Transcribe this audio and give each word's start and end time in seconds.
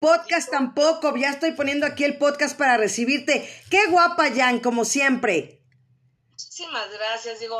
Podcast 0.00 0.50
tampoco, 0.50 1.16
ya 1.16 1.30
estoy 1.30 1.52
poniendo 1.52 1.84
aquí 1.84 2.04
el 2.04 2.18
podcast 2.18 2.56
para 2.56 2.76
recibirte. 2.76 3.48
Qué 3.68 3.86
guapa, 3.86 4.30
Jan, 4.30 4.60
como 4.60 4.84
siempre. 4.84 5.60
Muchísimas 6.30 6.88
gracias, 6.92 7.40
digo, 7.40 7.58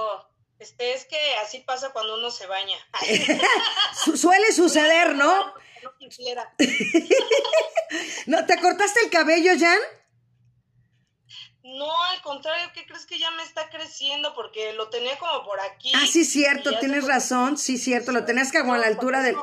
este, 0.61 0.95
es 0.95 1.04
que 1.06 1.19
así 1.43 1.59
pasa 1.61 1.90
cuando 1.90 2.16
uno 2.16 2.30
se 2.30 2.46
baña. 2.46 2.77
suele 4.16 4.53
suceder, 4.53 5.14
¿no? 5.14 5.54
No 5.80 5.96
quisiera. 5.96 6.53
¿No, 8.27 8.45
¿Te 8.46 8.61
cortaste 8.61 8.98
el 9.05 9.11
cabello, 9.11 9.52
Jan? 9.57 9.79
No, 11.62 12.05
al 12.07 12.20
contrario, 12.23 12.68
¿qué 12.75 12.84
crees 12.84 13.07
que 13.07 13.16
ya 13.16 13.30
me 13.30 13.45
está 13.45 13.70
creciendo? 13.70 14.34
Porque 14.34 14.73
lo 14.73 14.91
tenía 14.91 15.16
como 15.20 15.45
por 15.45 15.61
aquí. 15.61 15.93
Ah, 15.95 16.05
sí, 16.11 16.25
cierto, 16.25 16.77
tienes 16.80 17.07
razón, 17.07 17.59
sí, 17.59 17.79
cierto, 17.79 18.11
lo 18.11 18.25
tenías 18.25 18.50
como 18.50 18.75
a 18.75 18.79
la 18.79 18.89
altura 18.89 19.23
del... 19.23 19.36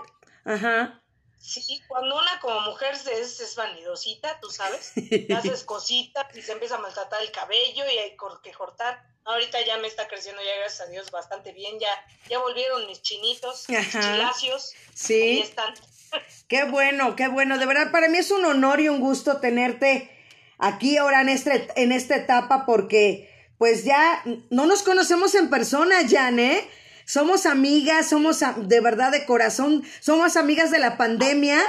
Ajá. 0.43 1.05
Sí, 1.39 1.81
cuando 1.88 2.17
una 2.17 2.39
como 2.39 2.59
mujer 2.61 2.93
es, 2.93 3.39
es 3.39 3.55
vanidosita, 3.55 4.39
tú 4.39 4.49
sabes, 4.49 4.93
haces 5.35 5.63
cositas 5.63 6.26
y 6.35 6.41
se 6.41 6.53
empieza 6.53 6.76
a 6.76 6.80
maltratar 6.80 7.21
el 7.21 7.31
cabello 7.31 7.84
y 7.85 7.98
hay 7.98 8.17
que 8.41 8.52
cortar. 8.52 9.03
Ahorita 9.26 9.63
ya 9.66 9.77
me 9.77 9.88
está 9.88 10.07
creciendo, 10.07 10.41
ya 10.41 10.55
gracias 10.59 10.88
a 10.88 10.91
Dios, 10.91 11.12
bastante 11.12 11.52
bien. 11.52 11.79
Ya, 11.79 11.90
ya 12.29 12.40
volvieron 12.40 12.85
mis 12.88 13.02
chinitos, 13.02 13.67
mis 13.70 13.91
chilacios. 13.91 14.73
Sí. 14.93 15.40
están. 15.40 15.73
Qué 16.48 16.63
bueno, 16.66 17.16
qué 17.16 17.27
bueno. 17.27 17.57
De 17.57 17.65
verdad, 17.65 17.91
para 17.91 18.07
mí 18.07 18.20
es 18.20 18.31
un 18.31 18.45
honor 18.45 18.79
y 18.79 18.88
un 18.88 19.02
gusto 19.02 19.41
tenerte 19.41 20.09
aquí 20.57 20.95
ahora 20.98 21.21
en, 21.21 21.29
este, 21.29 21.67
en 21.76 21.91
esta 21.91 22.15
etapa 22.15 22.65
porque 22.65 23.29
pues 23.57 23.84
ya 23.84 24.23
no 24.49 24.65
nos 24.65 24.84
conocemos 24.84 25.35
en 25.35 25.49
persona, 25.49 26.07
Jan, 26.07 26.40
¿eh? 26.40 26.70
Somos 27.05 27.45
amigas, 27.45 28.09
somos 28.09 28.40
de 28.58 28.82
verdad 28.82 29.12
de 29.12 29.26
corazón, 29.26 29.84
somos 30.02 30.36
amigas 30.36 30.72
de 30.72 30.80
la 30.80 30.98
pandemia. 30.98 31.62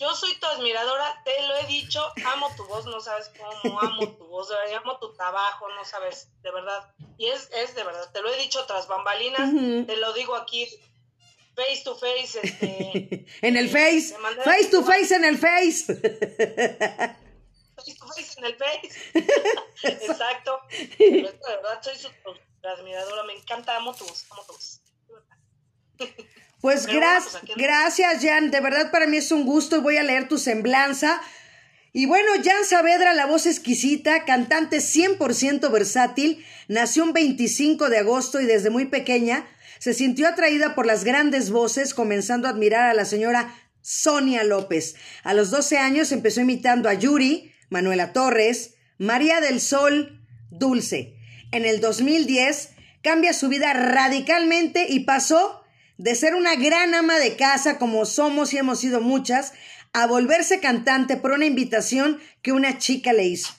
Yo 0.00 0.14
soy 0.14 0.34
tu 0.38 0.46
admiradora, 0.46 1.22
te 1.24 1.32
lo 1.46 1.56
he 1.56 1.66
dicho, 1.66 2.00
amo 2.24 2.48
tu 2.56 2.64
voz, 2.66 2.86
no 2.86 3.00
sabes 3.00 3.30
cómo, 3.36 3.80
amo 3.80 4.16
tu 4.16 4.26
voz, 4.26 4.48
amo 4.76 4.98
tu 4.98 5.12
trabajo, 5.14 5.68
no 5.70 5.84
sabes, 5.84 6.28
de 6.42 6.52
verdad. 6.52 6.92
Y 7.16 7.26
es, 7.26 7.48
es 7.52 7.74
de 7.74 7.82
verdad, 7.82 8.10
te 8.12 8.22
lo 8.22 8.32
he 8.32 8.36
dicho 8.36 8.64
tras 8.66 8.86
bambalinas, 8.86 9.50
te 9.86 9.96
lo 9.96 10.12
digo 10.12 10.36
aquí, 10.36 10.68
face 11.56 11.82
to 11.84 11.96
face. 11.96 12.38
Este, 12.42 13.26
en 13.42 13.56
el 13.56 13.68
face, 13.68 14.14
face 14.44 14.70
to 14.70 14.84
face 14.84 15.14
en 15.14 15.24
el 15.24 15.36
face. 15.36 15.86
Face 17.76 17.94
to 17.98 18.06
face 18.06 18.38
en 18.38 18.44
el 18.44 18.56
face. 18.56 18.90
Exacto. 19.82 20.60
de 20.98 21.32
verdad, 21.44 21.82
soy 21.82 21.96
su 21.96 22.08
admiradora, 22.62 23.24
me 23.24 23.34
encanta, 23.34 23.76
amo 23.76 23.92
voz. 23.92 24.26
Pues, 26.60 26.86
gracias, 26.86 27.40
gracias, 27.56 28.22
Jan. 28.22 28.50
De 28.50 28.60
verdad 28.60 28.90
para 28.90 29.06
mí 29.06 29.18
es 29.18 29.30
un 29.30 29.44
gusto 29.44 29.76
y 29.76 29.80
voy 29.80 29.96
a 29.96 30.02
leer 30.02 30.28
tu 30.28 30.38
semblanza. 30.38 31.20
Y 31.92 32.06
bueno, 32.06 32.30
Jan 32.44 32.64
Saavedra, 32.64 33.14
la 33.14 33.26
voz 33.26 33.46
exquisita, 33.46 34.24
cantante 34.24 34.78
100% 34.78 35.70
versátil, 35.70 36.44
nació 36.68 37.04
un 37.04 37.12
25 37.12 37.88
de 37.88 37.98
agosto 37.98 38.40
y 38.40 38.46
desde 38.46 38.70
muy 38.70 38.86
pequeña 38.86 39.46
se 39.78 39.94
sintió 39.94 40.28
atraída 40.28 40.74
por 40.74 40.86
las 40.86 41.04
grandes 41.04 41.50
voces, 41.50 41.94
comenzando 41.94 42.46
a 42.46 42.50
admirar 42.50 42.90
a 42.90 42.94
la 42.94 43.04
señora 43.04 43.54
Sonia 43.80 44.44
López. 44.44 44.96
A 45.22 45.34
los 45.34 45.50
12 45.50 45.78
años 45.78 46.12
empezó 46.12 46.40
imitando 46.40 46.88
a 46.88 46.94
Yuri, 46.94 47.54
Manuela 47.70 48.12
Torres, 48.12 48.74
María 48.98 49.40
del 49.40 49.60
Sol, 49.60 50.26
Dulce. 50.50 51.17
En 51.50 51.64
el 51.64 51.80
2010 51.80 52.70
cambia 53.02 53.32
su 53.32 53.48
vida 53.48 53.72
radicalmente 53.72 54.86
y 54.88 55.00
pasó 55.00 55.62
de 55.96 56.14
ser 56.14 56.34
una 56.34 56.54
gran 56.56 56.94
ama 56.94 57.18
de 57.18 57.36
casa 57.36 57.78
como 57.78 58.04
somos 58.04 58.52
y 58.52 58.58
hemos 58.58 58.80
sido 58.80 59.00
muchas, 59.00 59.52
a 59.92 60.06
volverse 60.06 60.60
cantante 60.60 61.16
por 61.16 61.32
una 61.32 61.46
invitación 61.46 62.20
que 62.42 62.52
una 62.52 62.78
chica 62.78 63.12
le 63.12 63.26
hizo. 63.26 63.57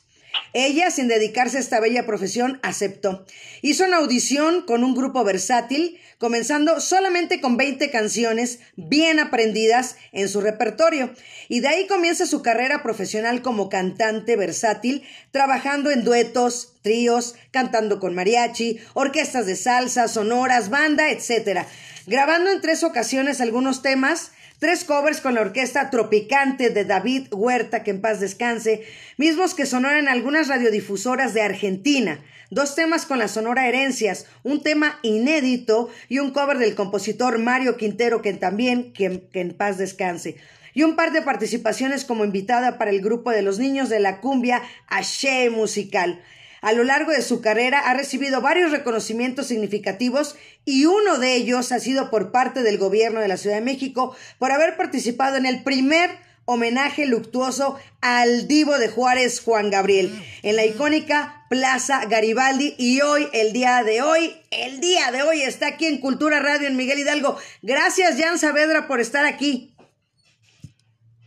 Ella, 0.53 0.89
sin 0.89 1.07
dedicarse 1.07 1.57
a 1.57 1.59
esta 1.59 1.79
bella 1.79 2.05
profesión, 2.05 2.59
aceptó. 2.63 3.25
Hizo 3.61 3.85
una 3.85 3.97
audición 3.97 4.63
con 4.63 4.83
un 4.83 4.95
grupo 4.95 5.23
versátil, 5.23 5.99
comenzando 6.17 6.81
solamente 6.81 7.39
con 7.39 7.55
20 7.55 7.91
canciones 7.91 8.59
bien 8.75 9.19
aprendidas 9.19 9.95
en 10.11 10.27
su 10.27 10.41
repertorio. 10.41 11.13
Y 11.49 11.59
de 11.59 11.67
ahí 11.67 11.87
comienza 11.87 12.25
su 12.25 12.41
carrera 12.41 12.81
profesional 12.81 13.41
como 13.43 13.69
cantante 13.69 14.35
versátil, 14.35 15.03
trabajando 15.31 15.91
en 15.91 16.03
duetos, 16.03 16.73
tríos, 16.81 17.35
cantando 17.51 17.99
con 17.99 18.15
mariachi, 18.15 18.79
orquestas 18.95 19.45
de 19.45 19.55
salsa, 19.55 20.07
sonoras, 20.07 20.69
banda, 20.69 21.11
etc. 21.11 21.65
Grabando 22.07 22.49
en 22.49 22.61
tres 22.61 22.83
ocasiones 22.83 23.39
algunos 23.39 23.83
temas, 23.83 24.31
Tres 24.59 24.83
covers 24.83 25.21
con 25.21 25.35
la 25.35 25.41
orquesta 25.41 25.89
Tropicante 25.89 26.69
de 26.69 26.83
David 26.83 27.27
Huerta, 27.31 27.81
que 27.81 27.91
en 27.91 28.01
paz 28.01 28.19
descanse, 28.19 28.83
mismos 29.15 29.53
que 29.53 29.65
sonaron 29.65 30.09
algunas 30.09 30.49
radiodifusoras 30.49 31.33
de 31.33 31.41
Argentina. 31.41 32.19
Dos 32.49 32.75
temas 32.75 33.05
con 33.05 33.19
la 33.19 33.29
Sonora 33.29 33.69
Herencias, 33.69 34.25
un 34.43 34.61
tema 34.61 34.99
inédito 35.01 35.89
y 36.09 36.19
un 36.19 36.31
cover 36.31 36.57
del 36.57 36.75
compositor 36.75 37.39
Mario 37.39 37.77
Quintero, 37.77 38.21
que 38.21 38.33
también, 38.33 38.91
que, 38.91 39.29
en 39.31 39.53
paz 39.53 39.77
descanse 39.77 40.35
y 40.73 40.83
un 40.83 40.95
par 40.95 41.11
de 41.11 41.21
participaciones 41.21 42.05
como 42.05 42.25
invitada 42.25 42.77
para 42.77 42.91
el 42.91 43.01
grupo 43.01 43.31
de 43.31 43.41
los 43.41 43.59
niños 43.59 43.89
de 43.89 43.99
la 43.99 44.19
cumbia 44.21 44.61
Ashe 44.87 45.49
Musical. 45.49 46.21
A 46.61 46.73
lo 46.73 46.83
largo 46.83 47.11
de 47.11 47.21
su 47.21 47.41
carrera 47.41 47.79
ha 47.79 47.93
recibido 47.93 48.41
varios 48.41 48.71
reconocimientos 48.71 49.47
significativos 49.47 50.35
y 50.65 50.85
uno 50.85 51.17
de 51.17 51.35
ellos 51.35 51.71
ha 51.71 51.79
sido 51.79 52.09
por 52.09 52.31
parte 52.31 52.63
del 52.63 52.77
gobierno 52.77 53.19
de 53.21 53.27
la 53.27 53.37
Ciudad 53.37 53.55
de 53.55 53.61
México 53.61 54.15
por 54.37 54.51
haber 54.51 54.77
participado 54.77 55.37
en 55.37 55.45
el 55.45 55.63
primer 55.63 56.19
homenaje 56.49 57.05
luctuoso 57.05 57.79
al 58.01 58.47
divo 58.47 58.79
de 58.79 58.89
Juárez, 58.89 59.39
Juan 59.41 59.69
Gabriel, 59.69 60.11
en 60.41 60.55
la 60.55 60.65
icónica 60.65 61.45
Plaza 61.47 62.05
Garibaldi. 62.05 62.73
Y 62.79 63.01
hoy, 63.01 63.29
el 63.33 63.53
día 63.53 63.83
de 63.83 64.01
hoy, 64.01 64.35
el 64.49 64.81
día 64.81 65.11
de 65.11 65.21
hoy 65.21 65.43
está 65.43 65.67
aquí 65.67 65.85
en 65.85 65.99
Cultura 65.99 66.39
Radio 66.39 66.67
en 66.67 66.75
Miguel 66.75 66.99
Hidalgo. 66.99 67.37
Gracias, 67.61 68.19
Jan 68.19 68.39
Saavedra, 68.39 68.87
por 68.87 68.99
estar 68.99 69.25
aquí. 69.25 69.75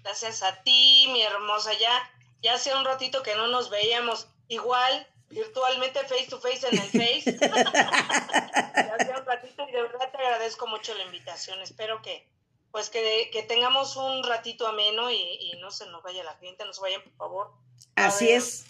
Gracias 0.03 0.43
a 0.43 0.61
ti, 0.65 1.09
mi 1.13 1.23
hermosa. 1.23 1.71
Ya, 1.75 2.11
ya 2.43 2.55
hace 2.55 2.75
un 2.75 2.85
ratito 2.85 3.23
que 3.23 3.37
no 3.37 3.47
nos 3.47 3.71
veíamos. 3.71 4.27
Igual, 4.49 5.07
virtualmente 5.33 6.01
face 6.01 6.27
to 6.29 6.41
face 6.41 6.67
en 6.71 6.79
el 6.79 6.89
Face. 6.91 7.25
Hace 8.99 9.11
un 9.11 9.27
ratito 9.27 9.67
y 9.69 9.73
de 9.73 9.83
verdad 9.83 10.11
te 10.11 10.19
agradezco 10.19 10.67
mucho 10.67 10.95
la 10.95 11.05
invitación. 11.05 11.61
Espero 11.61 12.01
que 12.03 12.27
pues 12.71 12.89
que, 12.89 13.29
que 13.31 13.43
tengamos 13.43 13.97
un 13.97 14.25
ratito 14.25 14.67
ameno 14.67 15.11
y, 15.11 15.17
y, 15.17 15.53
no 15.61 15.71
se 15.71 15.87
nos 15.87 16.03
vaya 16.03 16.25
la 16.25 16.35
gente, 16.37 16.65
no 16.65 16.73
se 16.73 16.81
vayan 16.81 17.03
por 17.03 17.13
favor. 17.17 17.51
Así 17.97 18.31
es. 18.31 18.65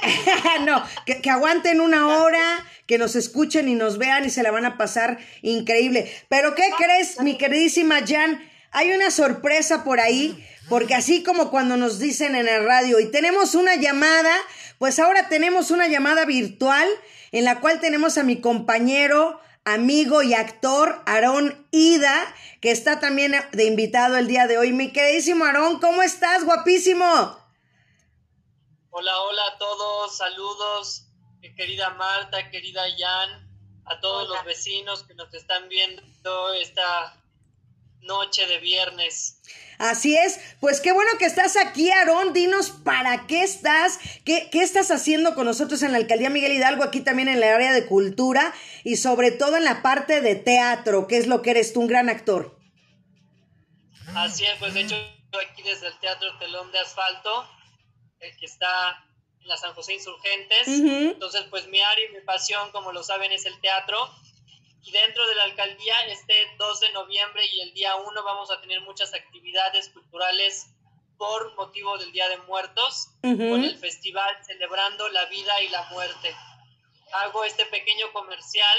no, 0.64 0.82
que, 1.04 1.20
que, 1.20 1.30
aguanten 1.30 1.80
una 1.80 2.08
hora, 2.08 2.64
que 2.86 2.96
nos 2.96 3.16
escuchen 3.16 3.68
y 3.68 3.74
nos 3.74 3.98
vean 3.98 4.24
y 4.24 4.30
se 4.30 4.42
la 4.42 4.50
van 4.50 4.64
a 4.64 4.78
pasar 4.78 5.18
increíble. 5.42 6.10
Pero 6.28 6.54
¿qué 6.54 6.70
crees, 6.78 7.20
mi 7.20 7.36
queridísima 7.36 8.06
Jan? 8.06 8.48
Hay 8.70 8.92
una 8.92 9.10
sorpresa 9.10 9.82
por 9.84 10.00
ahí, 10.00 10.46
porque 10.68 10.94
así 10.94 11.22
como 11.22 11.50
cuando 11.50 11.76
nos 11.76 11.98
dicen 11.98 12.36
en 12.36 12.48
el 12.48 12.64
radio 12.64 13.00
y 13.00 13.10
tenemos 13.10 13.54
una 13.54 13.74
llamada, 13.74 14.32
pues 14.80 14.98
ahora 14.98 15.28
tenemos 15.28 15.70
una 15.70 15.88
llamada 15.88 16.24
virtual 16.24 16.88
en 17.32 17.44
la 17.44 17.60
cual 17.60 17.80
tenemos 17.80 18.16
a 18.16 18.22
mi 18.22 18.40
compañero, 18.40 19.38
amigo 19.62 20.22
y 20.22 20.32
actor 20.32 21.02
Aarón 21.04 21.68
Ida, 21.70 22.34
que 22.62 22.70
está 22.70 22.98
también 22.98 23.34
de 23.52 23.66
invitado 23.66 24.16
el 24.16 24.26
día 24.26 24.46
de 24.46 24.56
hoy. 24.56 24.72
Mi 24.72 24.90
queridísimo 24.90 25.44
Aarón, 25.44 25.80
¿cómo 25.80 26.00
estás? 26.00 26.46
Guapísimo. 26.46 27.04
Hola, 28.88 29.20
hola 29.20 29.42
a 29.54 29.58
todos, 29.58 30.16
saludos, 30.16 31.04
querida 31.58 31.90
Marta, 31.90 32.50
querida 32.50 32.84
Jan, 32.96 33.50
a 33.84 34.00
todos 34.00 34.30
los 34.30 34.42
vecinos 34.46 35.02
que 35.02 35.12
nos 35.12 35.34
están 35.34 35.68
viendo 35.68 36.54
esta 36.54 37.19
noche 38.02 38.46
de 38.46 38.58
viernes. 38.58 39.40
Así 39.78 40.14
es, 40.14 40.38
pues 40.60 40.80
qué 40.80 40.92
bueno 40.92 41.10
que 41.18 41.24
estás 41.24 41.56
aquí, 41.56 41.90
Aarón. 41.90 42.34
Dinos 42.34 42.70
para 42.70 43.26
qué 43.26 43.42
estás, 43.42 43.98
qué, 44.26 44.50
qué 44.50 44.62
estás 44.62 44.90
haciendo 44.90 45.34
con 45.34 45.46
nosotros 45.46 45.82
en 45.82 45.92
la 45.92 45.98
alcaldía 45.98 46.28
Miguel 46.28 46.52
Hidalgo, 46.52 46.84
aquí 46.84 47.00
también 47.00 47.28
en 47.28 47.36
el 47.36 47.42
área 47.44 47.72
de 47.72 47.86
cultura 47.86 48.52
y 48.84 48.96
sobre 48.96 49.30
todo 49.30 49.56
en 49.56 49.64
la 49.64 49.80
parte 49.80 50.20
de 50.20 50.34
teatro, 50.34 51.06
que 51.06 51.16
es 51.16 51.26
lo 51.26 51.40
que 51.40 51.52
eres 51.52 51.72
tú, 51.72 51.80
un 51.80 51.86
gran 51.86 52.10
actor. 52.10 52.58
Así 54.14 54.44
es, 54.44 54.56
pues 54.58 54.74
de 54.74 54.80
hecho, 54.80 54.96
aquí 55.50 55.62
desde 55.62 55.86
el 55.86 55.98
Teatro 55.98 56.28
Telón 56.38 56.70
de 56.72 56.78
Asfalto, 56.80 57.48
el 58.18 58.36
que 58.36 58.46
está 58.46 59.04
en 59.40 59.48
la 59.48 59.56
San 59.56 59.72
José 59.74 59.94
Insurgentes. 59.94 60.68
Entonces, 60.68 61.44
pues 61.48 61.68
mi 61.68 61.80
área 61.80 62.04
y 62.10 62.12
mi 62.14 62.20
pasión, 62.20 62.70
como 62.72 62.92
lo 62.92 63.02
saben, 63.02 63.32
es 63.32 63.46
el 63.46 63.58
teatro 63.60 63.96
y 64.82 64.92
dentro 64.92 65.26
de 65.26 65.34
la 65.34 65.44
alcaldía 65.44 65.94
este 66.08 66.34
2 66.58 66.80
de 66.80 66.92
noviembre 66.92 67.42
y 67.52 67.60
el 67.60 67.74
día 67.74 67.96
1 67.96 68.22
vamos 68.22 68.50
a 68.50 68.60
tener 68.60 68.80
muchas 68.80 69.12
actividades 69.14 69.90
culturales 69.90 70.68
por 71.18 71.54
motivo 71.54 71.98
del 71.98 72.12
Día 72.12 72.28
de 72.30 72.38
Muertos 72.38 73.08
con 73.20 73.62
el 73.62 73.76
festival 73.78 74.42
celebrando 74.42 75.06
la 75.10 75.26
vida 75.26 75.62
y 75.62 75.68
la 75.68 75.82
muerte. 75.90 76.34
Hago 77.12 77.44
este 77.44 77.66
pequeño 77.66 78.10
comercial 78.12 78.78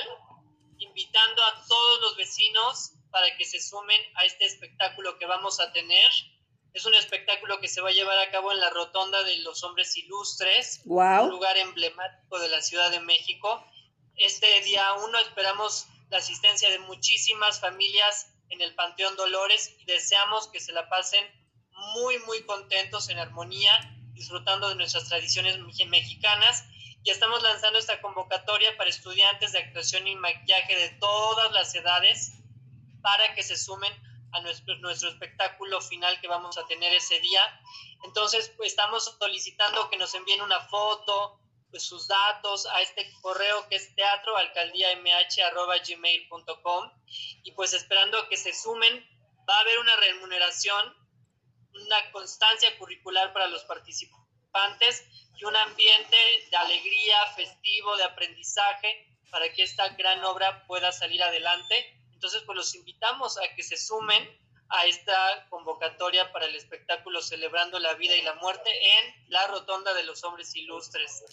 invitando 0.79 1.43
a 1.43 1.63
todos 1.67 2.01
los 2.01 2.17
vecinos 2.17 2.93
para 3.11 3.35
que 3.37 3.45
se 3.45 3.61
sumen 3.61 4.01
a 4.15 4.25
este 4.25 4.45
espectáculo 4.45 5.19
que 5.19 5.27
vamos 5.27 5.59
a 5.59 5.71
tener. 5.71 6.09
Es 6.73 6.85
un 6.85 6.95
espectáculo 6.95 7.59
que 7.59 7.67
se 7.67 7.81
va 7.81 7.89
a 7.89 7.93
llevar 7.93 8.17
a 8.17 8.31
cabo 8.31 8.51
en 8.51 8.59
la 8.59 8.69
Rotonda 8.71 9.21
de 9.23 9.37
los 9.39 9.63
Hombres 9.63 9.95
Ilustres, 9.97 10.81
un 10.85 11.29
lugar 11.29 11.57
emblemático 11.57 12.39
de 12.39 12.49
la 12.49 12.61
Ciudad 12.61 12.89
de 12.89 13.01
México. 13.01 13.63
Este 14.15 14.61
día 14.61 14.93
uno 14.93 15.17
esperamos 15.19 15.87
la 16.09 16.17
asistencia 16.17 16.69
de 16.69 16.79
muchísimas 16.79 17.59
familias 17.59 18.33
en 18.49 18.61
el 18.61 18.75
Panteón 18.75 19.15
Dolores 19.15 19.75
y 19.79 19.85
deseamos 19.85 20.47
que 20.49 20.59
se 20.59 20.73
la 20.73 20.89
pasen 20.89 21.25
muy, 21.93 22.19
muy 22.19 22.43
contentos 22.43 23.09
en 23.09 23.17
armonía, 23.17 23.71
disfrutando 24.13 24.69
de 24.69 24.75
nuestras 24.75 25.07
tradiciones 25.07 25.57
mexicanas. 25.87 26.65
Y 27.03 27.09
estamos 27.09 27.41
lanzando 27.41 27.79
esta 27.79 28.01
convocatoria 28.01 28.77
para 28.77 28.89
estudiantes 28.89 29.53
de 29.53 29.59
actuación 29.59 30.07
y 30.07 30.15
maquillaje 30.15 30.77
de 30.77 30.89
todas 30.99 31.51
las 31.51 31.73
edades 31.73 32.33
para 33.01 33.33
que 33.33 33.41
se 33.41 33.57
sumen 33.57 33.91
a 34.33 34.41
nuestro, 34.41 35.09
espectáculo 35.09 35.81
final 35.81 36.19
que 36.21 36.27
vamos 36.27 36.57
a 36.57 36.65
tener 36.67 36.93
ese 36.93 37.19
día. 37.19 37.41
Entonces, 38.03 38.51
pues, 38.55 38.71
estamos 38.71 39.15
solicitando 39.19 39.89
que 39.89 39.97
nos 39.97 40.13
envíen 40.13 40.41
una 40.41 40.59
foto, 40.67 41.40
sus 41.79 42.07
datos 42.07 42.65
a 42.65 42.81
este 42.81 43.09
correo 43.21 43.69
que 43.69 43.77
es 43.77 43.95
teatroalcaldiamh.gmail.com 43.95 46.91
y 47.43 47.51
pues 47.53 47.73
esperando 47.73 48.29
que 48.29 48.37
se 48.37 48.53
sumen, 48.53 49.03
va 49.49 49.57
a 49.57 49.61
haber 49.61 49.79
una 49.79 49.95
remuneración, 49.97 50.95
una 51.73 52.11
constancia 52.11 52.77
curricular 52.77 53.33
para 53.33 53.47
los 53.47 53.63
participantes 53.63 55.03
y 55.37 55.45
un 55.45 55.55
ambiente 55.55 56.17
de 56.49 56.57
alegría, 56.57 57.25
festivo, 57.35 57.97
de 57.97 58.03
aprendizaje 58.03 59.07
para 59.31 59.51
que 59.53 59.63
esta 59.63 59.87
gran 59.89 60.23
obra 60.25 60.65
pueda 60.67 60.91
salir 60.91 61.23
adelante. 61.23 61.97
Entonces, 62.13 62.43
pues 62.45 62.55
los 62.55 62.75
invitamos 62.75 63.37
a 63.37 63.55
que 63.55 63.63
se 63.63 63.77
sumen 63.77 64.29
a 64.71 64.85
esta 64.85 65.47
convocatoria 65.49 66.31
para 66.31 66.45
el 66.45 66.55
espectáculo 66.55 67.21
Celebrando 67.21 67.79
la 67.79 67.93
Vida 67.95 68.15
y 68.15 68.21
la 68.21 68.35
Muerte 68.35 68.69
en 68.69 69.29
la 69.29 69.47
Rotonda 69.47 69.93
de 69.93 70.03
los 70.03 70.23
Hombres 70.23 70.55
Ilustres. 70.55 71.23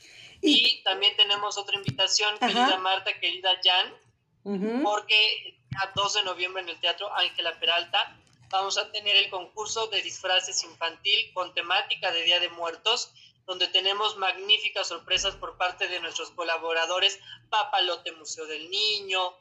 Y, 0.41 0.83
también 0.83 1.17
tenemos 1.17 1.59
otra 1.59 1.77
invitación, 1.77 2.39
querida 2.39 2.79
Marta, 2.79 3.13
querida 3.21 3.51
Jan, 3.63 4.83
porque 4.83 5.47
el 5.47 5.93
2 5.95 6.15
de 6.15 6.23
noviembre 6.23 6.63
en 6.63 6.69
el 6.69 6.81
Teatro 6.81 7.13
Ángela 7.15 7.59
Peralta 7.59 8.17
vamos 8.51 8.79
a 8.79 8.91
tener 8.91 9.17
el 9.17 9.31
concurso 9.31 9.89
de 9.89 10.03
disfraces 10.03 10.63
infantil 10.65 11.33
con 11.35 11.53
temática 11.55 12.11
de 12.13 12.23
Día 12.23 12.41
de 12.41 12.49
Muertos, 12.49 13.13
donde 13.47 13.67
tenemos 13.69 14.17
magníficas 14.17 14.89
sorpresas 14.89 15.35
por 15.37 15.57
parte 15.57 15.89
de 15.89 16.01
nuestros 16.01 16.31
colaboradores, 16.31 17.19
Papalote 17.51 18.13
Museo 18.13 18.47
del 18.47 18.71
Niño, 18.71 19.35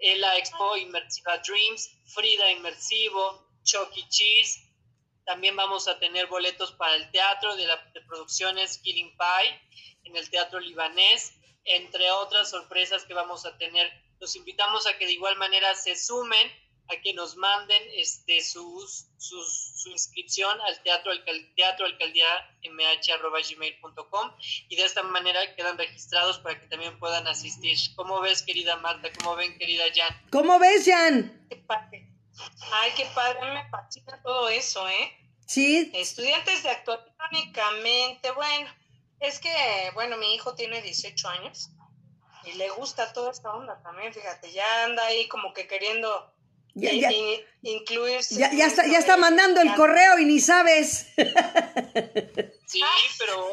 la 0.00 0.36
Expo 0.38 0.76
Inmersiva 0.76 1.38
Dreams, 1.38 1.90
Frida 2.06 2.50
Inmersivo, 2.50 3.46
Chucky 3.64 4.08
Cheese. 4.08 4.66
También 5.24 5.54
vamos 5.56 5.88
a 5.88 5.98
tener 5.98 6.26
boletos 6.26 6.72
para 6.72 6.96
el 6.96 7.10
teatro 7.10 7.54
de, 7.56 7.66
la, 7.66 7.92
producciones 8.06 8.78
Killing 8.78 9.16
Pie 9.16 9.60
en 10.04 10.16
el 10.16 10.28
Teatro 10.30 10.58
Libanés, 10.58 11.34
entre 11.64 12.10
otras 12.10 12.50
sorpresas 12.50 13.04
que 13.04 13.14
vamos 13.14 13.44
a 13.44 13.56
tener. 13.58 13.92
Los 14.18 14.34
invitamos 14.36 14.86
a 14.86 14.96
que 14.98 15.06
de 15.06 15.12
igual 15.12 15.36
manera 15.36 15.74
se 15.74 15.94
sumen 15.94 16.50
a 16.90 17.00
que 17.00 17.14
nos 17.14 17.36
manden 17.36 17.82
este, 17.94 18.42
sus, 18.42 19.06
su 19.18 19.90
inscripción 19.90 20.60
al 20.62 20.82
teatro, 20.82 21.12
teatro 21.56 21.86
alcaldía 21.86 22.26
mh.gmail.com 22.64 24.32
y 24.68 24.76
de 24.76 24.84
esta 24.84 25.02
manera 25.02 25.54
quedan 25.54 25.78
registrados 25.78 26.38
para 26.38 26.60
que 26.60 26.66
también 26.66 26.98
puedan 26.98 27.26
asistir. 27.26 27.76
¿Cómo 27.96 28.20
ves, 28.20 28.42
querida 28.42 28.76
Marta? 28.76 29.08
¿Cómo 29.18 29.36
ven, 29.36 29.56
querida 29.58 29.84
Jan? 29.94 30.28
¿Cómo 30.30 30.58
ves, 30.58 30.84
Jan? 30.86 31.46
Qué 31.48 31.56
padre. 31.56 32.06
Ay, 32.72 32.92
qué 32.96 33.06
padre, 33.14 33.52
me 33.52 33.68
fascina 33.70 34.20
todo 34.22 34.48
eso, 34.48 34.88
¿eh? 34.88 35.16
Sí. 35.46 35.90
Estudiantes 35.94 36.62
de 36.62 36.70
actuación 36.70 37.14
únicamente, 37.30 38.30
bueno, 38.30 38.70
es 39.18 39.38
que, 39.38 39.50
bueno, 39.94 40.16
mi 40.16 40.34
hijo 40.34 40.54
tiene 40.54 40.80
18 40.80 41.28
años 41.28 41.70
y 42.44 42.52
le 42.52 42.70
gusta 42.70 43.12
toda 43.12 43.30
esta 43.30 43.52
onda 43.52 43.80
también, 43.82 44.14
fíjate, 44.14 44.52
ya 44.52 44.84
anda 44.84 45.04
ahí 45.04 45.28
como 45.28 45.52
que 45.52 45.66
queriendo 45.66 46.32
ya, 46.74 46.92
ya, 46.92 47.10
incluirse. 47.62 48.36
Ya, 48.36 48.52
ya, 48.52 48.66
está, 48.66 48.86
ya 48.86 48.98
está 48.98 49.16
mandando 49.16 49.60
el 49.60 49.74
correo 49.74 50.18
y 50.18 50.24
ni 50.24 50.40
sabes. 50.40 51.08
Sí, 52.66 52.80
pero 53.18 53.50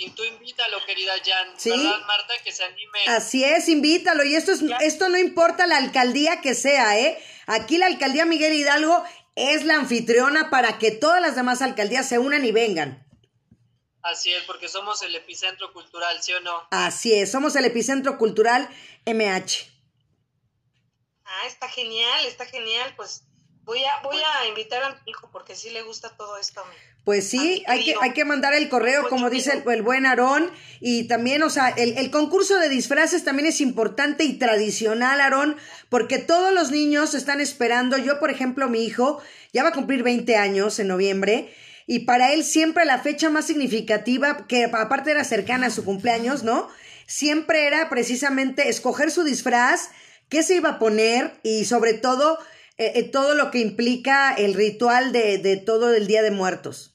y 0.00 0.10
tú 0.10 0.22
invítalo, 0.24 0.78
querida 0.86 1.12
Jan, 1.24 1.54
¿Sí? 1.58 1.70
¿verdad, 1.70 2.00
Marta? 2.06 2.32
Que 2.44 2.52
se 2.52 2.62
anime. 2.62 3.00
Así 3.08 3.42
es, 3.42 3.68
invítalo. 3.68 4.22
Y 4.22 4.36
esto, 4.36 4.52
es, 4.52 4.62
esto 4.80 5.08
no 5.08 5.18
importa 5.18 5.66
la 5.66 5.76
alcaldía 5.76 6.40
que 6.40 6.54
sea, 6.54 6.96
¿eh? 7.00 7.18
Aquí 7.46 7.78
la 7.78 7.86
alcaldía 7.86 8.24
Miguel 8.24 8.54
Hidalgo 8.54 9.02
es 9.34 9.64
la 9.64 9.74
anfitriona 9.74 10.50
para 10.50 10.78
que 10.78 10.92
todas 10.92 11.20
las 11.20 11.34
demás 11.34 11.62
alcaldías 11.62 12.08
se 12.08 12.20
unan 12.20 12.44
y 12.44 12.52
vengan. 12.52 13.04
Así 14.02 14.32
es, 14.32 14.44
porque 14.44 14.68
somos 14.68 15.02
el 15.02 15.16
epicentro 15.16 15.72
cultural, 15.72 16.22
¿sí 16.22 16.32
o 16.32 16.40
no? 16.40 16.68
Así 16.70 17.12
es, 17.12 17.32
somos 17.32 17.56
el 17.56 17.64
epicentro 17.64 18.18
cultural 18.18 18.68
MH. 19.04 19.66
Ah, 21.28 21.46
está 21.46 21.68
genial, 21.68 22.26
está 22.26 22.46
genial. 22.46 22.92
Pues 22.96 23.22
voy 23.64 23.84
a, 23.84 24.02
voy 24.02 24.16
a 24.16 24.48
invitar 24.48 24.82
a 24.82 24.90
mi 24.90 25.10
hijo 25.10 25.28
porque 25.30 25.54
sí 25.54 25.70
le 25.70 25.82
gusta 25.82 26.16
todo 26.16 26.38
esto. 26.38 26.64
Pues 27.04 27.28
sí, 27.28 27.62
hay 27.66 27.84
que, 27.84 27.94
hay 28.00 28.12
que 28.12 28.24
mandar 28.24 28.54
el 28.54 28.68
correo, 28.68 29.08
como 29.08 29.30
dice 29.30 29.62
el, 29.66 29.82
buen 29.82 30.06
Aarón. 30.06 30.50
Y 30.80 31.08
también, 31.08 31.42
o 31.42 31.50
sea, 31.50 31.68
el, 31.68 31.96
el, 31.96 32.10
concurso 32.10 32.58
de 32.58 32.68
disfraces 32.68 33.24
también 33.24 33.46
es 33.46 33.60
importante 33.60 34.24
y 34.24 34.34
tradicional, 34.38 35.20
Aarón, 35.20 35.56
porque 35.88 36.18
todos 36.18 36.52
los 36.52 36.70
niños 36.70 37.14
están 37.14 37.40
esperando. 37.40 37.96
Yo, 37.96 38.18
por 38.18 38.30
ejemplo, 38.30 38.68
mi 38.68 38.84
hijo 38.84 39.22
ya 39.52 39.62
va 39.62 39.70
a 39.70 39.72
cumplir 39.72 40.02
20 40.02 40.36
años 40.36 40.78
en 40.78 40.88
noviembre. 40.88 41.54
Y 41.86 42.00
para 42.00 42.32
él 42.32 42.44
siempre 42.44 42.84
la 42.84 42.98
fecha 42.98 43.30
más 43.30 43.46
significativa, 43.46 44.46
que 44.46 44.64
aparte 44.64 45.10
era 45.10 45.24
cercana 45.24 45.68
a 45.68 45.70
su 45.70 45.84
cumpleaños, 45.84 46.42
¿no? 46.42 46.68
Siempre 47.06 47.66
era 47.66 47.88
precisamente 47.88 48.68
escoger 48.68 49.10
su 49.10 49.24
disfraz, 49.24 49.88
qué 50.28 50.42
se 50.42 50.56
iba 50.56 50.70
a 50.70 50.78
poner 50.78 51.40
y 51.42 51.64
sobre 51.64 51.94
todo 51.94 52.38
eh, 52.76 52.92
eh, 52.94 53.02
todo 53.02 53.34
lo 53.34 53.50
que 53.50 53.58
implica 53.58 54.34
el 54.34 54.54
ritual 54.54 55.12
de, 55.12 55.38
de, 55.38 55.56
todo 55.56 55.94
el 55.94 56.06
Día 56.06 56.22
de 56.22 56.30
Muertos. 56.30 56.94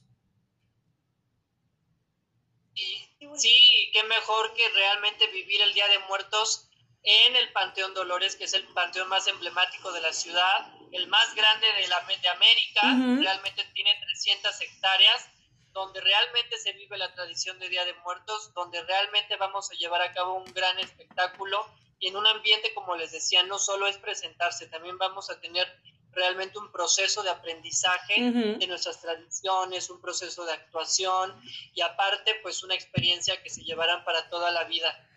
Sí, 3.36 3.90
qué 3.92 4.02
mejor 4.04 4.54
que 4.54 4.68
realmente 4.70 5.26
vivir 5.28 5.60
el 5.60 5.74
Día 5.74 5.88
de 5.88 5.98
Muertos 6.08 6.68
en 7.02 7.36
el 7.36 7.52
Panteón 7.52 7.92
Dolores, 7.92 8.36
que 8.36 8.44
es 8.44 8.54
el 8.54 8.66
panteón 8.68 9.08
más 9.08 9.26
emblemático 9.26 9.92
de 9.92 10.00
la 10.00 10.12
ciudad, 10.12 10.72
el 10.92 11.06
más 11.08 11.34
grande 11.34 11.66
de, 11.80 11.88
la, 11.88 12.00
de 12.00 12.28
América, 12.28 12.80
realmente 13.20 13.64
tiene 13.74 13.90
300 14.00 14.60
hectáreas, 14.62 15.28
donde 15.72 16.00
realmente 16.00 16.56
se 16.56 16.72
vive 16.72 16.96
la 16.96 17.12
tradición 17.12 17.58
de 17.58 17.68
Día 17.68 17.84
de 17.84 17.92
Muertos, 17.94 18.54
donde 18.54 18.82
realmente 18.84 19.36
vamos 19.36 19.70
a 19.70 19.74
llevar 19.74 20.00
a 20.00 20.12
cabo 20.12 20.34
un 20.34 20.54
gran 20.54 20.78
espectáculo 20.78 21.66
y 21.98 22.08
en 22.08 22.16
un 22.16 22.26
ambiente, 22.26 22.74
como 22.74 22.96
les 22.96 23.12
decía, 23.12 23.42
no 23.44 23.58
solo 23.58 23.86
es 23.86 23.98
presentarse, 23.98 24.66
también 24.66 24.98
vamos 24.98 25.30
a 25.30 25.40
tener 25.40 25.66
realmente 26.14 26.58
un 26.58 26.70
proceso 26.70 27.22
de 27.22 27.30
aprendizaje 27.30 28.14
de 28.20 28.66
nuestras 28.66 29.00
tradiciones, 29.00 29.90
un 29.90 30.00
proceso 30.00 30.44
de 30.44 30.52
actuación 30.52 31.34
y 31.74 31.80
aparte 31.80 32.36
pues 32.42 32.62
una 32.62 32.74
experiencia 32.74 33.42
que 33.42 33.50
se 33.50 33.62
llevarán 33.62 34.04
para 34.04 34.28
toda 34.28 34.50
la 34.50 34.64
vida. 34.64 35.08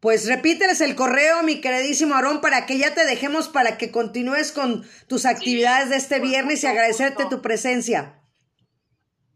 Pues 0.00 0.28
repíteles 0.28 0.80
el 0.80 0.94
correo, 0.94 1.42
mi 1.42 1.60
queridísimo 1.60 2.14
Aarón, 2.14 2.40
para 2.40 2.66
que 2.66 2.78
ya 2.78 2.94
te 2.94 3.04
dejemos 3.04 3.48
para 3.48 3.78
que 3.78 3.90
continúes 3.90 4.52
con 4.52 4.88
tus 5.08 5.26
actividades 5.26 5.90
de 5.90 5.96
este 5.96 6.20
viernes 6.20 6.62
y 6.62 6.68
agradecerte 6.68 7.26
tu 7.26 7.42
presencia. 7.42 8.22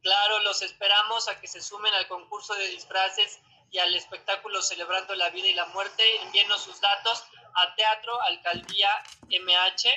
Claro, 0.03 0.41
los 0.41 0.63
esperamos 0.63 1.29
a 1.29 1.41
que 1.41 1.49
se 1.49 1.61
sumen 1.61 1.93
al 1.95 2.07
concurso 2.07 2.55
de 2.55 2.69
disfraces 2.69 3.41
y 3.73 3.79
al 3.79 3.95
espectáculo 3.95 4.61
Celebrando 4.63 5.15
la 5.15 5.31
Vida 5.31 5.49
y 5.49 5.55
la 5.55 5.67
Muerte. 5.67 6.05
Envíenos 6.23 6.63
sus 6.63 6.81
datos 6.81 7.25
a 7.55 7.75
teatro 7.75 8.21
alcaldía 8.23 8.89
mh 9.29 9.89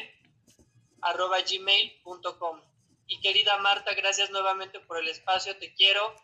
arroba 1.02 1.38
gmail.com. 1.42 2.62
Y 3.08 3.22
querida 3.22 3.58
Marta, 3.58 3.94
gracias 3.94 4.32
nuevamente 4.32 4.80
por 4.80 4.98
el 4.98 5.08
espacio, 5.10 5.56
te 5.58 5.74
quiero. 5.76 6.16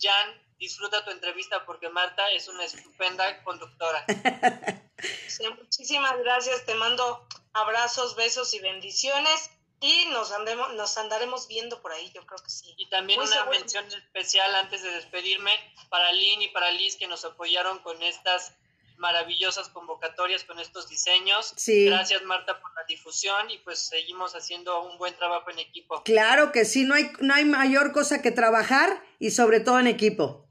Jan, 0.00 0.56
disfruta 0.58 1.04
tu 1.04 1.10
entrevista 1.10 1.64
porque 1.64 1.88
Marta 1.90 2.28
es 2.32 2.48
una 2.48 2.64
estupenda 2.64 3.44
conductora. 3.44 4.04
muchísimas 5.58 6.18
gracias, 6.18 6.64
te 6.64 6.74
mando 6.74 7.28
abrazos, 7.52 8.16
besos 8.16 8.52
y 8.54 8.60
bendiciones 8.60 9.50
y 9.80 10.06
nos, 10.06 10.32
andemos, 10.32 10.74
nos 10.74 10.98
andaremos 10.98 11.46
viendo 11.46 11.80
por 11.80 11.92
ahí, 11.92 12.10
yo 12.14 12.26
creo 12.26 12.38
que 12.42 12.50
sí. 12.50 12.74
Y 12.76 12.88
también 12.88 13.20
una 13.20 13.44
mención 13.46 13.86
especial 13.86 14.54
antes 14.56 14.82
de 14.82 14.90
despedirme 14.90 15.52
para 15.88 16.12
Lynn 16.12 16.42
y 16.42 16.48
para 16.48 16.70
Liz 16.72 16.96
que 16.96 17.06
nos 17.06 17.24
apoyaron 17.24 17.78
con 17.80 18.02
estas 18.02 18.52
maravillosas 18.96 19.68
convocatorias, 19.68 20.42
con 20.42 20.58
estos 20.58 20.88
diseños. 20.88 21.52
Sí. 21.56 21.86
Gracias 21.86 22.22
Marta 22.24 22.60
por 22.60 22.74
la 22.74 22.84
difusión 22.88 23.50
y 23.50 23.58
pues 23.58 23.78
seguimos 23.78 24.34
haciendo 24.34 24.82
un 24.82 24.98
buen 24.98 25.14
trabajo 25.16 25.50
en 25.50 25.60
equipo. 25.60 26.02
Claro 26.02 26.50
que 26.50 26.64
sí, 26.64 26.82
no 26.82 26.94
hay, 26.94 27.12
no 27.20 27.34
hay 27.34 27.44
mayor 27.44 27.92
cosa 27.92 28.20
que 28.20 28.32
trabajar 28.32 29.02
y 29.20 29.30
sobre 29.30 29.60
todo 29.60 29.78
en 29.78 29.86
equipo. 29.86 30.47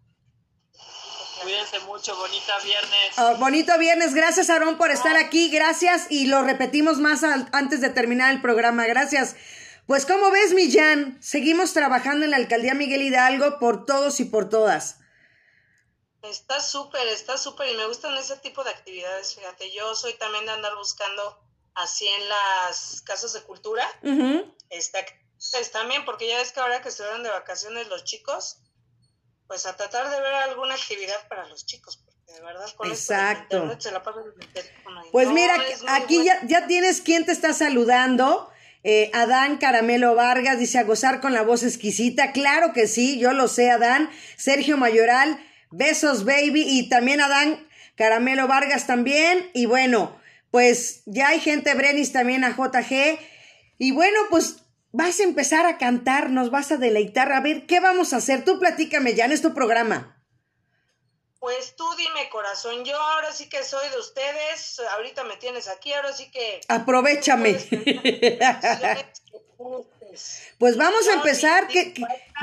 Cuídense 1.47 1.79
mucho, 1.79 2.13
bonita 2.17 2.59
viernes. 2.59 3.17
Oh, 3.17 3.37
bonito 3.37 3.77
viernes, 3.77 4.13
gracias 4.13 4.49
Aarón 4.49 4.77
por 4.77 4.91
estar 4.91 5.15
aquí, 5.15 5.49
gracias. 5.49 6.07
Y 6.09 6.25
lo 6.25 6.41
repetimos 6.41 6.97
más 6.97 7.23
antes 7.23 7.79
de 7.79 7.89
terminar 7.89 8.33
el 8.33 8.41
programa, 8.41 8.85
gracias. 8.85 9.37
Pues 9.85 10.05
como 10.05 10.29
ves, 10.29 10.53
mi 10.53 10.69
Jan, 10.69 11.17
seguimos 11.23 11.71
trabajando 11.71 12.25
en 12.25 12.31
la 12.31 12.37
alcaldía 12.37 12.73
Miguel 12.73 13.01
Hidalgo 13.01 13.59
por 13.59 13.85
todos 13.85 14.19
y 14.19 14.25
por 14.25 14.49
todas. 14.49 14.97
Está 16.21 16.59
súper, 16.59 17.07
está 17.07 17.37
súper 17.37 17.69
y 17.69 17.77
me 17.77 17.85
gustan 17.85 18.17
ese 18.17 18.35
tipo 18.35 18.65
de 18.65 18.71
actividades, 18.71 19.33
fíjate, 19.33 19.71
yo 19.71 19.95
soy 19.95 20.15
también 20.15 20.45
de 20.45 20.51
andar 20.51 20.75
buscando 20.75 21.39
así 21.75 22.05
en 22.09 22.27
las 22.27 23.01
casas 23.03 23.31
de 23.31 23.43
cultura, 23.43 23.87
está, 24.69 24.99
pues, 25.53 25.71
también, 25.71 26.03
porque 26.03 26.27
ya 26.27 26.39
ves 26.39 26.51
que 26.51 26.59
ahora 26.59 26.81
que 26.81 26.89
estuvieron 26.89 27.23
de 27.23 27.29
vacaciones 27.29 27.87
los 27.87 28.03
chicos, 28.03 28.57
pues 29.47 29.65
a 29.65 29.75
tratar 29.75 30.09
de 30.09 30.21
ver 30.21 30.33
alguna 30.33 30.75
actividad 30.75 31.27
para 31.29 31.47
los 31.47 31.65
chicos, 31.65 31.97
porque 31.97 32.33
de 32.33 32.41
verdad 32.41 32.69
con 32.75 32.89
Exacto. 32.89 33.75
Se 33.79 33.91
la 33.91 34.03
pasan. 34.03 34.23
Pues 35.11 35.29
mira, 35.29 35.55
aquí 35.89 36.23
ya, 36.23 36.39
ya 36.45 36.67
tienes 36.67 37.01
quien 37.01 37.25
te 37.25 37.31
está 37.31 37.53
saludando. 37.53 38.49
Eh, 38.83 39.09
Adán 39.13 39.57
Caramelo 39.57 40.15
Vargas 40.15 40.59
dice 40.59 40.79
a 40.79 40.83
gozar 40.83 41.19
con 41.19 41.33
la 41.33 41.41
voz 41.41 41.63
exquisita. 41.63 42.31
Claro 42.31 42.73
que 42.73 42.87
sí, 42.87 43.19
yo 43.19 43.33
lo 43.33 43.47
sé, 43.47 43.69
Adán. 43.69 44.09
Sergio 44.37 44.77
Mayoral, 44.77 45.39
besos, 45.71 46.25
baby. 46.25 46.63
Y 46.65 46.89
también 46.89 47.21
Adán 47.21 47.67
Caramelo 47.95 48.47
Vargas 48.47 48.87
también. 48.87 49.49
Y 49.53 49.65
bueno, 49.65 50.19
pues 50.51 51.03
ya 51.05 51.29
hay 51.29 51.39
gente, 51.39 51.73
Brenis 51.73 52.11
también 52.11 52.43
a 52.43 52.55
JG. 52.55 53.19
Y 53.77 53.91
bueno, 53.91 54.17
pues 54.29 54.63
vas 54.97 55.19
a 55.19 55.23
empezar 55.23 55.67
a 55.67 55.77
cantar, 55.77 56.31
nos 56.31 56.49
vas 56.49 56.71
a 56.71 56.77
deleitar. 56.77 57.31
A 57.31 57.39
ver, 57.39 57.67
¿qué 57.67 57.79
vamos 57.79 58.13
a 58.13 58.17
hacer? 58.17 58.43
Tú 58.43 58.59
platícame, 58.59 59.13
ya 59.13 59.25
en 59.25 59.31
este 59.31 59.51
programa. 59.51 60.19
Pues 61.39 61.75
tú 61.75 61.85
dime, 61.95 62.27
corazón, 62.29 62.83
yo 62.83 62.99
ahora 62.99 63.31
sí 63.31 63.47
que 63.47 63.63
soy 63.63 63.87
de 63.89 63.99
ustedes, 63.99 64.81
ahorita 64.95 65.23
me 65.23 65.37
tienes 65.37 65.67
aquí, 65.67 65.93
ahora 65.93 66.11
sí 66.11 66.31
que... 66.31 66.61
Aprovechame. 66.67 67.57
Pues 70.57 70.77
vamos 70.77 71.07
a 71.07 71.13
empezar, 71.13 71.67
que, 71.67 71.93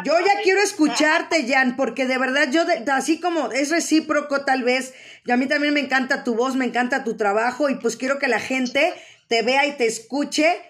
yo 0.04 0.20
ya 0.20 0.42
quiero 0.44 0.62
escucharte, 0.62 1.44
Jan, 1.48 1.74
porque 1.74 2.06
de 2.06 2.18
verdad 2.18 2.48
yo, 2.52 2.62
así 2.92 3.18
como 3.18 3.50
es 3.50 3.70
recíproco 3.70 4.44
tal 4.44 4.62
vez, 4.62 4.94
y 5.24 5.32
a 5.32 5.36
mí 5.36 5.48
también 5.48 5.74
me 5.74 5.80
encanta 5.80 6.22
tu 6.22 6.36
voz, 6.36 6.54
me 6.54 6.66
encanta 6.66 7.02
tu 7.02 7.16
trabajo, 7.16 7.68
y 7.68 7.74
pues 7.74 7.96
quiero 7.96 8.20
que 8.20 8.28
la 8.28 8.38
gente 8.38 8.94
te 9.26 9.42
vea 9.42 9.66
y 9.66 9.76
te 9.76 9.86
escuche 9.86 10.62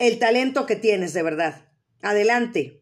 el 0.00 0.18
talento 0.18 0.66
que 0.66 0.76
tienes, 0.76 1.12
de 1.12 1.22
verdad. 1.22 1.68
Adelante. 2.02 2.80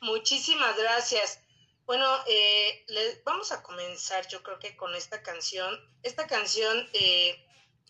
Muchísimas 0.00 0.76
gracias. 0.78 1.40
Bueno, 1.84 2.06
eh, 2.26 2.84
vamos 3.24 3.52
a 3.52 3.62
comenzar 3.62 4.26
yo 4.28 4.42
creo 4.42 4.58
que 4.58 4.76
con 4.76 4.94
esta 4.94 5.22
canción. 5.22 5.78
Esta 6.02 6.26
canción 6.26 6.88
eh, 6.94 7.36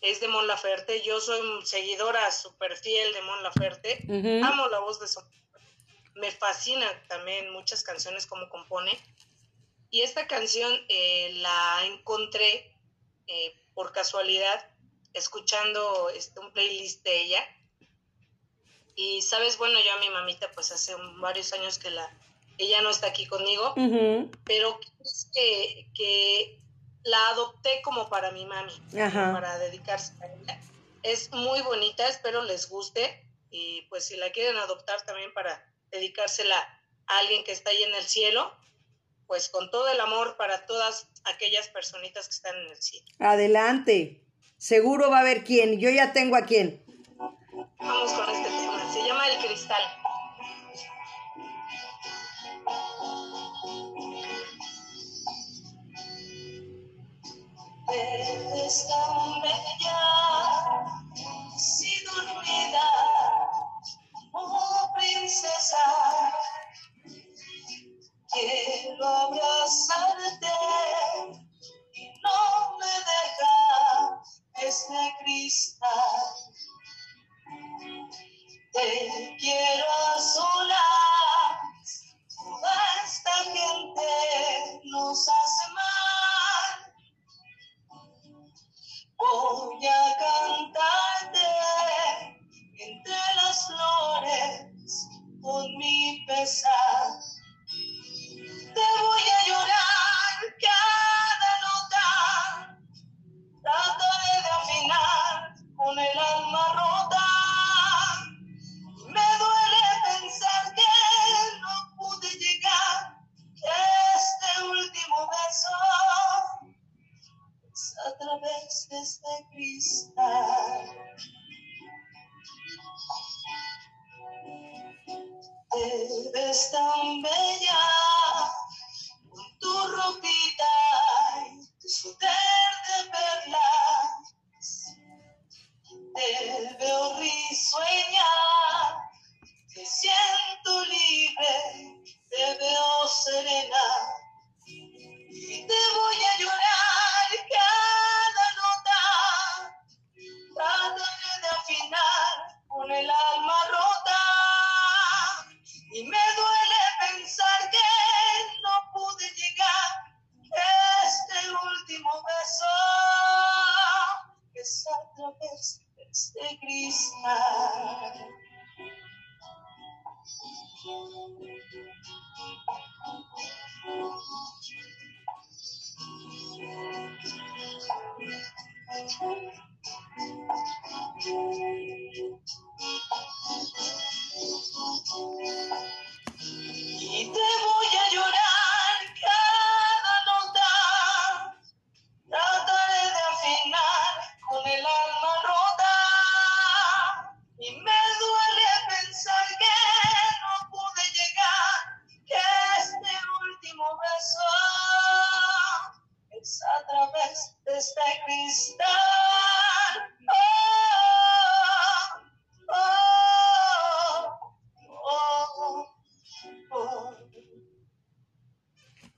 es 0.01 0.19
de 0.19 0.27
Mon 0.27 0.45
Laferte. 0.45 1.01
Yo 1.03 1.21
soy 1.21 1.41
seguidora 1.65 2.29
súper 2.31 2.75
fiel 2.75 3.13
de 3.13 3.21
Mon 3.21 3.41
Laferte. 3.43 4.05
Amo 4.43 4.67
la 4.67 4.79
voz 4.79 4.99
de 4.99 5.07
su... 5.07 5.21
Me 6.15 6.31
fascina 6.31 6.87
también 7.07 7.51
muchas 7.53 7.81
canciones 7.81 8.25
como 8.25 8.49
compone. 8.49 8.91
Y 9.89 10.01
esta 10.01 10.27
canción 10.27 10.73
eh, 10.89 11.31
la 11.35 11.85
encontré 11.85 12.73
por 13.73 13.93
casualidad 13.93 14.69
escuchando 15.13 16.09
este, 16.09 16.41
un 16.41 16.51
playlist 16.51 17.03
de 17.03 17.21
ella. 17.23 17.39
Y 18.95 19.21
sabes, 19.21 19.57
bueno, 19.57 19.77
yo 19.79 19.93
a 19.93 19.99
mi 19.99 20.09
mamita 20.09 20.51
pues 20.53 20.71
hace 20.71 20.95
varios 21.17 21.51
años 21.53 21.77
que 21.79 21.89
la 21.89 22.09
ella 22.57 22.81
no 22.81 22.89
está 22.89 23.07
aquí 23.07 23.25
conmigo, 23.25 23.73
pero 24.45 24.79
que, 25.33 25.87
que, 25.93 26.59
la 27.03 27.27
adopté 27.29 27.81
como 27.83 28.09
para 28.09 28.31
mi 28.31 28.45
mami, 28.45 28.73
para 28.91 29.59
dedicarse 29.59 30.13
a 30.23 30.25
ella. 30.25 30.59
Es 31.03 31.31
muy 31.31 31.61
bonita, 31.61 32.07
espero 32.07 32.43
les 32.43 32.67
guste 32.67 33.23
y 33.51 33.83
pues 33.89 34.05
si 34.05 34.17
la 34.17 34.31
quieren 34.31 34.57
adoptar 34.57 35.05
también 35.05 35.31
para 35.35 35.63
dedicársela 35.91 36.57
a 37.05 37.19
alguien 37.19 37.43
que 37.43 37.51
está 37.51 37.69
ahí 37.69 37.83
en 37.83 37.93
el 37.93 38.03
cielo, 38.05 38.51
pues 39.27 39.49
con 39.49 39.69
todo 39.69 39.87
el 39.87 39.99
amor 39.99 40.35
para 40.35 40.65
todas 40.65 41.07
aquellas 41.25 41.67
personitas 41.67 42.27
que 42.27 42.35
están 42.35 42.55
en 42.55 42.71
el 42.71 42.81
cielo. 42.81 43.05
Adelante, 43.19 44.23
seguro 44.57 45.11
va 45.11 45.17
a 45.17 45.21
haber 45.21 45.43
quien, 45.43 45.79
yo 45.79 45.91
ya 45.91 46.11
tengo 46.11 46.35
a 46.35 46.45
quién. 46.45 46.83
Vamos 47.55 48.11
con 48.11 48.29
este 48.29 48.49
tema, 48.49 48.91
se 48.91 49.01
llama 49.07 49.27
El 49.29 49.45
Cristal. 49.45 49.81
Eres 57.87 58.87
tan 58.89 59.41
bella, 59.41 59.99
si 61.57 62.03
dormida, 62.03 62.91
oh 64.33 64.93
princesa, 64.97 65.85
quiero 68.33 69.07
abrazarte 69.07 70.47
y 71.93 72.09
no 72.21 72.77
me 72.79 72.85
deja 72.85 74.21
este 74.57 75.15
cristal. 75.23 76.44
Te 78.75 79.37
quiero 79.39 79.85
a 79.89 80.19
solas, 80.19 80.77
toda 82.35 82.73
esta 83.05 83.31
gente 83.45 84.81
nos 84.91 85.29
hace 85.29 85.65
mal. 85.73 86.93
Voy 89.17 89.87
a 89.87 90.17
cantarte 90.19 91.47
entre 92.79 93.15
las 93.35 93.65
flores 93.65 95.07
con 95.41 95.77
mi 95.77 96.25
pesar. 96.27 97.21
Te 98.73 98.85
voy 98.99 99.25
a 99.31 99.47
llorar 99.47 99.74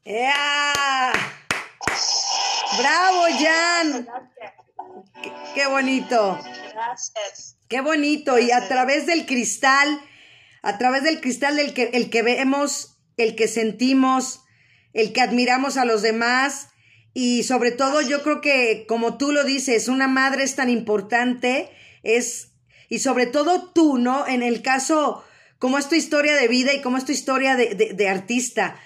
¡Ea! 0.10 1.12
¡Bravo, 2.78 3.24
Jan! 3.38 4.08
Qué, 5.22 5.34
qué 5.54 5.68
bonito. 5.68 6.40
Gracias. 6.72 7.58
Qué 7.68 7.82
bonito. 7.82 8.40
Y 8.40 8.52
a 8.52 8.70
través 8.70 9.06
del 9.06 9.26
cristal, 9.26 10.00
a 10.64 10.78
través 10.78 11.04
del 11.04 11.20
cristal 11.20 11.58
del 11.58 11.74
que, 11.74 11.90
el 11.92 12.10
que 12.10 12.22
vemos, 12.22 13.02
el 13.18 13.36
que 13.36 13.50
sentimos, 13.50 14.46
el 14.94 15.12
que 15.12 15.20
admiramos 15.20 15.76
a 15.76 15.84
los 15.84 16.04
demás. 16.04 16.70
Y 17.14 17.44
sobre 17.44 17.72
todo, 17.72 18.00
yo 18.02 18.24
creo 18.24 18.40
que, 18.40 18.86
como 18.88 19.18
tú 19.18 19.34
lo 19.34 19.44
dices, 19.44 19.90
una 19.90 20.08
madre 20.08 20.44
es 20.44 20.56
tan 20.56 20.70
importante, 20.70 21.70
es, 22.04 22.54
y 22.88 23.00
sobre 23.00 23.26
todo 23.26 23.74
tú, 23.74 23.98
¿no? 23.98 24.26
En 24.26 24.42
el 24.42 24.62
caso, 24.62 25.26
como 25.60 25.78
es 25.78 25.90
tu 25.90 25.96
historia 25.96 26.34
de 26.34 26.48
vida 26.48 26.74
y 26.74 26.82
como 26.82 26.96
es 26.96 27.04
tu 27.04 27.12
historia 27.12 27.58
de, 27.58 27.76
de, 27.76 27.92
de 27.92 28.08
artista. 28.08 28.80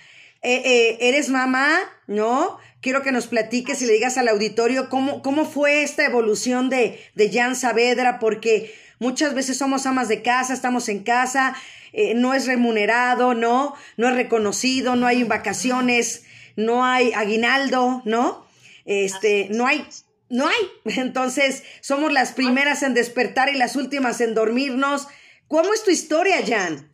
Eh, 0.44 0.62
eh, 0.66 0.98
eres 1.02 1.30
mamá, 1.30 1.78
¿no? 2.08 2.58
Quiero 2.82 3.04
que 3.04 3.12
nos 3.12 3.28
platiques 3.28 3.82
y 3.82 3.86
le 3.86 3.94
digas 3.94 4.18
al 4.18 4.28
auditorio 4.28 4.90
cómo, 4.90 5.22
cómo 5.22 5.46
fue 5.46 5.84
esta 5.84 6.04
evolución 6.04 6.70
de, 6.70 7.00
de 7.14 7.32
Jan 7.32 7.56
Saavedra, 7.56 8.18
porque 8.18 8.74
muchas 8.98 9.36
veces 9.36 9.58
somos 9.58 9.86
amas 9.86 10.08
de 10.08 10.24
casa, 10.24 10.54
estamos 10.54 10.90
en 10.90 11.04
casa, 11.04 11.56
eh, 11.94 12.16
no 12.16 12.34
es 12.34 12.48
remunerado, 12.48 13.36
¿no? 13.36 13.76
No 13.98 14.10
es 14.10 14.16
reconocido, 14.16 14.96
no 14.96 15.06
hay 15.06 15.24
vacaciones, 15.24 16.24
no 16.56 16.84
hay 16.84 17.14
aguinaldo, 17.14 18.02
¿no? 18.06 18.48
Este, 18.86 19.48
no 19.52 19.68
hay, 19.68 19.88
no 20.30 20.48
hay. 20.48 20.72
Entonces, 20.98 21.64
somos 21.82 22.12
las 22.12 22.32
primeras 22.32 22.82
en 22.82 22.96
despertar 22.96 23.50
y 23.50 23.58
las 23.58 23.76
últimas 23.76 24.22
en 24.22 24.34
dormirnos. 24.34 25.08
¿Cómo 25.48 25.72
es 25.74 25.84
tu 25.84 25.92
historia, 25.92 26.38
Jan? 26.48 26.92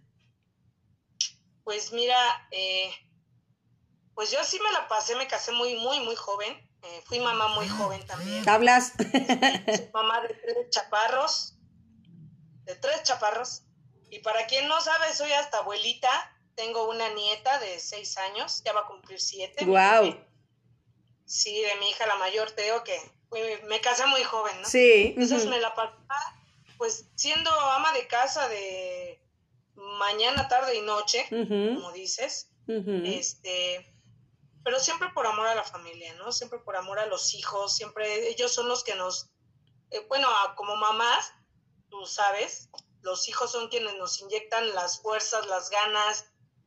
Pues 1.64 1.94
mira, 1.94 2.18
eh, 2.52 2.90
pues 4.18 4.32
yo 4.32 4.44
sí 4.44 4.60
me 4.60 4.72
la 4.72 4.88
pasé, 4.88 5.16
me 5.16 5.28
casé 5.28 5.52
muy, 5.52 5.76
muy, 5.76 6.00
muy 6.00 6.16
joven. 6.16 6.52
Eh, 6.82 7.04
fui 7.06 7.20
mamá 7.20 7.50
muy 7.50 7.70
joven 7.70 8.04
también. 8.08 8.50
¿Hablas? 8.50 8.94
Soy 8.98 9.90
mamá 9.94 10.22
de 10.22 10.34
tres 10.34 10.70
chaparros, 10.72 11.54
de 12.64 12.74
tres 12.78 13.04
chaparros. 13.04 13.62
Y 14.10 14.18
para 14.20 14.48
quien 14.48 14.68
no 14.68 14.82
sabe, 14.82 15.14
soy 15.14 15.32
hasta 15.34 15.60
abuelita. 15.60 16.10
Tengo 16.56 16.90
una 16.90 17.08
nieta 17.10 17.60
de 17.60 17.80
seis 17.80 18.18
años, 18.18 18.64
ya 18.66 18.74
va 18.74 18.82
a 18.82 18.88
cumplir 18.88 19.22
siete. 19.22 19.64
Wow. 19.66 20.18
Sí, 21.26 21.62
de 21.62 21.76
mi 21.76 21.88
hija 21.88 22.08
la 22.08 22.16
mayor, 22.16 22.50
te 22.50 22.64
digo 22.64 22.84
que 22.84 23.00
me 23.68 23.80
casé 23.82 24.08
muy 24.08 24.24
joven, 24.24 24.60
¿no? 24.64 24.68
Sí. 24.68 25.14
Entonces 25.16 25.46
me 25.46 25.60
la 25.60 25.76
pasaba, 25.76 26.42
pues 26.80 27.06
siendo 27.14 27.52
ama 27.52 27.94
de 27.94 28.08
casa 28.08 28.48
de 28.48 29.22
mañana, 29.76 30.48
tarde 30.48 30.74
y 30.74 30.82
noche, 30.82 31.28
como 31.30 31.92
dices. 31.92 32.50
Este, 32.68 33.94
pero 34.68 34.82
siempre 34.82 35.08
por 35.14 35.26
amor 35.26 35.48
a 35.48 35.56
la 35.56 35.64
familia, 35.64 36.14
¿no? 36.16 36.30
Siempre 36.34 36.60
por 36.60 36.76
amor 36.76 37.00
a 37.00 37.06
los 37.06 37.34
hijos, 37.34 37.74
siempre 37.74 38.28
ellos 38.28 38.54
son 38.54 38.68
los 38.68 38.84
que 38.84 38.96
nos, 38.96 39.30
eh, 39.92 40.06
bueno, 40.10 40.28
como 40.58 40.76
mamás, 40.76 41.32
tú 41.90 42.06
sabes, 42.06 42.70
los 43.02 43.30
hijos 43.30 43.50
son 43.50 43.70
quienes 43.70 43.96
nos 43.96 44.20
inyectan 44.20 44.76
las 44.76 45.02
fuerzas, 45.02 45.48
las 45.48 45.70
ganas, 45.70 46.26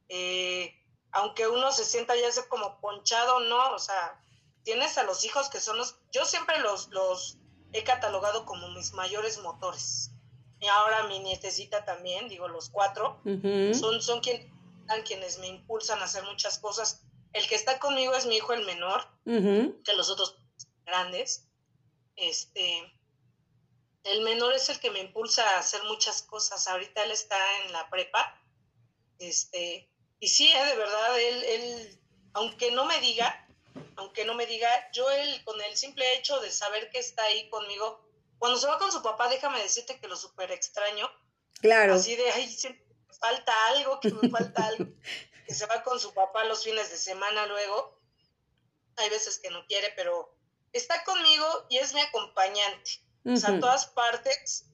eh, 0.08 0.74
aunque 1.12 1.46
uno 1.46 1.70
se 1.72 1.84
sienta 1.84 2.16
ya 2.16 2.32
sea 2.32 2.48
como 2.48 2.80
ponchado, 2.80 3.40
¿no? 3.40 3.72
O 3.74 3.78
sea, 3.78 4.18
tienes 4.62 4.96
a 4.96 5.02
los 5.02 5.22
hijos 5.26 5.50
que 5.50 5.60
son 5.60 5.76
los, 5.76 5.98
yo 6.10 6.24
siempre 6.24 6.58
los, 6.60 6.88
los 6.88 7.36
he 7.74 7.84
catalogado 7.84 8.46
como 8.46 8.66
mis 8.70 8.94
mayores 8.94 9.36
motores. 9.42 10.10
Y 10.58 10.66
ahora 10.68 11.02
mi 11.02 11.18
nietecita 11.18 11.84
también, 11.84 12.30
digo, 12.30 12.48
los 12.48 12.70
cuatro, 12.70 13.20
son, 13.74 14.00
son 14.00 14.22
quien- 14.22 14.50
quienes 15.04 15.38
me 15.38 15.48
impulsan 15.48 16.00
a 16.00 16.04
hacer 16.06 16.24
muchas 16.24 16.58
cosas. 16.58 17.02
El 17.32 17.46
que 17.46 17.54
está 17.54 17.78
conmigo 17.78 18.14
es 18.14 18.26
mi 18.26 18.36
hijo 18.36 18.52
el 18.52 18.66
menor, 18.66 19.06
que 19.24 19.94
los 19.96 20.10
otros 20.10 20.36
grandes. 20.84 21.46
Este, 22.16 22.92
el 24.04 24.22
menor 24.22 24.52
es 24.54 24.68
el 24.68 24.80
que 24.80 24.90
me 24.90 25.00
impulsa 25.00 25.48
a 25.48 25.58
hacer 25.60 25.82
muchas 25.84 26.22
cosas. 26.22 26.66
Ahorita 26.66 27.04
él 27.04 27.12
está 27.12 27.38
en 27.64 27.72
la 27.72 27.88
prepa. 27.88 28.36
Este, 29.18 29.88
y 30.18 30.28
sí, 30.28 30.50
eh, 30.50 30.64
de 30.64 30.76
verdad, 30.76 31.20
él, 31.20 31.44
él, 31.44 32.00
aunque 32.32 32.72
no 32.72 32.84
me 32.84 32.98
diga, 33.00 33.46
aunque 33.96 34.24
no 34.24 34.34
me 34.34 34.46
diga, 34.46 34.68
yo 34.92 35.08
él, 35.10 35.44
con 35.44 35.60
el 35.60 35.76
simple 35.76 36.04
hecho 36.16 36.40
de 36.40 36.50
saber 36.50 36.90
que 36.90 36.98
está 36.98 37.22
ahí 37.24 37.48
conmigo, 37.48 38.04
cuando 38.38 38.58
se 38.58 38.66
va 38.66 38.78
con 38.78 38.90
su 38.90 39.02
papá, 39.02 39.28
déjame 39.28 39.62
decirte 39.62 40.00
que 40.00 40.08
lo 40.08 40.16
súper 40.16 40.50
extraño. 40.50 41.08
Claro. 41.60 41.94
Así 41.94 42.16
de, 42.16 42.30
ay, 42.32 42.48
siempre 42.48 42.90
falta 43.20 43.52
algo, 43.68 44.00
que 44.00 44.10
me 44.10 44.28
falta 44.30 44.66
algo. 44.66 44.86
Que 45.50 45.56
se 45.56 45.66
va 45.66 45.82
con 45.82 45.98
su 45.98 46.14
papá 46.14 46.44
los 46.44 46.62
fines 46.62 46.92
de 46.92 46.96
semana 46.96 47.44
luego. 47.46 48.00
Hay 48.94 49.10
veces 49.10 49.40
que 49.40 49.50
no 49.50 49.66
quiere, 49.66 49.92
pero 49.96 50.32
está 50.72 51.02
conmigo 51.02 51.66
y 51.68 51.78
es 51.78 51.92
mi 51.92 52.00
acompañante. 52.00 53.00
O 53.26 53.36
sea, 53.36 53.56
a 53.56 53.58
todas 53.58 53.86
partes. 53.86 54.66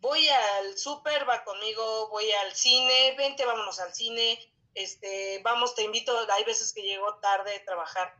Voy 0.00 0.28
al 0.28 0.76
súper, 0.76 1.28
va 1.28 1.44
conmigo, 1.44 2.08
voy 2.08 2.28
al 2.32 2.52
cine, 2.52 3.14
vente, 3.16 3.44
vámonos 3.44 3.78
al 3.78 3.94
cine. 3.94 4.40
Este, 4.74 5.40
vamos, 5.44 5.76
te 5.76 5.84
invito. 5.84 6.12
Hay 6.32 6.42
veces 6.42 6.72
que 6.72 6.82
llego 6.82 7.14
tarde 7.20 7.52
de 7.52 7.60
trabajar, 7.60 8.12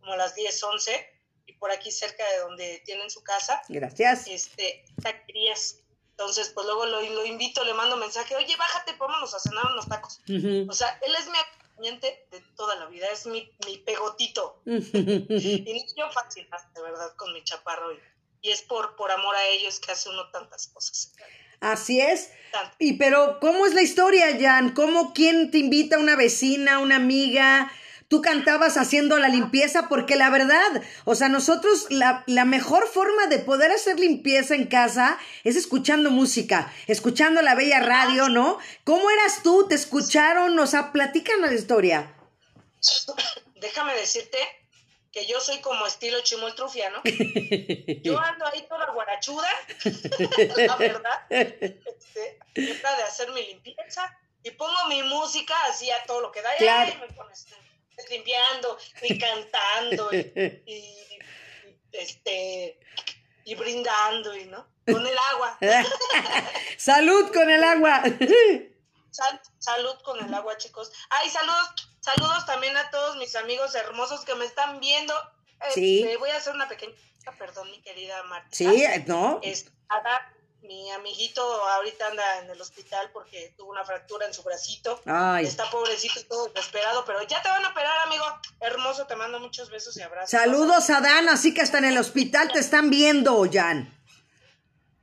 como 0.00 0.14
a 0.14 0.16
las 0.16 0.34
10, 0.34 0.60
11, 0.60 1.20
y 1.46 1.52
por 1.52 1.70
aquí 1.70 1.92
cerca 1.92 2.28
de 2.32 2.38
donde 2.38 2.82
tienen 2.84 3.10
su 3.10 3.22
casa 3.22 3.62
Gracias. 3.68 4.26
este, 4.26 4.86
taquerías. 5.00 5.83
Entonces, 6.16 6.50
pues 6.54 6.64
luego 6.64 6.86
lo, 6.86 7.00
lo 7.02 7.24
invito, 7.24 7.64
le 7.64 7.74
mando 7.74 7.96
mensaje, 7.96 8.36
oye, 8.36 8.54
bájate, 8.56 8.92
vámonos 8.96 9.34
a 9.34 9.40
cenar 9.40 9.66
unos 9.72 9.88
tacos. 9.88 10.20
O 10.68 10.72
sea, 10.72 10.96
él 11.04 11.12
es 11.18 11.26
mi 11.26 11.36
acompañante 11.36 12.28
de 12.30 12.40
toda 12.56 12.76
la 12.76 12.86
vida, 12.86 13.08
es 13.12 13.26
mi, 13.26 13.50
mi 13.66 13.78
pegotito. 13.78 14.60
Y 14.64 15.84
no 15.96 16.06
yo 16.06 16.12
fácil, 16.12 16.48
de 16.74 16.82
verdad, 16.82 17.16
con 17.16 17.32
mi 17.32 17.42
chaparro. 17.42 17.92
Y, 17.92 17.98
y 18.42 18.50
es 18.52 18.62
por, 18.62 18.94
por 18.94 19.10
amor 19.10 19.34
a 19.34 19.44
ellos 19.46 19.80
que 19.80 19.90
hace 19.90 20.08
uno 20.08 20.30
tantas 20.30 20.68
cosas. 20.68 21.12
Así 21.58 22.00
es. 22.00 22.30
Tanto. 22.52 22.76
Y 22.78 22.92
pero, 22.92 23.40
¿cómo 23.40 23.66
es 23.66 23.74
la 23.74 23.82
historia, 23.82 24.38
Jan? 24.38 24.72
¿Cómo 24.72 25.14
quién 25.14 25.50
te 25.50 25.58
invita? 25.58 25.98
¿Una 25.98 26.14
vecina, 26.14 26.78
una 26.78 26.96
amiga? 26.96 27.72
Tú 28.14 28.22
cantabas 28.22 28.76
haciendo 28.76 29.18
la 29.18 29.28
limpieza 29.28 29.88
porque 29.88 30.14
la 30.14 30.30
verdad, 30.30 30.82
o 31.04 31.16
sea, 31.16 31.28
nosotros 31.28 31.88
la, 31.90 32.22
la 32.28 32.44
mejor 32.44 32.86
forma 32.86 33.26
de 33.26 33.40
poder 33.40 33.72
hacer 33.72 33.98
limpieza 33.98 34.54
en 34.54 34.68
casa 34.68 35.18
es 35.42 35.56
escuchando 35.56 36.12
música, 36.12 36.72
escuchando 36.86 37.42
la 37.42 37.56
bella 37.56 37.80
radio, 37.80 38.28
¿no? 38.28 38.60
¿Cómo 38.84 39.10
eras 39.10 39.42
tú? 39.42 39.66
¿Te 39.68 39.74
escucharon? 39.74 40.56
O 40.56 40.66
sea, 40.68 40.92
platícanos 40.92 41.50
la 41.50 41.56
historia. 41.56 42.14
Déjame 43.56 43.96
decirte 43.96 44.38
que 45.10 45.26
yo 45.26 45.40
soy 45.40 45.58
como 45.60 45.84
estilo 45.84 46.20
chimoltrufiano. 46.20 47.00
Yo 48.04 48.20
ando 48.20 48.46
ahí 48.46 48.64
toda 48.68 48.92
guarachuda, 48.92 49.48
la 50.56 50.76
verdad. 50.76 51.26
Este, 51.30 52.38
de 52.54 52.82
hacer 53.08 53.32
mi 53.32 53.44
limpieza 53.44 54.16
y 54.44 54.52
pongo 54.52 54.86
mi 54.88 55.02
música 55.02 55.54
así 55.68 55.90
a 55.90 56.04
todo 56.06 56.20
lo 56.20 56.30
que 56.30 56.42
da. 56.42 56.54
Y 56.54 56.58
Claro. 56.58 56.92
ahí 56.92 56.98
me 57.00 57.12
pones 57.12 57.44
limpiando 58.10 58.78
y 59.02 59.18
cantando 59.18 60.12
y, 60.12 61.18
este 61.92 62.78
y 63.44 63.54
brindando 63.54 64.34
y 64.36 64.46
no 64.46 64.66
con 64.86 65.06
el 65.06 65.16
agua. 65.32 65.58
Salud 66.76 67.32
con 67.32 67.48
el 67.50 67.62
agua. 67.64 68.02
Sal- 69.10 69.40
salud 69.58 69.94
con 70.02 70.22
el 70.24 70.34
agua, 70.34 70.56
chicos. 70.58 70.92
Ay, 71.08 71.30
saludos, 71.30 71.88
saludos 72.00 72.44
también 72.46 72.76
a 72.76 72.90
todos 72.90 73.16
mis 73.16 73.34
amigos 73.36 73.74
hermosos 73.74 74.24
que 74.24 74.34
me 74.34 74.44
están 74.44 74.80
viendo. 74.80 75.14
Sí. 75.72 76.00
Este, 76.00 76.16
voy 76.16 76.30
a 76.30 76.36
hacer 76.36 76.54
una 76.54 76.68
pequeña, 76.68 76.92
perdón, 77.38 77.70
mi 77.70 77.80
querida 77.80 78.22
Marta. 78.24 78.48
Sí, 78.50 78.84
¿no? 79.06 79.38
Es, 79.42 79.70
Ada, 79.88 80.33
mi 80.64 80.90
amiguito 80.90 81.42
ahorita 81.42 82.06
anda 82.06 82.38
en 82.40 82.50
el 82.50 82.60
hospital 82.60 83.10
porque 83.12 83.54
tuvo 83.56 83.70
una 83.70 83.84
fractura 83.84 84.26
en 84.26 84.34
su 84.34 84.42
bracito. 84.42 85.00
Ay. 85.06 85.46
Está 85.46 85.70
pobrecito, 85.70 86.24
todo 86.26 86.48
desesperado, 86.48 87.04
pero 87.04 87.22
ya 87.22 87.42
te 87.42 87.48
van 87.48 87.64
a 87.64 87.68
operar, 87.68 88.06
amigo. 88.06 88.24
Hermoso, 88.60 89.06
te 89.06 89.14
mando 89.16 89.38
muchos 89.40 89.70
besos 89.70 89.96
y 89.96 90.02
abrazos. 90.02 90.30
Saludos 90.30 90.90
a 90.90 91.00
Dan, 91.00 91.28
así 91.28 91.52
que 91.54 91.62
hasta 91.62 91.78
en 91.78 91.84
el 91.86 91.98
hospital 91.98 92.50
te 92.52 92.58
están 92.58 92.90
viendo, 92.90 93.44
Jan. 93.50 93.92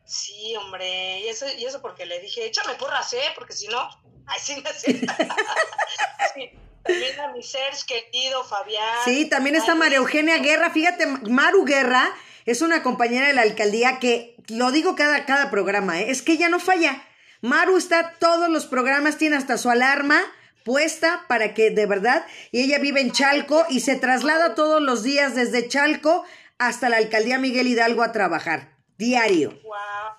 Sí, 0.05 0.55
hombre, 0.57 1.19
y 1.21 1.27
eso, 1.27 1.45
y 1.57 1.63
eso 1.63 1.81
porque 1.81 2.05
le 2.05 2.19
dije, 2.19 2.45
échame 2.45 2.73
porras, 2.75 3.13
¿eh? 3.13 3.23
Porque 3.35 3.53
si 3.53 3.67
no, 3.67 3.87
así 4.27 4.55
cierto. 4.55 4.69
sí, 6.33 6.51
también 6.83 7.19
a 7.19 7.27
mi 7.29 7.43
ser 7.43 7.73
querido 7.87 8.43
Fabián. 8.43 9.05
Sí, 9.05 9.29
también 9.29 9.55
está 9.55 9.75
María 9.75 9.99
Eugenia 9.99 10.39
Guerra. 10.39 10.71
Fíjate, 10.71 11.05
Maru 11.05 11.63
Guerra 11.63 12.13
es 12.45 12.61
una 12.61 12.83
compañera 12.83 13.27
de 13.27 13.33
la 13.33 13.41
alcaldía 13.41 13.99
que 13.99 14.35
lo 14.47 14.71
digo 14.71 14.95
cada, 14.95 15.25
cada 15.25 15.49
programa, 15.49 16.01
¿eh? 16.01 16.11
es 16.11 16.21
que 16.21 16.33
ella 16.33 16.49
no 16.49 16.59
falla. 16.59 17.03
Maru 17.41 17.77
está 17.77 18.13
todos 18.19 18.49
los 18.49 18.65
programas, 18.65 19.17
tiene 19.17 19.35
hasta 19.35 19.57
su 19.57 19.69
alarma 19.69 20.21
puesta 20.63 21.25
para 21.27 21.53
que 21.53 21.71
de 21.71 21.85
verdad, 21.85 22.25
y 22.51 22.61
ella 22.61 22.79
vive 22.79 23.01
en 23.01 23.11
Chalco 23.11 23.65
y 23.69 23.79
se 23.79 23.95
traslada 23.95 24.55
todos 24.55 24.81
los 24.81 25.03
días 25.03 25.35
desde 25.35 25.67
Chalco 25.67 26.23
hasta 26.57 26.89
la 26.89 26.97
alcaldía 26.97 27.39
Miguel 27.39 27.67
Hidalgo 27.67 28.03
a 28.03 28.11
trabajar, 28.11 28.77
diario. 28.97 29.59
Guau, 29.63 30.15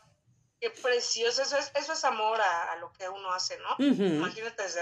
qué 0.60 0.70
precioso. 0.70 1.42
Eso 1.42 1.56
es, 1.56 1.70
eso 1.74 1.92
es 1.92 2.04
amor 2.04 2.40
a, 2.40 2.72
a 2.72 2.76
lo 2.76 2.92
que 2.92 3.08
uno 3.08 3.32
hace, 3.32 3.56
¿no? 3.58 3.84
Imagínate 3.84 4.62
desde. 4.62 4.80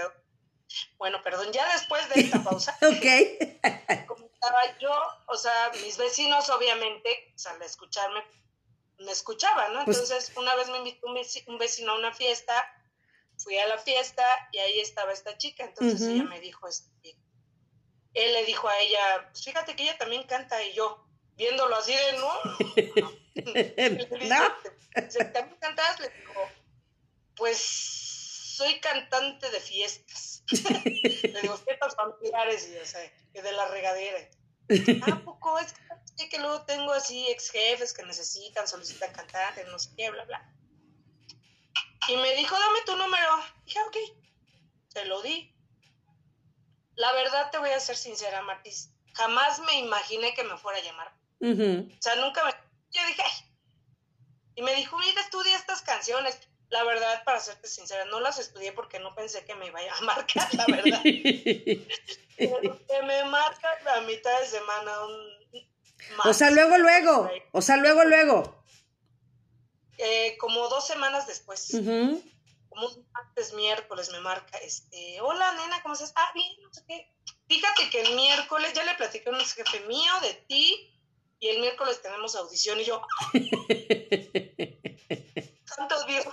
Bueno, 0.97 1.21
perdón, 1.23 1.51
ya 1.51 1.71
después 1.73 2.01
de 2.09 2.21
esta 2.21 2.43
pausa. 2.43 2.75
ok. 2.81 4.30
Comentaba 4.41 4.79
yo, 4.79 4.91
o 5.27 5.37
sea, 5.37 5.71
mis 5.83 5.97
vecinos 5.97 6.49
obviamente, 6.49 7.31
o 7.35 7.37
sea, 7.37 7.51
al 7.51 7.61
escucharme, 7.61 8.23
me 8.97 9.11
escuchaban, 9.11 9.73
¿no? 9.73 9.85
Pues 9.85 9.97
Entonces, 9.97 10.35
una 10.35 10.55
vez 10.55 10.67
me 10.69 10.77
invitó 10.79 11.07
un 11.07 11.57
vecino 11.57 11.91
a 11.91 11.97
una 11.97 12.13
fiesta, 12.13 12.53
fui 13.37 13.57
a 13.57 13.67
la 13.67 13.77
fiesta 13.77 14.25
y 14.51 14.57
ahí 14.59 14.79
estaba 14.79 15.11
esta 15.11 15.37
chica, 15.37 15.63
entonces 15.63 16.01
ella 16.01 16.23
me 16.23 16.39
dijo, 16.39 16.67
este, 16.67 17.17
él 18.13 18.33
le 18.33 18.45
dijo 18.45 18.67
a 18.67 18.77
ella, 18.79 19.29
pues 19.31 19.43
fíjate 19.43 19.75
que 19.75 19.83
ella 19.83 19.97
también 19.97 20.23
canta 20.23 20.61
y 20.63 20.73
yo, 20.73 21.05
viéndolo 21.35 21.75
así 21.75 21.93
de, 21.93 22.13
no, 22.13 22.33
no. 23.01 23.21
¿No? 24.27 25.31
¿También 25.33 25.57
cantas? 25.59 25.99
Le 25.99 26.09
digo, 26.09 26.49
pues 27.35 27.57
soy 28.57 28.79
cantante 28.79 29.49
de 29.49 29.59
fiestas. 29.59 30.30
le 31.23 31.41
digo, 31.41 31.57
fiestas 31.57 31.95
familiares 31.95 32.69
y, 32.69 32.77
o 32.77 32.85
sea, 32.85 33.01
de 33.33 33.51
la 33.51 33.67
regadera. 33.69 34.19
¿A 35.07 35.19
poco? 35.23 35.59
Es 35.59 35.73
que, 36.17 36.29
que 36.29 36.39
luego 36.39 36.63
tengo 36.65 36.93
así 36.93 37.27
ex 37.29 37.49
jefes 37.49 37.93
que 37.93 38.03
necesitan, 38.03 38.67
solicitan 38.67 39.11
cantantes, 39.13 39.67
no 39.67 39.79
sé 39.79 39.89
qué, 39.97 40.09
bla, 40.11 40.25
bla. 40.25 40.53
Y 42.07 42.17
me 42.17 42.35
dijo, 42.35 42.55
dame 42.57 42.79
tu 42.85 42.95
número. 42.95 43.29
Dije, 43.65 43.79
ok. 43.87 43.97
Se 44.89 45.05
lo 45.05 45.21
di. 45.21 45.53
La 46.95 47.11
verdad 47.13 47.51
te 47.51 47.57
voy 47.57 47.69
a 47.69 47.79
ser 47.79 47.95
sincera, 47.95 48.41
Martis. 48.41 48.93
Jamás 49.13 49.59
me 49.59 49.79
imaginé 49.79 50.33
que 50.33 50.43
me 50.43 50.57
fuera 50.57 50.79
a 50.79 50.83
llamar. 50.83 51.13
O 51.41 52.01
sea, 52.01 52.15
nunca 52.15 52.43
me... 52.45 52.51
Yo 52.91 53.05
dije, 53.07 53.21
Ay. 53.23 53.51
Y 54.55 54.61
me 54.63 54.75
dijo, 54.75 54.97
mira, 54.97 55.21
estudia 55.21 55.55
estas 55.55 55.81
canciones. 55.81 56.37
La 56.71 56.83
verdad, 56.85 57.23
para 57.25 57.39
serte 57.39 57.67
sincera, 57.67 58.05
no 58.05 58.21
las 58.21 58.39
estudié 58.39 58.71
porque 58.71 58.97
no 58.99 59.13
pensé 59.13 59.43
que 59.43 59.55
me 59.55 59.67
iba 59.67 59.79
a 59.79 60.01
marcar, 60.05 60.47
la 60.55 60.65
verdad. 60.67 61.01
que 61.03 61.85
me 63.03 63.25
marca 63.25 63.77
a 63.95 64.01
mitad 64.01 64.39
de 64.39 64.47
semana 64.47 65.05
un... 65.05 65.69
o 66.25 66.33
sea, 66.33 66.49
luego, 66.49 66.77
luego. 66.77 67.29
O 67.51 67.61
sea, 67.61 67.75
luego, 67.75 68.05
luego. 68.05 68.63
Eh, 69.97 70.37
como 70.37 70.69
dos 70.69 70.87
semanas 70.87 71.27
después. 71.27 71.71
Como 72.69 72.87
un 72.87 73.05
martes, 73.11 73.53
miércoles 73.53 74.09
me 74.11 74.21
marca, 74.21 74.57
este, 74.59 75.19
hola 75.19 75.51
nena, 75.51 75.81
¿cómo 75.81 75.93
estás? 75.93 76.13
Ah, 76.15 76.31
bien, 76.33 76.55
no 76.61 76.73
sé 76.73 76.85
qué. 76.87 77.13
Fíjate 77.49 77.89
que 77.89 78.01
el 78.01 78.15
miércoles 78.15 78.71
ya 78.71 78.85
le 78.85 78.95
platicé 78.95 79.27
a 79.27 79.33
un 79.33 79.41
jefe 79.41 79.81
mío 79.87 80.13
de 80.21 80.35
ti 80.47 80.89
y 81.41 81.49
el 81.49 81.59
miércoles 81.59 82.01
tenemos 82.01 82.33
audición 82.35 82.79
y 82.79 82.85
yo, 82.85 83.01
santo 85.65 86.05
Dios. 86.05 86.27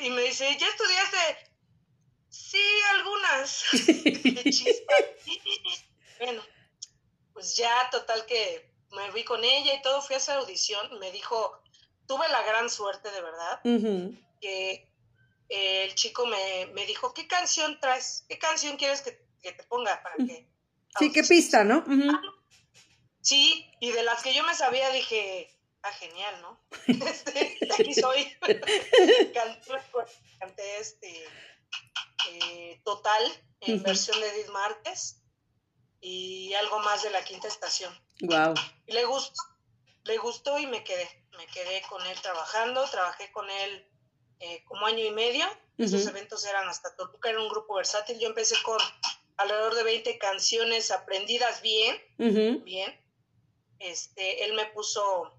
Y 0.00 0.10
me 0.10 0.22
dice, 0.22 0.56
¿ya 0.58 0.66
estudiaste? 0.66 1.18
Sí, 2.28 2.64
algunas. 2.90 3.64
bueno, 6.18 6.42
pues 7.32 7.56
ya 7.56 7.88
total 7.90 8.26
que 8.26 8.68
me 8.92 9.10
fui 9.12 9.24
con 9.24 9.44
ella 9.44 9.74
y 9.74 9.82
todo, 9.82 10.02
fui 10.02 10.14
a 10.14 10.18
esa 10.18 10.36
audición, 10.36 10.98
me 10.98 11.12
dijo, 11.12 11.60
tuve 12.06 12.28
la 12.28 12.42
gran 12.42 12.70
suerte 12.70 13.10
de 13.10 13.20
verdad, 13.20 13.60
que 14.40 14.90
el 15.48 15.94
chico 15.94 16.26
me, 16.26 16.86
dijo, 16.86 17.14
¿qué 17.14 17.26
canción 17.26 17.78
traes? 17.80 18.24
¿Qué 18.28 18.38
canción 18.38 18.76
quieres 18.76 19.02
que, 19.02 19.26
te 19.42 19.64
ponga 19.64 20.02
para 20.02 20.16
que... 20.16 20.48
Sí, 20.98 21.12
qué 21.12 21.22
pista, 21.22 21.64
¿no? 21.64 21.84
Sí, 23.20 23.70
y 23.80 23.90
de 23.90 24.02
las 24.02 24.22
que 24.22 24.34
yo 24.34 24.44
me 24.44 24.54
sabía 24.54 24.90
dije, 24.90 25.50
ah, 25.82 25.92
genial, 25.92 26.40
¿no? 26.42 26.60
Este, 27.08 27.58
aquí 27.72 27.94
soy. 27.94 28.36
canté, 30.38 30.78
este 30.78 31.24
eh, 32.30 32.80
Total 32.84 33.22
en 33.60 33.82
versión 33.82 34.20
de 34.20 34.28
Edith 34.28 34.48
Márquez 34.50 35.22
y 36.00 36.54
algo 36.54 36.78
más 36.80 37.02
de 37.02 37.10
la 37.10 37.24
quinta 37.24 37.48
estación. 37.48 37.92
Wow. 38.20 38.54
Y 38.86 38.92
le 38.92 39.04
gustó, 39.04 39.42
le 40.04 40.16
gustó 40.18 40.58
y 40.58 40.66
me 40.66 40.84
quedé. 40.84 41.08
Me 41.36 41.46
quedé 41.46 41.82
con 41.88 42.04
él 42.06 42.20
trabajando, 42.20 42.84
trabajé 42.90 43.30
con 43.30 43.48
él 43.48 43.88
eh, 44.40 44.64
como 44.64 44.86
año 44.86 45.04
y 45.04 45.10
medio. 45.10 45.46
Esos 45.76 46.06
eventos 46.08 46.44
eran 46.44 46.68
hasta 46.68 46.96
Toluca, 46.96 47.30
era 47.30 47.40
un 47.40 47.48
grupo 47.48 47.74
versátil. 47.74 48.18
Yo 48.18 48.26
empecé 48.26 48.56
con 48.64 48.78
alrededor 49.36 49.76
de 49.76 49.84
20 49.84 50.18
canciones 50.18 50.90
aprendidas 50.90 51.62
bien, 51.62 51.96
bien. 52.64 53.00
Este, 53.78 54.44
él 54.44 54.54
me 54.54 54.66
puso 54.66 55.37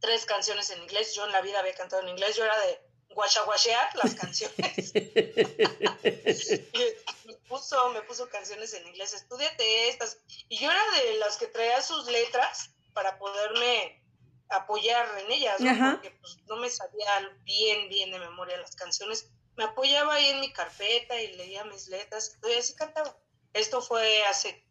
tres 0.00 0.26
canciones 0.26 0.70
en 0.70 0.82
inglés. 0.82 1.14
Yo 1.14 1.24
en 1.26 1.32
la 1.32 1.40
vida 1.40 1.60
había 1.60 1.74
cantado 1.74 2.02
en 2.02 2.08
inglés. 2.08 2.36
Yo 2.36 2.44
era 2.44 2.58
de 2.60 2.80
guachaguachear 3.10 3.96
las 3.96 4.14
canciones. 4.14 4.92
me, 7.24 7.34
puso, 7.48 7.90
me 7.90 8.02
puso 8.02 8.28
canciones 8.28 8.74
en 8.74 8.86
inglés. 8.86 9.14
Estudiate 9.14 9.88
estas. 9.88 10.18
Y 10.48 10.58
yo 10.58 10.70
era 10.70 10.82
de 11.02 11.18
las 11.18 11.36
que 11.36 11.46
traía 11.46 11.80
sus 11.82 12.06
letras 12.06 12.70
para 12.92 13.18
poderme 13.18 14.02
apoyar 14.50 15.06
en 15.18 15.32
ellas, 15.32 15.60
¿no? 15.60 15.92
porque 15.92 16.10
pues, 16.20 16.38
no 16.46 16.56
me 16.56 16.70
sabía 16.70 17.10
bien, 17.44 17.88
bien 17.88 18.10
de 18.10 18.18
memoria 18.18 18.56
las 18.56 18.74
canciones. 18.74 19.30
Me 19.56 19.64
apoyaba 19.64 20.14
ahí 20.14 20.26
en 20.26 20.40
mi 20.40 20.52
carpeta 20.52 21.20
y 21.20 21.36
leía 21.36 21.64
mis 21.64 21.88
letras 21.88 22.38
y 22.48 22.54
así 22.54 22.74
cantaba. 22.74 23.16
Esto 23.52 23.82
fue 23.82 24.24
hace 24.24 24.64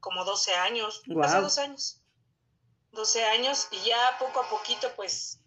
como 0.00 0.24
12 0.24 0.54
años, 0.54 1.02
hace 1.22 1.40
dos 1.40 1.58
años. 1.58 2.03
12 2.94 3.24
años 3.24 3.68
y 3.70 3.80
ya 3.82 4.16
poco 4.18 4.40
a 4.40 4.48
poquito 4.48 4.90
pues 4.96 5.40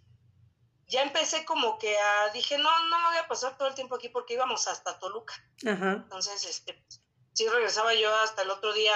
ya 0.88 1.02
empecé 1.02 1.44
como 1.46 1.78
que 1.78 1.98
a, 1.98 2.30
dije, 2.30 2.58
no, 2.58 2.70
no 2.88 3.00
me 3.00 3.08
voy 3.08 3.18
a 3.18 3.28
pasar 3.28 3.58
todo 3.58 3.68
el 3.68 3.76
tiempo 3.76 3.96
aquí 3.96 4.10
porque 4.10 4.36
íbamos 4.36 4.68
hasta 4.68 4.98
Toluca. 5.00 5.34
Entonces, 5.62 6.46
este, 6.46 6.82
sí 7.34 7.48
regresaba 7.48 7.94
yo 7.94 8.14
hasta 8.16 8.44
el 8.44 8.50
otro 8.50 8.72
día, 8.74 8.94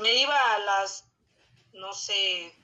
me 0.00 0.14
iba 0.14 0.54
a 0.54 0.58
las, 0.60 1.04
no 1.74 1.92
sé, 1.92 2.54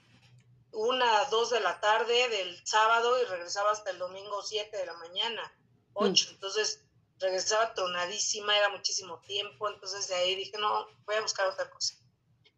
una, 0.72 1.24
dos 1.26 1.50
de 1.50 1.60
la 1.60 1.78
tarde 1.80 2.28
del 2.30 2.66
sábado 2.66 3.20
y 3.20 3.26
regresaba 3.26 3.70
hasta 3.70 3.90
el 3.90 3.98
domingo 3.98 4.42
siete 4.42 4.78
de 4.78 4.86
la 4.86 4.94
mañana, 4.94 5.52
ocho. 5.92 6.28
Mm. 6.30 6.34
Entonces 6.34 6.84
regresaba 7.18 7.74
tronadísima, 7.74 8.56
era 8.56 8.70
muchísimo 8.70 9.20
tiempo, 9.20 9.68
entonces 9.68 10.08
de 10.08 10.14
ahí 10.14 10.34
dije, 10.36 10.56
no, 10.58 10.86
voy 11.04 11.16
a 11.16 11.20
buscar 11.20 11.48
otra 11.48 11.68
cosa. 11.68 11.94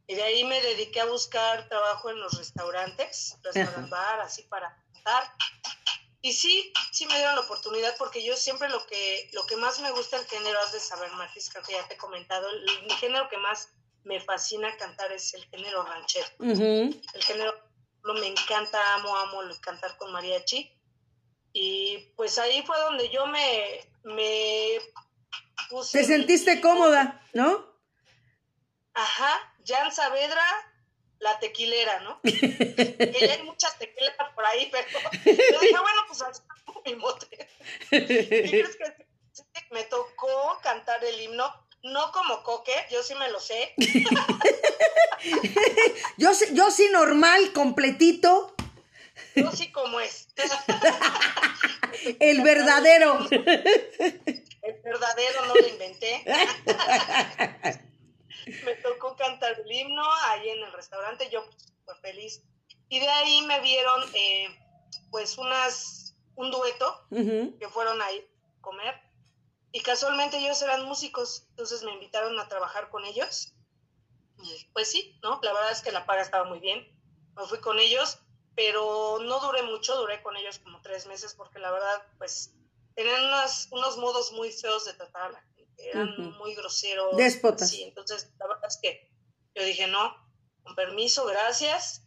Y 0.07 0.15
de 0.15 0.23
ahí 0.23 0.45
me 0.45 0.61
dediqué 0.61 1.01
a 1.01 1.07
buscar 1.07 1.69
trabajo 1.69 2.11
en 2.11 2.21
los 2.21 2.37
restaurantes, 2.37 3.37
restaurant 3.43 3.89
bar, 3.89 4.21
así 4.21 4.43
para 4.43 4.77
cantar. 4.93 5.35
Y 6.23 6.33
sí, 6.33 6.73
sí 6.93 7.07
me 7.07 7.17
dieron 7.17 7.37
la 7.37 7.43
oportunidad 7.43 7.95
porque 7.97 8.23
yo 8.23 8.37
siempre 8.37 8.69
lo 8.69 8.85
que, 8.87 9.31
lo 9.33 9.47
que 9.47 9.57
más 9.57 9.81
me 9.81 9.91
gusta 9.91 10.19
el 10.19 10.27
género, 10.27 10.59
has 10.61 10.73
de 10.73 10.81
saber, 10.81 11.11
Martis, 11.13 11.49
creo 11.49 11.65
que 11.65 11.73
ya 11.73 11.89
te 11.89 11.95
he 11.95 11.97
comentado, 11.97 12.49
el, 12.49 12.83
mi 12.83 12.91
género 12.95 13.29
que 13.29 13.39
más 13.39 13.71
me 14.05 14.21
fascina 14.21 14.77
cantar 14.77 15.13
es 15.13 15.33
el 15.35 15.45
género 15.47 15.83
ranchero. 15.85 16.27
El 16.41 17.23
género, 17.23 17.55
me 18.05 18.27
encanta, 18.27 18.95
amo, 18.95 19.17
amo 19.17 19.41
cantar 19.61 19.97
con 19.97 20.13
mariachi. 20.13 20.77
Y 21.53 21.99
pues 22.17 22.39
ahí 22.39 22.63
fue 22.63 22.79
donde 22.81 23.09
yo 23.11 23.27
me, 23.27 23.91
me 24.05 24.79
puse... 25.69 25.99
Te 25.99 26.05
sentiste 26.05 26.61
cómoda, 26.61 27.27
¿no? 27.33 27.67
Ajá, 28.95 29.50
Jan 29.71 29.93
Saavedra, 29.93 30.45
la 31.21 31.39
tequilera, 31.39 32.01
¿no? 32.01 32.21
que 32.23 33.17
ya 33.21 33.35
hay 33.35 33.43
muchas 33.45 33.79
tequileras 33.79 34.35
por 34.35 34.45
ahí, 34.47 34.69
pero 34.73 34.87
yo 35.25 35.61
dije, 35.61 35.79
bueno, 35.79 36.03
pues 36.09 36.23
así 36.23 36.43
mi 36.85 36.95
mote. 36.97 37.49
¿Y 37.91 38.07
crees 38.07 38.77
que 38.77 39.07
me 39.71 39.85
tocó 39.85 40.59
cantar 40.63 41.05
el 41.05 41.21
himno? 41.21 41.53
No 41.83 42.13
como 42.13 42.43
coque, 42.43 42.75
yo 42.91 43.03
sí 43.03 43.15
me 43.15 43.31
lo 43.31 43.41
sé. 43.41 43.75
yo, 46.19 46.31
yo 46.53 46.71
sí 46.71 46.89
normal, 46.91 47.53
completito. 47.53 48.55
Yo 49.35 49.51
sí 49.53 49.71
como 49.73 50.01
es. 50.01 50.29
el 52.19 52.43
verdadero. 52.43 53.27
El 53.31 54.75
verdadero 54.85 55.47
no 55.47 55.55
lo 55.55 55.69
inventé 55.69 56.23
me 58.65 58.75
tocó 58.77 59.17
cantar 59.17 59.59
el 59.59 59.71
himno 59.71 60.03
ahí 60.25 60.49
en 60.49 60.63
el 60.63 60.73
restaurante, 60.73 61.29
yo 61.31 61.45
pues 61.85 61.99
feliz. 62.01 62.43
Y 62.89 63.01
de 63.01 63.09
ahí 63.09 63.43
me 63.43 63.61
vieron 63.61 64.03
eh, 64.15 64.49
pues 65.11 65.39
unas, 65.39 66.17
un 66.35 66.51
dueto 66.51 67.07
que 67.11 67.69
fueron 67.69 68.01
ahí 68.03 68.19
a 68.19 68.61
comer. 68.61 69.01
Y 69.73 69.81
casualmente 69.83 70.39
ellos 70.39 70.61
eran 70.63 70.85
músicos, 70.87 71.47
entonces 71.51 71.85
me 71.85 71.93
invitaron 71.93 72.39
a 72.39 72.49
trabajar 72.49 72.91
con 72.91 73.05
ellos. 73.05 73.55
Y 74.43 74.65
pues 74.73 74.91
sí, 74.91 75.19
¿no? 75.23 75.39
La 75.43 75.53
verdad 75.53 75.71
es 75.71 75.83
que 75.83 75.93
la 75.93 76.07
paga 76.07 76.23
estaba 76.23 76.45
muy 76.45 76.59
bien. 76.59 76.85
Me 77.37 77.45
fui 77.47 77.61
con 77.61 77.79
ellos, 77.79 78.19
pero 78.57 79.19
no 79.21 79.39
duré 79.41 79.63
mucho, 79.63 79.97
duré 79.97 80.23
con 80.23 80.37
ellos 80.37 80.59
como 80.59 80.83
tres 80.83 81.07
meses 81.07 81.35
porque 81.35 81.61
la 81.61 81.71
verdad, 81.71 82.03
pues, 82.19 82.53
tenían 82.95 83.25
unos, 83.27 83.69
unos 83.71 83.97
modos 83.99 84.33
muy 84.33 84.51
feos 84.51 84.85
de 84.87 84.95
tratar 84.95 85.41
eran 85.89 86.37
muy 86.39 86.55
groseros. 86.55 87.17
Déspotas. 87.17 87.71
Sí, 87.71 87.83
entonces 87.83 88.33
la 88.39 88.47
verdad 88.47 88.69
es 88.69 88.79
que 88.81 89.11
yo 89.55 89.65
dije, 89.65 89.87
no, 89.87 90.15
con 90.63 90.75
permiso, 90.75 91.27
gracias. 91.27 92.03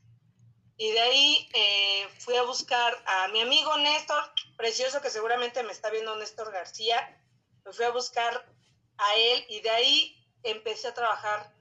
Y 0.77 0.91
de 0.91 0.99
ahí 0.99 1.49
eh, 1.53 2.07
fui 2.19 2.35
a 2.35 2.43
buscar 2.43 3.01
a 3.05 3.27
mi 3.29 3.41
amigo 3.41 3.77
Néstor, 3.77 4.23
precioso 4.57 5.01
que 5.01 5.09
seguramente 5.09 5.63
me 5.63 5.71
está 5.71 5.89
viendo 5.89 6.15
Néstor 6.15 6.51
García. 6.51 7.21
Me 7.63 7.71
fui 7.73 7.85
a 7.85 7.91
buscar 7.91 8.45
a 8.97 9.15
él 9.15 9.45
y 9.49 9.61
de 9.61 9.69
ahí 9.69 10.27
empecé 10.43 10.87
a 10.87 10.93
trabajar 10.93 11.55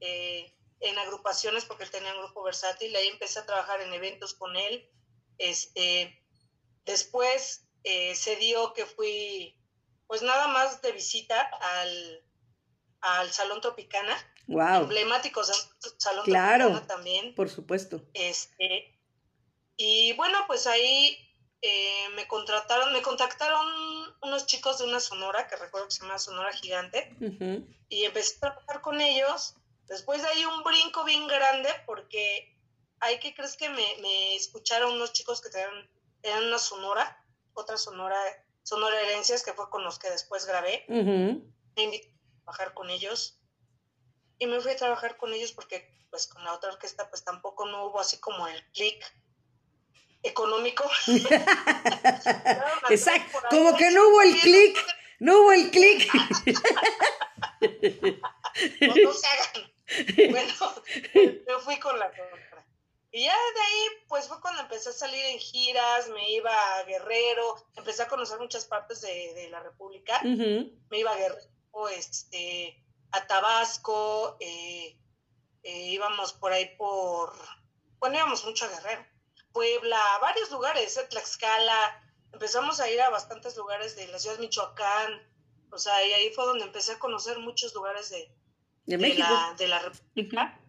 eh, 0.00 0.54
en 0.80 0.98
agrupaciones 0.98 1.64
porque 1.64 1.84
él 1.84 1.90
tenía 1.90 2.14
un 2.14 2.22
grupo 2.22 2.42
versátil, 2.42 2.94
ahí 2.94 3.08
empecé 3.08 3.40
a 3.40 3.46
trabajar 3.46 3.80
en 3.80 3.92
eventos 3.92 4.34
con 4.34 4.54
él. 4.56 4.88
Este, 5.38 6.22
después 6.84 7.68
eh, 7.84 8.14
se 8.14 8.36
dio 8.36 8.72
que 8.74 8.86
fui, 8.86 9.57
pues 10.08 10.22
nada 10.22 10.48
más 10.48 10.82
de 10.82 10.90
visita 10.90 11.40
al, 11.60 12.24
al 13.00 13.30
Salón 13.30 13.60
Tropicana. 13.60 14.16
Wow. 14.48 14.82
Emblemático 14.82 15.44
Salón 15.44 16.24
claro, 16.24 16.64
Tropicana 16.64 16.86
también. 16.88 17.34
Por 17.34 17.48
supuesto. 17.48 18.02
Este, 18.14 18.98
y 19.76 20.14
bueno, 20.14 20.38
pues 20.48 20.66
ahí 20.66 21.16
eh, 21.60 22.08
me 22.14 22.26
contrataron, 22.26 22.92
me 22.92 23.02
contactaron 23.02 23.66
unos 24.22 24.46
chicos 24.46 24.78
de 24.78 24.84
una 24.84 25.00
sonora, 25.00 25.46
que 25.46 25.56
recuerdo 25.56 25.88
que 25.88 25.94
se 25.94 26.02
llama 26.02 26.18
Sonora 26.18 26.52
Gigante, 26.52 27.16
y 27.88 28.04
empecé 28.04 28.36
a 28.36 28.40
trabajar 28.40 28.80
con 28.80 29.00
ellos. 29.00 29.54
Después 29.86 30.22
de 30.22 30.28
ahí 30.28 30.44
un 30.44 30.62
brinco 30.62 31.04
bien 31.04 31.26
grande, 31.26 31.68
porque 31.86 32.56
hay 33.00 33.18
que 33.20 33.34
crees 33.34 33.56
que 33.56 33.68
me, 33.68 34.36
escucharon 34.36 34.94
unos 34.94 35.12
chicos 35.12 35.40
que 35.40 35.50
tenían, 35.50 35.90
eran 36.22 36.44
una 36.44 36.58
sonora, 36.58 37.24
otra 37.54 37.76
sonora, 37.76 38.18
Sonora 38.68 39.00
Herencias, 39.00 39.42
que 39.42 39.54
fue 39.54 39.70
con 39.70 39.82
los 39.82 39.98
que 39.98 40.10
después 40.10 40.44
grabé. 40.44 40.84
Me 40.88 41.40
invité 41.76 42.08
a 42.10 42.42
trabajar 42.42 42.74
con 42.74 42.90
ellos. 42.90 43.40
Y 44.38 44.46
me 44.46 44.60
fui 44.60 44.72
a 44.72 44.76
trabajar 44.76 45.16
con 45.16 45.32
ellos 45.32 45.52
porque 45.52 45.90
pues 46.10 46.26
con 46.26 46.44
la 46.44 46.52
otra 46.52 46.72
orquesta 46.72 47.08
pues 47.08 47.24
tampoco 47.24 47.64
no 47.64 47.86
hubo 47.86 47.98
así 47.98 48.20
como 48.20 48.46
el 48.46 48.62
click 48.72 49.02
económico. 50.22 50.84
Exacto, 52.90 53.38
como 53.48 53.74
que 53.74 53.90
no 53.90 54.06
hubo 54.06 54.20
el 54.20 54.38
clic, 54.38 54.76
no 55.20 55.38
hubo 55.38 55.52
el 55.52 55.70
clic. 55.70 56.12
no, 58.82 59.12
se 59.14 59.26
hagan. 59.28 59.72
Bueno, 60.30 60.54
yo 61.48 61.60
fui 61.60 61.78
con 61.78 61.98
la. 61.98 62.12
Y 63.10 63.24
ya 63.24 63.32
de 63.32 63.60
ahí, 63.60 64.04
pues 64.06 64.28
fue 64.28 64.40
cuando 64.40 64.62
empecé 64.62 64.90
a 64.90 64.92
salir 64.92 65.24
en 65.24 65.38
giras, 65.38 66.08
me 66.10 66.30
iba 66.30 66.52
a 66.76 66.84
Guerrero, 66.84 67.56
empecé 67.76 68.02
a 68.02 68.08
conocer 68.08 68.38
muchas 68.38 68.66
partes 68.66 69.00
de, 69.00 69.48
la 69.50 69.60
República. 69.60 70.20
Me 70.22 70.98
iba 70.98 71.10
a 71.10 71.16
Guerrero, 71.16 71.88
este, 71.90 72.84
a 73.12 73.26
Tabasco, 73.26 74.36
eh, 74.40 74.98
eh, 75.62 75.86
íbamos 75.88 76.34
por 76.34 76.52
ahí 76.52 76.70
por, 76.76 77.32
bueno, 77.98 78.16
íbamos 78.16 78.44
mucho 78.44 78.66
a 78.66 78.68
Guerrero. 78.68 79.06
Puebla, 79.52 80.00
varios 80.20 80.50
lugares, 80.50 80.96
¿eh? 80.98 81.06
Tlaxcala, 81.08 82.02
empezamos 82.32 82.78
a 82.80 82.90
ir 82.90 83.00
a 83.00 83.08
bastantes 83.08 83.56
lugares 83.56 83.96
de 83.96 84.06
la 84.08 84.18
ciudad 84.18 84.36
de 84.36 84.42
Michoacán, 84.42 85.22
o 85.70 85.78
sea, 85.78 86.06
y 86.06 86.12
ahí 86.12 86.30
fue 86.34 86.44
donde 86.44 86.64
empecé 86.64 86.92
a 86.92 86.98
conocer 86.98 87.38
muchos 87.38 87.74
lugares 87.74 88.10
de, 88.10 88.30
La, 88.86 89.54
de 89.56 89.68
la 89.68 89.78
República. 89.78 90.60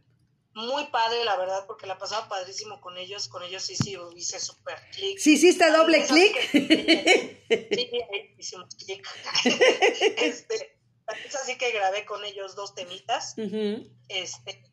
Muy 0.54 0.88
padre, 0.88 1.24
la 1.24 1.38
verdad, 1.38 1.66
porque 1.68 1.86
la 1.86 1.98
pasaba 1.98 2.28
padrísimo 2.28 2.82
con 2.82 2.98
ellos, 2.98 3.28
con 3.28 3.44
ellos 3.44 3.64
sí, 3.64 3.76
sí, 3.76 3.98
hice 4.16 4.40
súper 4.40 4.80
clic. 4.92 5.20
Sí, 5.20 5.38
sí, 5.38 5.50
está 5.50 5.72
doble 5.72 6.06
clic. 6.06 6.36
Sí, 6.52 7.92
hicimos 8.38 8.76
clic. 8.76 9.08
este, 10.18 10.80
es 11.26 11.36
así 11.36 11.58
que 11.58 11.72
grabé 11.72 12.06
con 12.06 12.24
ellos 12.26 12.56
dos 12.56 12.74
temitas. 12.74 13.36
Este, 14.08 14.64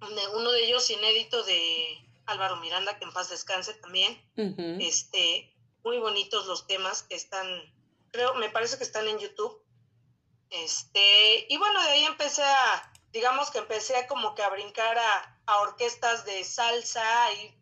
uno 0.00 0.52
de 0.52 0.64
ellos 0.64 0.88
inédito 0.90 1.42
de 1.44 2.10
Álvaro 2.26 2.56
Miranda, 2.56 2.98
que 2.98 3.04
en 3.04 3.12
paz 3.12 3.28
descanse 3.28 3.74
también. 3.74 4.20
Este, 4.80 5.54
muy 5.84 5.98
bonitos 5.98 6.46
los 6.46 6.66
temas 6.66 7.02
que 7.02 7.14
están, 7.14 7.46
creo, 8.10 8.34
me 8.34 8.50
parece 8.50 8.78
que 8.78 8.84
están 8.84 9.06
en 9.08 9.18
YouTube. 9.18 9.62
Este, 10.50 11.46
y 11.48 11.56
bueno, 11.58 11.82
de 11.82 11.90
ahí 11.90 12.04
empecé 12.04 12.42
a, 12.42 12.92
digamos 13.12 13.50
que 13.50 13.58
empecé 13.58 14.06
como 14.06 14.34
que 14.34 14.42
a 14.42 14.50
brincar 14.50 14.98
a, 14.98 15.40
a 15.46 15.60
orquestas 15.62 16.24
de 16.24 16.44
salsa 16.44 17.32
y 17.32 17.54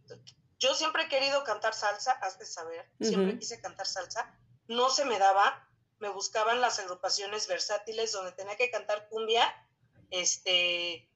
yo 0.58 0.74
siempre 0.74 1.04
he 1.04 1.08
querido 1.08 1.44
cantar 1.44 1.74
salsa, 1.74 2.12
has 2.12 2.38
de 2.38 2.46
saber, 2.46 2.90
siempre 3.00 3.38
quise 3.38 3.60
cantar 3.60 3.86
salsa, 3.86 4.34
no 4.66 4.90
se 4.90 5.04
me 5.04 5.18
daba, 5.18 5.68
me 6.00 6.08
buscaban 6.08 6.60
las 6.60 6.78
agrupaciones 6.80 7.46
versátiles 7.46 8.12
donde 8.12 8.32
tenía 8.32 8.56
que 8.56 8.70
cantar 8.70 9.08
cumbia, 9.08 9.54
este, 10.10 11.08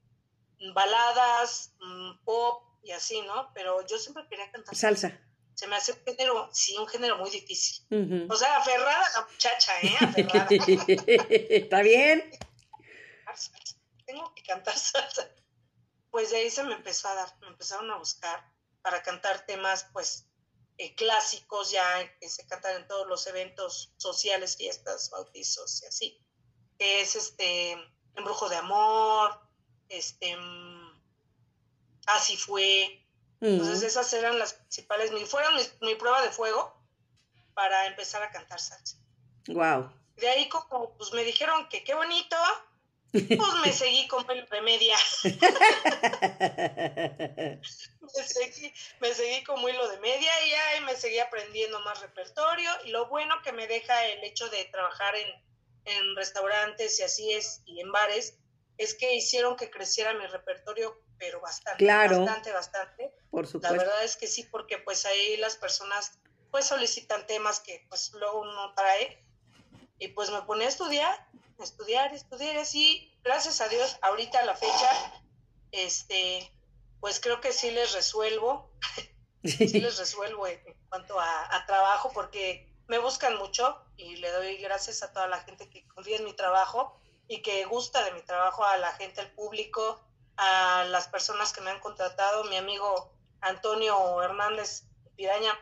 baladas, 0.73 1.75
mm, 1.81 2.25
pop, 2.25 2.73
y 2.83 2.91
así, 2.93 3.23
¿no? 3.23 3.51
Pero 3.55 3.87
yo 3.87 3.99
siempre 3.99 4.27
quería 4.29 4.51
cantar. 4.51 4.75
Salsa. 4.75 5.21
Se 5.55 5.67
me 5.67 5.77
hace 5.77 5.93
un 5.93 5.99
género, 6.05 6.49
sí, 6.53 6.77
un 6.79 6.89
género 6.89 7.19
muy 7.19 7.31
difícil. 7.31 7.85
O 8.29 8.37
sea, 8.37 8.57
aferrada 8.57 9.05
la 9.15 9.27
muchacha, 9.31 9.73
¿eh? 9.83 9.97
Aferrada. 10.01 10.49
¿Está 10.51 11.83
bien? 11.83 12.31
Tengo 14.13 14.35
que 14.35 14.43
cantar 14.43 14.79
salsa. 14.79 15.29
Pues 16.11 16.31
de 16.31 16.37
ahí 16.37 16.51
se 16.51 16.63
me 16.65 16.75
empezó 16.75 17.09
a 17.09 17.15
dar, 17.15 17.35
me 17.41 17.49
empezaron 17.49 17.91
a 17.91 17.97
buscar 17.97 18.45
para 18.83 19.03
cantar 19.03 19.47
temas, 19.47 19.87
pues, 19.93 20.27
eh, 20.77 20.95
clásicos 20.95 21.71
ya 21.71 21.85
que 22.19 22.29
se 22.29 22.47
cantan 22.47 22.77
en 22.77 22.87
todos 22.87 23.07
los 23.07 23.27
eventos 23.27 23.95
sociales, 23.97 24.57
fiestas, 24.57 25.09
bautizos 25.11 25.83
y 25.83 25.87
así. 25.87 26.27
Que 26.79 27.01
es 27.01 27.17
este, 27.17 27.73
Embrujo 28.15 28.49
de 28.51 28.57
Amor, 28.57 29.41
este 29.89 30.37
así 32.07 32.37
fue. 32.37 32.99
Entonces 33.41 33.83
esas 33.83 34.13
eran 34.13 34.39
las 34.39 34.55
principales, 34.55 35.11
fueron 35.29 35.55
mi, 35.81 35.95
prueba 35.97 36.23
de 36.23 36.31
fuego 36.31 36.77
para 37.55 37.87
empezar 37.87 38.23
a 38.23 38.31
cantar 38.31 38.61
salsa. 38.61 38.99
Wow. 39.49 39.91
De 40.17 40.29
ahí 40.29 40.49
como 40.49 40.97
pues 40.97 41.13
me 41.13 41.25
dijeron 41.25 41.69
que 41.69 41.83
qué 41.83 41.95
bonito, 41.95 42.37
pues 43.13 43.55
me 43.65 43.73
seguí 43.73 44.09
con 44.09 44.29
el 44.31 44.47
remedia. 44.49 44.97
me, 45.23 45.31
seguí, 48.25 48.75
me 49.01 49.15
seguí 49.15 49.45
como 49.45 49.69
hilo 49.69 49.89
de 49.89 50.01
media 50.01 50.47
y 50.47 50.53
ahí 50.53 50.81
me 50.81 50.97
seguí 50.97 51.19
aprendiendo 51.19 51.81
más 51.81 52.01
repertorio 52.01 52.71
y 52.85 52.91
lo 52.91 53.09
bueno 53.09 53.35
que 53.43 53.53
me 53.53 53.67
deja 53.67 54.07
el 54.07 54.25
hecho 54.25 54.49
de 54.49 54.65
trabajar 54.67 55.15
en, 55.17 55.29
en 55.85 56.17
restaurantes 56.17 56.99
y 57.01 57.03
así 57.03 57.33
es, 57.33 57.63
y 57.67 57.81
en 57.81 57.93
bares, 57.93 58.39
es 58.79 58.95
que 58.95 59.15
hicieron 59.15 59.57
que 59.57 59.71
creciera 59.71 60.15
mi 60.15 60.27
repertorio 60.27 60.99
pero 61.19 61.41
bastante, 61.41 61.87
bastante, 61.87 62.53
bastante. 62.53 63.15
Por 63.31 63.47
supuesto. 63.47 63.77
La 63.77 63.85
verdad 63.85 64.03
es 64.03 64.17
que 64.17 64.27
sí, 64.27 64.43
porque 64.43 64.79
pues 64.79 65.07
ahí 65.07 65.37
las 65.37 65.57
personas 65.57 66.19
pues 66.51 66.67
solicitan 66.67 67.27
temas 67.27 67.61
que 67.61 67.87
pues 67.89 68.13
luego 68.13 68.41
uno 68.41 68.75
trae 68.75 69.25
y 69.99 70.09
pues 70.09 70.31
me 70.31 70.43
pone 70.43 70.65
a 70.65 70.69
estudiar, 70.69 71.29
estudiar, 71.59 72.13
estudiar 72.15 72.57
así, 72.59 73.19
gracias 73.23 73.61
a 73.61 73.69
Dios, 73.69 73.99
ahorita 74.03 74.41
a 74.41 74.45
la 74.45 74.57
fecha, 74.57 75.23
este, 75.71 76.53
pues 77.01 77.21
creo 77.21 77.41
que 77.41 77.53
sí 77.53 77.71
les 77.71 77.93
resuelvo, 77.93 78.71
sí 79.45 79.81
les 79.81 79.99
resuelvo 79.99 80.47
en, 80.47 80.61
cuanto 80.89 81.19
a, 81.19 81.57
a 81.57 81.67
trabajo 81.67 82.11
porque 82.13 82.73
me 82.89 82.99
buscan 82.99 83.37
mucho 83.37 83.83
y 83.97 84.17
le 84.17 84.31
doy 84.31 84.57
gracias 84.59 85.03
a 85.03 85.13
toda 85.13 85.27
la 85.27 85.41
gente 85.41 85.71
que 85.71 85.87
confía 85.89 86.17
en 86.17 86.25
mi 86.25 86.35
trabajo 86.35 87.01
y 87.29 87.41
que 87.43 87.65
gusta 87.65 88.05
de 88.05 88.13
mi 88.13 88.23
trabajo, 88.23 88.65
a 88.65 88.77
la 88.77 88.93
gente, 88.93 89.21
al 89.21 89.31
público, 89.31 90.01
a 90.37 90.85
las 90.85 91.09
personas 91.09 91.53
que 91.53 91.61
me 91.61 91.71
han 91.71 91.81
contratado, 91.81 92.45
mi 92.45 92.57
amigo 92.57 93.13
Antonio 93.41 94.23
Hernández 94.23 94.85
Piraña, 95.17 95.59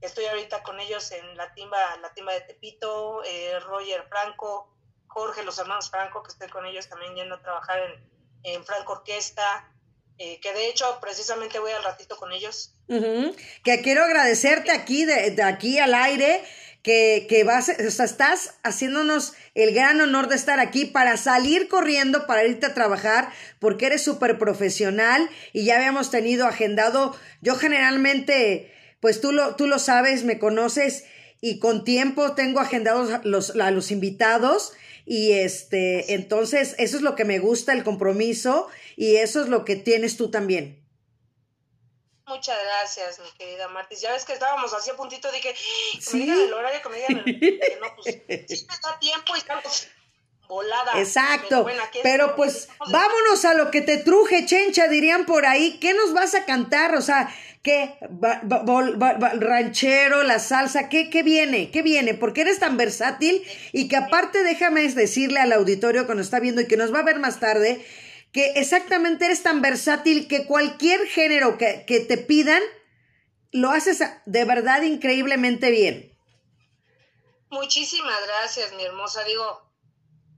estoy 0.00 0.26
ahorita 0.26 0.62
con 0.62 0.80
ellos 0.80 1.10
en 1.12 1.36
la 1.36 1.54
timba, 1.54 1.96
la 1.98 2.12
timba 2.14 2.32
de 2.32 2.42
Tepito, 2.42 3.22
eh, 3.24 3.58
Roger 3.60 4.06
Franco, 4.08 4.72
Jorge, 5.12 5.42
los 5.42 5.58
hermanos 5.58 5.90
Franco, 5.90 6.22
que 6.22 6.32
estoy 6.32 6.48
con 6.48 6.66
ellos 6.66 6.88
también 6.88 7.14
yendo 7.14 7.36
a 7.36 7.42
trabajar 7.42 7.78
en, 7.80 8.54
en 8.54 8.64
Franco 8.64 8.92
Orquesta, 8.92 9.68
eh, 10.18 10.40
que 10.40 10.52
de 10.52 10.68
hecho 10.68 10.98
precisamente 11.00 11.58
voy 11.58 11.72
al 11.72 11.82
ratito 11.82 12.16
con 12.16 12.32
ellos. 12.32 12.74
Que 13.64 13.80
quiero 13.82 14.04
agradecerte 14.04 14.70
aquí, 14.70 15.04
de 15.04 15.42
aquí 15.42 15.78
al 15.78 15.94
aire, 15.94 16.44
que, 16.82 17.26
que 17.28 17.44
vas, 17.44 17.68
o 17.68 17.90
sea, 17.90 18.04
estás 18.04 18.54
haciéndonos 18.64 19.34
el 19.54 19.72
gran 19.72 20.00
honor 20.00 20.28
de 20.28 20.34
estar 20.34 20.58
aquí 20.60 20.84
para 20.84 21.16
salir 21.16 21.68
corriendo, 21.68 22.26
para 22.26 22.44
irte 22.44 22.66
a 22.66 22.74
trabajar, 22.74 23.32
porque 23.60 23.86
eres 23.86 24.02
súper 24.02 24.38
profesional 24.38 25.30
y 25.52 25.64
ya 25.64 25.76
habíamos 25.76 26.10
tenido 26.10 26.46
agendado, 26.46 27.16
yo 27.40 27.54
generalmente, 27.54 28.74
pues 29.00 29.20
tú 29.20 29.32
lo, 29.32 29.54
tú 29.54 29.66
lo 29.66 29.78
sabes, 29.78 30.24
me 30.24 30.38
conoces 30.38 31.04
y 31.40 31.60
con 31.60 31.84
tiempo 31.84 32.32
tengo 32.34 32.60
agendados 32.60 33.24
los, 33.24 33.50
a 33.56 33.70
los 33.70 33.90
invitados 33.90 34.72
y 35.04 35.32
este, 35.32 36.14
entonces 36.14 36.74
eso 36.78 36.96
es 36.96 37.02
lo 37.02 37.14
que 37.14 37.24
me 37.24 37.38
gusta, 37.38 37.72
el 37.72 37.84
compromiso 37.84 38.68
y 38.96 39.16
eso 39.16 39.42
es 39.42 39.48
lo 39.48 39.64
que 39.64 39.76
tienes 39.76 40.16
tú 40.16 40.30
también. 40.30 40.82
Muchas 42.26 42.56
gracias, 42.64 43.18
mi 43.18 43.30
querida 43.32 43.68
Martis. 43.68 44.00
Ya 44.00 44.12
ves 44.12 44.24
que 44.24 44.32
estábamos 44.32 44.72
así 44.72 44.90
a 44.90 44.96
puntito, 44.96 45.30
dije, 45.32 45.54
que 45.54 46.16
me 46.16 46.18
digan 46.20 46.40
el 46.40 46.52
horario, 46.52 46.80
que 46.80 46.88
me 46.88 46.96
digan 46.96 47.24
que 47.24 47.78
no, 47.80 47.94
pues 47.96 48.14
sí 48.48 48.66
me 48.68 48.74
da 48.82 48.98
tiempo 48.98 49.34
y 49.34 49.38
estamos 49.38 49.88
volada. 50.52 50.92
Exacto. 50.98 51.66
Pero, 52.02 52.36
pues 52.36 52.68
vámonos 52.90 53.44
a 53.44 53.54
lo 53.54 53.70
que 53.70 53.80
te 53.80 53.96
truje, 53.96 54.46
chencha, 54.46 54.86
dirían 54.88 55.24
por 55.24 55.46
ahí. 55.46 55.78
¿Qué 55.80 55.94
nos 55.94 56.12
vas 56.12 56.34
a 56.34 56.44
cantar? 56.44 56.94
O 56.94 57.00
sea, 57.00 57.34
¿Qué? 57.62 57.94
ranchero, 59.38 60.24
la 60.24 60.40
salsa, 60.40 60.88
¿qué, 60.88 61.10
¿qué 61.10 61.22
viene? 61.22 61.70
¿Qué 61.70 61.82
viene? 61.82 62.14
Porque 62.14 62.40
eres 62.40 62.58
tan 62.58 62.76
versátil 62.76 63.40
y 63.72 63.86
que 63.86 63.94
aparte 63.94 64.42
déjame 64.42 64.82
decirle 64.82 65.38
al 65.38 65.52
auditorio 65.52 66.08
que 66.08 66.14
nos 66.16 66.26
está 66.26 66.40
viendo 66.40 66.60
y 66.60 66.66
que 66.66 66.76
nos 66.76 66.92
va 66.92 66.98
a 66.98 67.04
ver 67.04 67.20
más 67.20 67.38
tarde, 67.38 67.86
que 68.32 68.54
exactamente 68.56 69.26
eres 69.26 69.44
tan 69.44 69.62
versátil 69.62 70.26
que 70.26 70.44
cualquier 70.44 71.06
género 71.06 71.56
que, 71.56 71.84
que 71.86 72.00
te 72.00 72.18
pidan, 72.18 72.62
lo 73.52 73.70
haces 73.70 74.02
de 74.26 74.44
verdad 74.44 74.82
increíblemente 74.82 75.70
bien. 75.70 76.12
Muchísimas 77.50 78.18
gracias, 78.26 78.72
mi 78.72 78.82
hermosa. 78.82 79.22
Digo, 79.22 79.71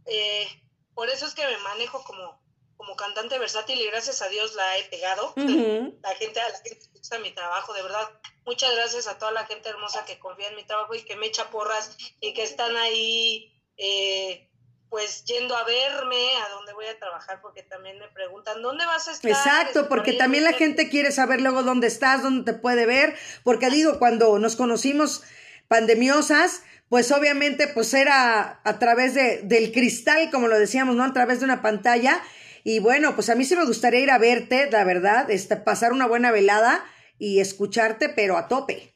eh, 0.06 0.46
por 0.94 1.10
eso 1.10 1.26
es 1.26 1.34
que 1.34 1.46
me 1.46 1.58
manejo 1.58 2.02
como, 2.04 2.40
como 2.76 2.96
cantante 2.96 3.38
versátil 3.38 3.80
y 3.80 3.86
gracias 3.86 4.22
a 4.22 4.28
Dios 4.28 4.54
la 4.54 4.78
he 4.78 4.84
pegado. 4.84 5.32
La 5.36 6.14
gente, 6.16 6.40
a 6.40 6.48
la 6.48 6.58
gente 6.58 6.78
que 6.78 6.98
gusta 6.98 7.18
mi 7.18 7.32
trabajo, 7.32 7.72
de 7.72 7.82
verdad. 7.82 8.08
Muchas 8.46 8.74
gracias 8.74 9.06
a 9.06 9.18
toda 9.18 9.32
la 9.32 9.46
gente 9.46 9.68
hermosa 9.68 10.04
que 10.04 10.18
confía 10.18 10.48
en 10.48 10.56
mi 10.56 10.64
trabajo 10.64 10.94
y 10.94 11.02
que 11.02 11.16
me 11.16 11.26
echa 11.26 11.50
porras 11.50 11.96
y 12.20 12.34
que 12.34 12.42
están 12.42 12.76
ahí, 12.76 13.58
eh, 13.76 14.50
pues 14.90 15.24
yendo 15.24 15.56
a 15.56 15.64
verme 15.64 16.36
a 16.36 16.50
dónde 16.50 16.74
voy 16.74 16.86
a 16.86 16.98
trabajar, 16.98 17.40
porque 17.40 17.62
también 17.62 17.98
me 17.98 18.08
preguntan, 18.08 18.62
¿dónde 18.62 18.84
vas 18.86 19.08
a 19.08 19.12
estar? 19.12 19.30
Exacto, 19.30 19.88
porque 19.88 20.12
también 20.12 20.44
la 20.44 20.52
gente 20.52 20.88
quiere 20.88 21.10
saber 21.10 21.40
luego 21.40 21.62
dónde 21.62 21.88
estás, 21.88 22.22
dónde 22.22 22.52
te 22.52 22.58
puede 22.58 22.86
ver, 22.86 23.16
porque 23.42 23.70
digo, 23.70 23.98
cuando 23.98 24.38
nos 24.38 24.54
conocimos 24.54 25.24
pandemiosas, 25.66 26.62
pues 26.94 27.10
obviamente 27.10 27.66
pues 27.66 27.92
era 27.92 28.60
a 28.62 28.78
través 28.78 29.14
de, 29.14 29.40
del 29.42 29.72
cristal, 29.72 30.30
como 30.30 30.46
lo 30.46 30.56
decíamos, 30.56 30.94
¿no? 30.94 31.02
A 31.02 31.12
través 31.12 31.40
de 31.40 31.44
una 31.44 31.60
pantalla. 31.60 32.22
Y 32.62 32.78
bueno, 32.78 33.16
pues 33.16 33.30
a 33.30 33.34
mí 33.34 33.44
sí 33.44 33.56
me 33.56 33.64
gustaría 33.64 33.98
ir 33.98 34.12
a 34.12 34.18
verte, 34.18 34.70
la 34.70 34.84
verdad, 34.84 35.28
este, 35.28 35.56
pasar 35.56 35.92
una 35.92 36.06
buena 36.06 36.30
velada 36.30 36.88
y 37.18 37.40
escucharte, 37.40 38.10
pero 38.10 38.36
a 38.36 38.46
tope. 38.46 38.94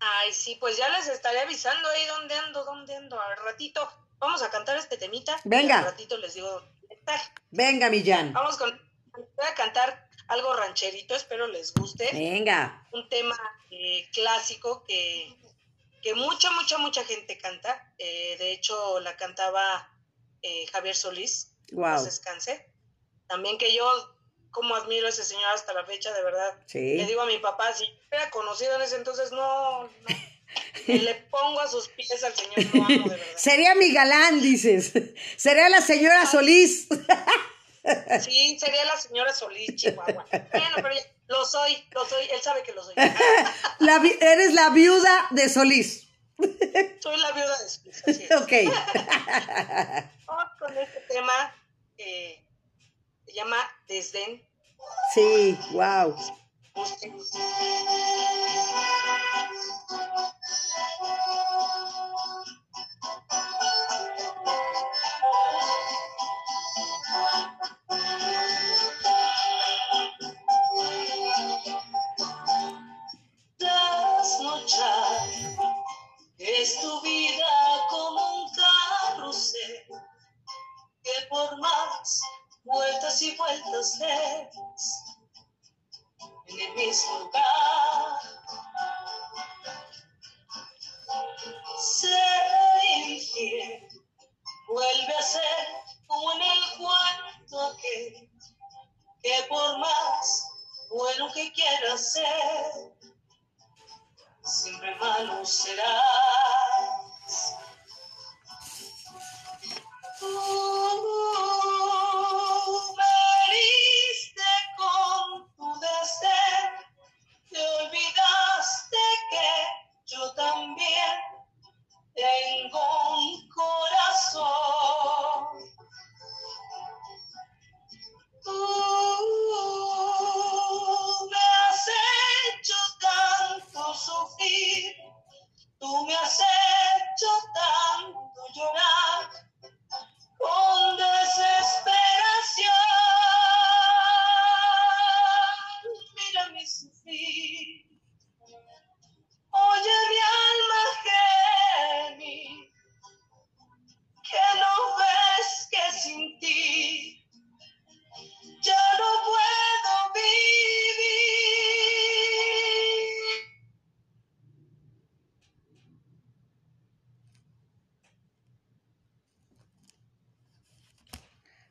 Ay, 0.00 0.32
sí, 0.32 0.56
pues 0.58 0.76
ya 0.76 0.88
les 0.88 1.06
estaré 1.06 1.38
avisando 1.38 1.88
ahí 1.88 2.04
dónde 2.18 2.34
ando, 2.34 2.64
dónde 2.64 2.96
ando. 2.96 3.20
A 3.20 3.32
ratito, 3.36 3.88
vamos 4.18 4.42
a 4.42 4.50
cantar 4.50 4.76
este 4.76 4.96
temita. 4.96 5.38
Venga. 5.44 5.78
a 5.78 5.82
ratito 5.82 6.16
les 6.16 6.34
digo 6.34 6.64
Venga, 7.52 7.90
Millán. 7.90 8.32
Vamos 8.32 8.56
con. 8.56 8.70
Voy 9.12 9.46
a 9.48 9.54
cantar 9.54 10.08
algo 10.26 10.52
rancherito, 10.54 11.14
espero 11.14 11.46
les 11.46 11.72
guste. 11.72 12.10
Venga. 12.12 12.88
Un 12.90 13.08
tema 13.08 13.38
eh, 13.70 14.08
clásico 14.12 14.82
que 14.82 15.36
que 16.02 16.14
mucha, 16.14 16.50
mucha, 16.52 16.78
mucha 16.78 17.04
gente 17.04 17.38
canta. 17.38 17.92
Eh, 17.98 18.36
de 18.38 18.52
hecho, 18.52 19.00
la 19.00 19.16
cantaba 19.16 19.88
eh, 20.42 20.66
Javier 20.72 20.94
Solís. 20.94 21.52
Wow. 21.72 22.04
descanse. 22.04 22.66
También 23.28 23.58
que 23.58 23.72
yo, 23.72 23.86
como 24.50 24.74
admiro 24.74 25.06
a 25.06 25.10
ese 25.10 25.24
señor 25.24 25.44
hasta 25.54 25.72
la 25.72 25.84
fecha, 25.84 26.12
de 26.12 26.22
verdad. 26.22 26.58
Sí. 26.66 26.96
Le 26.96 27.06
digo 27.06 27.20
a 27.20 27.26
mi 27.26 27.38
papá, 27.38 27.72
si 27.72 27.84
hubiera 28.08 28.28
conocido 28.30 28.74
en 28.74 28.82
ese 28.82 28.96
entonces, 28.96 29.30
no, 29.30 29.84
no. 29.84 29.90
le 30.86 31.14
pongo 31.30 31.60
a 31.60 31.68
sus 31.68 31.88
pies 31.88 32.24
al 32.24 32.34
señor, 32.34 32.74
lo 32.74 32.84
amo 32.84 33.08
de 33.08 33.16
verdad. 33.16 33.36
Sería 33.36 33.74
mi 33.76 33.92
galán, 33.92 34.40
dices. 34.40 34.92
Sería 35.36 35.68
la 35.68 35.80
señora 35.80 36.26
Solís. 36.26 36.88
Sí, 38.22 38.58
sería 38.58 38.84
la 38.84 38.96
señora 38.98 39.32
Solís, 39.32 39.74
Chihuahua. 39.74 40.26
Bueno, 40.30 40.76
pero 40.76 40.92
ya, 40.92 41.00
lo 41.30 41.46
soy, 41.46 41.88
lo 41.92 42.04
soy, 42.06 42.24
él 42.28 42.42
sabe 42.42 42.62
que 42.64 42.72
lo 42.72 42.82
soy. 42.82 42.94
eres 44.20 44.52
la 44.52 44.70
viuda 44.70 45.28
de 45.30 45.48
Solís. 45.48 46.08
Soy 46.36 47.16
la 47.20 47.30
viuda 47.32 47.56
de 47.58 47.68
Solís, 47.68 48.02
así 48.06 48.24
es. 48.24 48.32
Ok. 48.32 48.52
Vamos 50.26 50.52
con 50.58 50.76
este 50.76 51.00
tema 51.08 51.54
que 51.96 52.44
se 53.26 53.32
llama 53.32 53.56
Desdén. 53.86 54.44
Sí, 55.14 55.56
wow. 55.72 56.16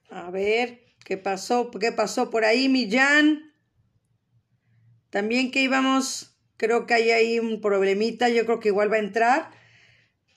A 0.09 0.31
ver, 0.31 0.81
¿qué 1.05 1.17
pasó? 1.17 1.69
¿Qué 1.71 1.91
pasó 1.91 2.29
por 2.29 2.43
ahí, 2.43 2.67
Millán? 2.67 3.53
También 5.09 5.51
que 5.51 5.61
íbamos, 5.61 6.37
creo 6.57 6.85
que 6.85 6.95
hay 6.95 7.11
ahí 7.11 7.39
un 7.39 7.61
problemita, 7.61 8.29
yo 8.29 8.45
creo 8.45 8.59
que 8.59 8.69
igual 8.69 8.91
va 8.91 8.97
a 8.97 8.99
entrar. 8.99 9.51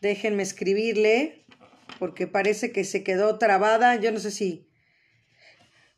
Déjenme 0.01 0.43
escribirle, 0.43 1.47
porque 1.99 2.27
parece 2.27 2.73
que 2.73 2.85
se 2.85 3.03
quedó 3.03 3.39
trabada, 3.39 3.97
yo 3.97 4.13
no 4.13 4.19
sé 4.19 4.31
si... 4.31 4.69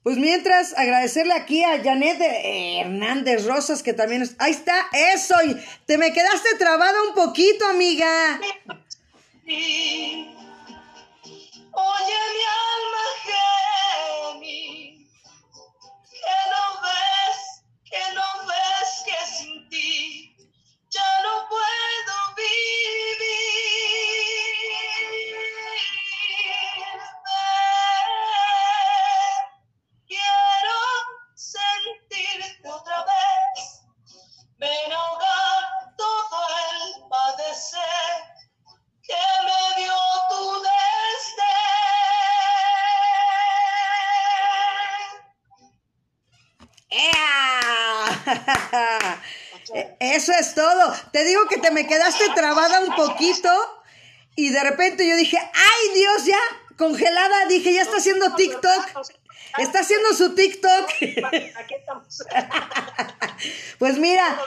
Pues 0.02 0.18
mientras, 0.18 0.76
agradecerle 0.76 1.32
aquí 1.32 1.64
a 1.64 1.82
Janet 1.82 2.18
Hernández 2.20 3.46
Rosas, 3.46 3.82
que 3.82 3.94
también... 3.94 4.22
Es... 4.22 4.36
Ahí 4.38 4.52
está, 4.52 4.74
eso, 5.14 5.34
te 5.86 5.96
me 5.96 6.12
quedaste 6.12 6.56
trabada 6.58 6.94
un 7.08 7.14
poquito, 7.14 7.66
amiga. 7.66 8.38
Sí. 9.46 10.26
Oye, 11.74 12.20
mi 12.34 12.44
alma 12.68 13.06
gemir, 14.40 15.08
que 16.10 16.38
no 16.52 16.64
ves, 16.82 17.64
que 17.90 18.02
no 18.14 18.28
ves 18.48 19.04
que 19.06 19.26
sin 19.26 19.68
ti 19.70 20.36
ya 20.90 21.08
no 21.24 21.48
puedo 21.48 21.93
Eso 50.00 50.32
es 50.32 50.54
todo. 50.54 50.94
Te 51.12 51.24
digo 51.24 51.46
que 51.48 51.58
te 51.58 51.70
me 51.70 51.86
quedaste 51.86 52.24
trabada 52.34 52.80
un 52.80 52.94
poquito 52.94 53.50
y 54.36 54.50
de 54.50 54.62
repente 54.62 55.06
yo 55.08 55.16
dije, 55.16 55.38
ay 55.38 55.94
Dios, 55.94 56.24
ya, 56.26 56.38
congelada, 56.76 57.46
dije, 57.46 57.72
ya 57.72 57.82
está 57.82 57.98
haciendo 57.98 58.34
TikTok. 58.34 59.12
Está 59.58 59.80
haciendo 59.80 60.12
su 60.14 60.34
TikTok. 60.34 60.90
Pues 63.78 63.98
mira, 63.98 64.40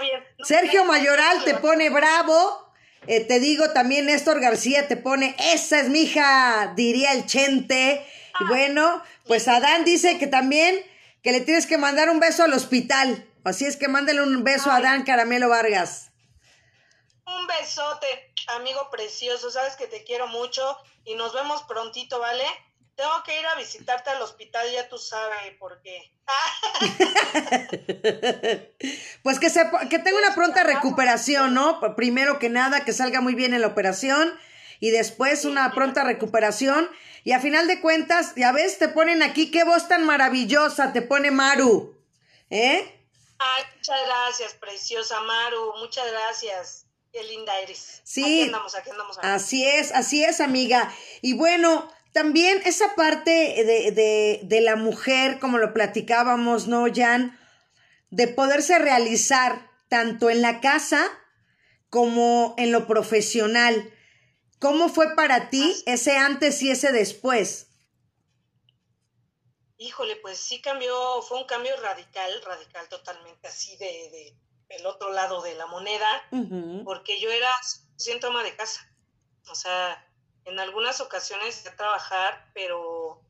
Sergio 0.43 0.85
Mayoral 0.85 1.43
te 1.43 1.55
pone 1.55 1.89
bravo. 1.89 2.71
Eh, 3.05 3.19
te 3.21 3.39
digo 3.39 3.71
también 3.71 4.05
Néstor 4.05 4.39
García 4.39 4.87
te 4.87 4.97
pone, 4.97 5.35
esa 5.53 5.79
es 5.79 5.89
mi 5.89 6.01
hija, 6.01 6.73
diría 6.75 7.11
el 7.11 7.25
Chente. 7.25 8.03
Y 8.39 8.43
bueno, 8.45 9.03
pues 9.25 9.47
Adán 9.47 9.85
dice 9.85 10.17
que 10.17 10.27
también 10.27 10.75
que 11.21 11.31
le 11.31 11.41
tienes 11.41 11.67
que 11.67 11.77
mandar 11.77 12.09
un 12.09 12.19
beso 12.19 12.43
al 12.43 12.53
hospital. 12.53 13.26
Así 13.43 13.65
es 13.65 13.77
que 13.77 13.87
mándale 13.87 14.21
un 14.21 14.43
beso 14.43 14.71
a 14.71 14.77
Adán 14.77 15.03
Caramelo 15.03 15.49
Vargas. 15.49 16.11
Un 17.25 17.47
besote, 17.47 18.33
amigo 18.47 18.89
precioso. 18.91 19.51
Sabes 19.51 19.75
que 19.75 19.87
te 19.87 20.03
quiero 20.03 20.27
mucho 20.27 20.77
y 21.03 21.15
nos 21.15 21.33
vemos 21.33 21.63
prontito, 21.63 22.19
¿vale? 22.19 22.43
Tengo 22.95 23.23
que 23.23 23.39
ir 23.39 23.45
a 23.45 23.55
visitarte 23.55 24.09
al 24.09 24.21
hospital, 24.21 24.67
ya 24.71 24.89
tú 24.89 24.97
sabes 24.97 25.53
por 25.59 25.81
qué. 25.81 26.11
pues 29.23 29.39
que, 29.39 29.49
se, 29.49 29.69
que 29.89 29.99
tenga 29.99 30.17
una 30.17 30.33
pronta 30.33 30.63
recuperación, 30.63 31.53
¿no? 31.53 31.79
Primero 31.95 32.39
que 32.39 32.49
nada, 32.49 32.85
que 32.85 32.93
salga 32.93 33.21
muy 33.21 33.35
bien 33.35 33.53
en 33.53 33.61
la 33.61 33.67
operación 33.67 34.33
y 34.79 34.91
después 34.91 35.45
una 35.45 35.71
pronta 35.73 36.03
recuperación. 36.03 36.89
Y 37.23 37.33
a 37.33 37.39
final 37.39 37.67
de 37.67 37.81
cuentas, 37.81 38.33
ya 38.35 38.51
ves, 38.51 38.79
te 38.79 38.87
ponen 38.87 39.21
aquí, 39.21 39.51
qué 39.51 39.63
voz 39.63 39.87
tan 39.87 40.03
maravillosa, 40.03 40.93
te 40.93 41.01
pone 41.01 41.29
Maru. 41.29 41.95
¿Eh? 42.49 42.96
Ay, 43.39 43.63
muchas 43.75 43.99
gracias, 44.05 44.53
preciosa 44.53 45.21
Maru, 45.21 45.73
muchas 45.79 46.09
gracias. 46.11 46.85
Qué 47.11 47.23
linda 47.23 47.59
eres. 47.61 48.01
Sí. 48.03 48.23
Aquí 48.23 48.41
andamos, 48.43 48.75
aquí 48.75 48.89
andamos. 48.89 49.17
Así 49.21 49.65
es, 49.65 49.91
así 49.91 50.23
es, 50.23 50.41
amiga. 50.41 50.93
Y 51.21 51.33
bueno, 51.33 51.87
también 52.13 52.61
esa 52.65 52.95
parte 52.95 53.31
de, 53.31 53.91
de, 53.91 54.41
de 54.43 54.61
la 54.61 54.75
mujer, 54.75 55.39
como 55.39 55.57
lo 55.57 55.73
platicábamos, 55.73 56.67
¿no, 56.67 56.85
Jan? 56.93 57.39
De 58.09 58.27
poderse 58.27 58.77
realizar 58.79 59.69
tanto 59.89 60.29
en 60.29 60.41
la 60.41 60.59
casa 60.59 61.07
como 61.89 62.55
en 62.57 62.71
lo 62.71 62.87
profesional. 62.87 63.93
¿Cómo 64.59 64.89
fue 64.89 65.15
para 65.15 65.49
ti 65.49 65.75
ese 65.85 66.17
antes 66.17 66.61
y 66.61 66.71
ese 66.71 66.91
después? 66.91 67.66
Híjole, 69.77 70.15
pues 70.17 70.39
sí 70.39 70.61
cambió, 70.61 71.21
fue 71.21 71.37
un 71.37 71.45
cambio 71.45 71.75
radical, 71.77 72.41
radical 72.43 72.89
totalmente, 72.89 73.47
así 73.47 73.77
de, 73.77 73.85
de 73.85 74.37
el 74.69 74.85
otro 74.85 75.11
lado 75.11 75.41
de 75.41 75.55
la 75.55 75.65
moneda, 75.67 76.27
porque 76.83 77.19
yo 77.19 77.31
era 77.31 77.51
síntoma 77.95 78.43
de 78.43 78.55
casa. 78.55 78.91
O 79.49 79.55
sea, 79.55 80.05
en 80.45 80.59
algunas 80.59 80.99
ocasiones 80.99 81.65
a 81.67 81.75
trabajar, 81.75 82.51
pero 82.53 83.21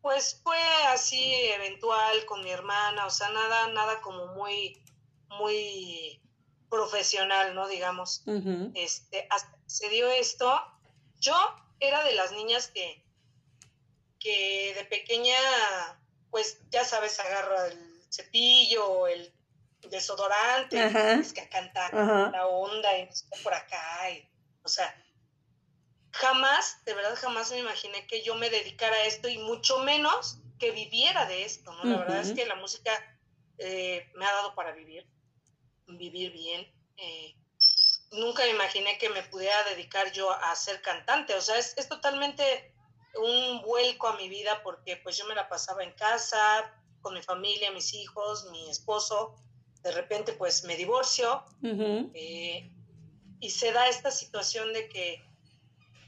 pues 0.00 0.40
fue 0.42 0.58
así 0.88 1.32
eventual 1.54 2.24
con 2.26 2.42
mi 2.42 2.50
hermana, 2.50 3.06
o 3.06 3.10
sea, 3.10 3.30
nada, 3.30 3.68
nada 3.68 4.00
como 4.00 4.26
muy, 4.34 4.82
muy 5.28 6.20
profesional, 6.68 7.54
¿no? 7.54 7.68
Digamos. 7.68 8.24
Este, 8.74 9.26
hasta 9.30 9.56
se 9.66 9.88
dio 9.88 10.08
esto. 10.08 10.60
Yo 11.20 11.34
era 11.80 12.02
de 12.04 12.14
las 12.14 12.32
niñas 12.32 12.68
que, 12.68 13.04
que 14.22 14.72
de 14.74 14.84
pequeña, 14.84 15.36
pues 16.30 16.58
ya 16.70 16.84
sabes, 16.84 17.18
agarro 17.18 17.64
el 17.64 18.04
cepillo, 18.10 19.08
el 19.08 19.32
desodorante, 19.90 20.80
es 21.20 21.32
que 21.32 21.40
a 21.40 21.48
cantar 21.48 21.92
la 21.92 22.46
onda 22.46 22.98
y 22.98 23.08
por 23.42 23.52
acá, 23.52 24.10
y, 24.10 24.28
o 24.62 24.68
sea, 24.68 24.94
jamás, 26.12 26.84
de 26.84 26.94
verdad 26.94 27.16
jamás 27.16 27.50
me 27.50 27.58
imaginé 27.58 28.06
que 28.06 28.22
yo 28.22 28.36
me 28.36 28.48
dedicara 28.48 28.94
a 28.94 29.06
esto 29.06 29.28
y 29.28 29.38
mucho 29.38 29.78
menos 29.80 30.38
que 30.60 30.70
viviera 30.70 31.26
de 31.26 31.44
esto, 31.44 31.72
¿no? 31.72 31.84
La 31.84 31.98
verdad 31.98 32.20
es 32.20 32.32
que 32.32 32.46
la 32.46 32.54
música 32.54 32.92
eh, 33.58 34.08
me 34.14 34.24
ha 34.24 34.32
dado 34.32 34.54
para 34.54 34.70
vivir, 34.70 35.04
vivir 35.88 36.30
bien. 36.30 36.72
Eh, 36.96 37.34
nunca 38.12 38.44
me 38.44 38.50
imaginé 38.50 38.98
que 38.98 39.08
me 39.08 39.22
pudiera 39.24 39.64
dedicar 39.64 40.12
yo 40.12 40.30
a 40.30 40.54
ser 40.54 40.80
cantante, 40.80 41.34
o 41.34 41.40
sea, 41.40 41.58
es, 41.58 41.76
es 41.76 41.88
totalmente 41.88 42.72
un 43.16 43.62
vuelco 43.62 44.08
a 44.08 44.16
mi 44.16 44.28
vida 44.28 44.62
porque 44.62 44.96
pues 44.96 45.16
yo 45.16 45.26
me 45.26 45.34
la 45.34 45.48
pasaba 45.48 45.82
en 45.82 45.92
casa, 45.92 46.72
con 47.00 47.14
mi 47.14 47.22
familia, 47.22 47.70
mis 47.72 47.92
hijos, 47.94 48.48
mi 48.50 48.70
esposo, 48.70 49.34
de 49.82 49.92
repente 49.92 50.32
pues 50.32 50.64
me 50.64 50.76
divorcio 50.76 51.44
eh, 52.14 52.70
y 53.40 53.50
se 53.50 53.72
da 53.72 53.88
esta 53.88 54.10
situación 54.10 54.72
de 54.72 54.88
que 54.88 55.24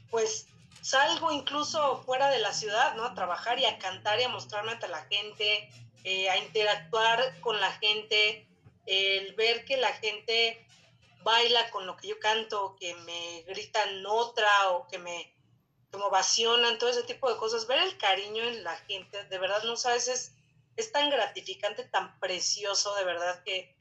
pues 0.09 0.47
salgo 0.81 1.31
incluso 1.31 2.01
fuera 2.03 2.29
de 2.29 2.39
la 2.39 2.53
ciudad, 2.53 2.95
¿no? 2.95 3.03
A 3.03 3.13
trabajar 3.13 3.59
y 3.59 3.65
a 3.65 3.77
cantar 3.77 4.19
y 4.19 4.23
a 4.23 4.29
mostrarme 4.29 4.71
ante 4.71 4.87
la 4.87 5.03
gente, 5.05 5.69
eh, 6.03 6.29
a 6.29 6.37
interactuar 6.37 7.39
con 7.41 7.59
la 7.59 7.71
gente, 7.73 8.47
el 8.85 9.33
ver 9.33 9.65
que 9.65 9.77
la 9.77 9.91
gente 9.93 10.65
baila 11.23 11.69
con 11.71 11.87
lo 11.87 11.97
que 11.97 12.07
yo 12.07 12.19
canto, 12.19 12.75
que 12.79 12.93
me 12.95 13.41
gritan 13.47 14.05
otra 14.05 14.69
o 14.69 14.87
que 14.87 14.99
me, 14.99 15.34
que 15.97 16.03
ovacionan, 16.03 16.77
todo 16.77 16.89
ese 16.89 17.03
tipo 17.03 17.29
de 17.29 17.37
cosas, 17.37 17.67
ver 17.67 17.79
el 17.79 17.97
cariño 17.97 18.43
en 18.43 18.63
la 18.63 18.75
gente, 18.77 19.23
de 19.25 19.37
verdad 19.37 19.63
no 19.63 19.75
sabes, 19.75 20.07
es, 20.07 20.35
es 20.75 20.91
tan 20.91 21.09
gratificante, 21.09 21.85
tan 21.85 22.19
precioso, 22.19 22.93
de 22.95 23.03
verdad 23.03 23.43
que, 23.43 23.77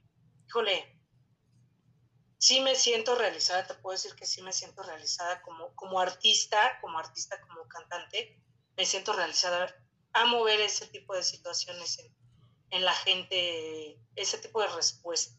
híjole, 0.47 0.95
sí 2.39 2.61
me 2.61 2.75
siento 2.75 3.15
realizada, 3.15 3.67
te 3.67 3.75
puedo 3.75 3.97
decir 3.97 4.15
que 4.15 4.27
sí 4.27 4.43
me 4.43 4.53
siento 4.53 4.83
realizada 4.83 5.41
como, 5.43 5.75
como 5.75 5.99
artista, 6.01 6.79
como 6.81 6.99
artista, 6.99 7.41
como 7.41 7.67
cantante, 7.69 8.39
me 8.77 8.85
siento 8.85 9.12
realizada. 9.12 9.75
Amo 10.12 10.45
ver 10.45 10.61
ese 10.61 10.87
tipo 10.89 11.15
de 11.15 11.23
situaciones 11.23 11.99
en, 11.99 12.15
en 12.71 12.85
la 12.85 12.93
gente, 12.93 13.99
ese 14.15 14.39
tipo 14.39 14.61
de 14.61 14.69
respuesta, 14.69 15.35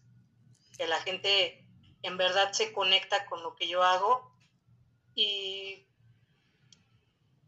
que 0.78 0.88
la 0.88 1.00
gente 1.02 1.66
en 2.02 2.18
verdad 2.18 2.52
se 2.54 2.74
conecta 2.74 3.26
con 3.28 3.42
lo 3.44 3.56
que 3.56 3.68
yo 3.68 3.84
hago 3.84 4.36
y 5.16 5.88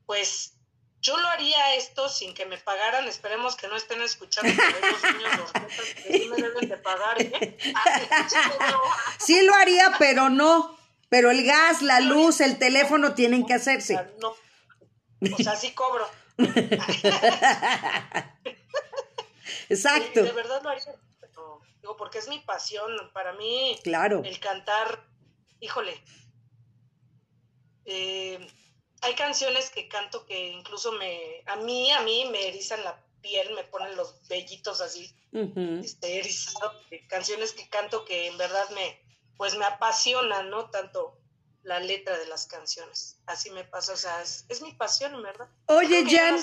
pues 0.07 0.57
yo 1.01 1.15
lo 1.15 1.27
haría 1.27 1.75
esto 1.75 2.09
sin 2.09 2.33
que 2.33 2.47
me 2.47 2.57
pagaran, 2.57 3.07
esperemos 3.07 3.55
que 3.55 3.67
no 3.67 3.75
estén 3.75 4.01
escuchando 4.01 4.51
los 4.51 5.03
niños 5.13 5.51
que 5.53 6.19
sí 6.19 6.27
me 6.29 6.37
deben 6.37 6.67
de 6.67 6.77
pagar. 6.77 7.21
¿eh? 7.21 7.57
Sí 9.19 9.45
lo 9.45 9.53
haría, 9.53 9.93
pero 9.99 10.29
no. 10.29 10.75
Pero 11.09 11.29
el 11.29 11.45
gas, 11.45 11.81
la 11.81 11.99
luz, 11.99 12.41
el 12.41 12.57
teléfono 12.57 13.13
tienen 13.13 13.45
que 13.45 13.53
hacerse. 13.53 13.95
No. 14.19 14.35
O 15.31 15.37
sea, 15.37 15.55
sí 15.55 15.71
cobro. 15.73 16.09
Exacto. 19.69 20.23
de 20.23 20.31
verdad 20.31 20.61
lo 20.63 20.69
haría, 20.69 20.95
digo, 21.81 21.97
porque 21.97 22.19
es 22.19 22.27
mi 22.27 22.39
pasión. 22.39 22.91
Para 23.13 23.33
mí, 23.33 23.79
claro. 23.83 24.21
el 24.23 24.39
cantar, 24.39 25.05
híjole, 25.59 26.01
eh, 27.85 28.45
hay 29.07 29.15
canciones 29.15 29.69
que 29.69 29.87
canto 29.87 30.25
que 30.25 30.49
incluso 30.49 30.91
me, 30.91 31.41
a 31.45 31.55
mí, 31.55 31.91
a 31.91 32.01
mí 32.01 32.27
me 32.29 32.49
erizan 32.49 32.83
la 32.83 33.01
piel, 33.21 33.53
me 33.55 33.63
ponen 33.63 33.95
los 33.95 34.27
vellitos 34.27 34.81
así, 34.81 35.15
este, 35.81 36.19
erizados, 36.19 36.73
canciones 37.07 37.53
que 37.53 37.69
canto 37.69 38.03
que 38.03 38.27
en 38.27 38.37
verdad 38.37 38.69
me, 38.75 38.99
pues 39.37 39.57
me 39.57 39.63
apasionan, 39.63 40.49
¿no? 40.49 40.69
Tanto 40.69 41.17
la 41.63 41.79
letra 41.79 42.17
de 42.17 42.27
las 42.27 42.47
canciones. 42.47 43.17
Así 43.25 43.49
me 43.51 43.63
pasa, 43.63 43.93
o 43.93 43.97
sea, 43.97 44.21
es, 44.21 44.61
mi 44.61 44.73
pasión, 44.73 45.21
verdad. 45.23 45.47
Oye, 45.67 46.03
Jan, 46.05 46.35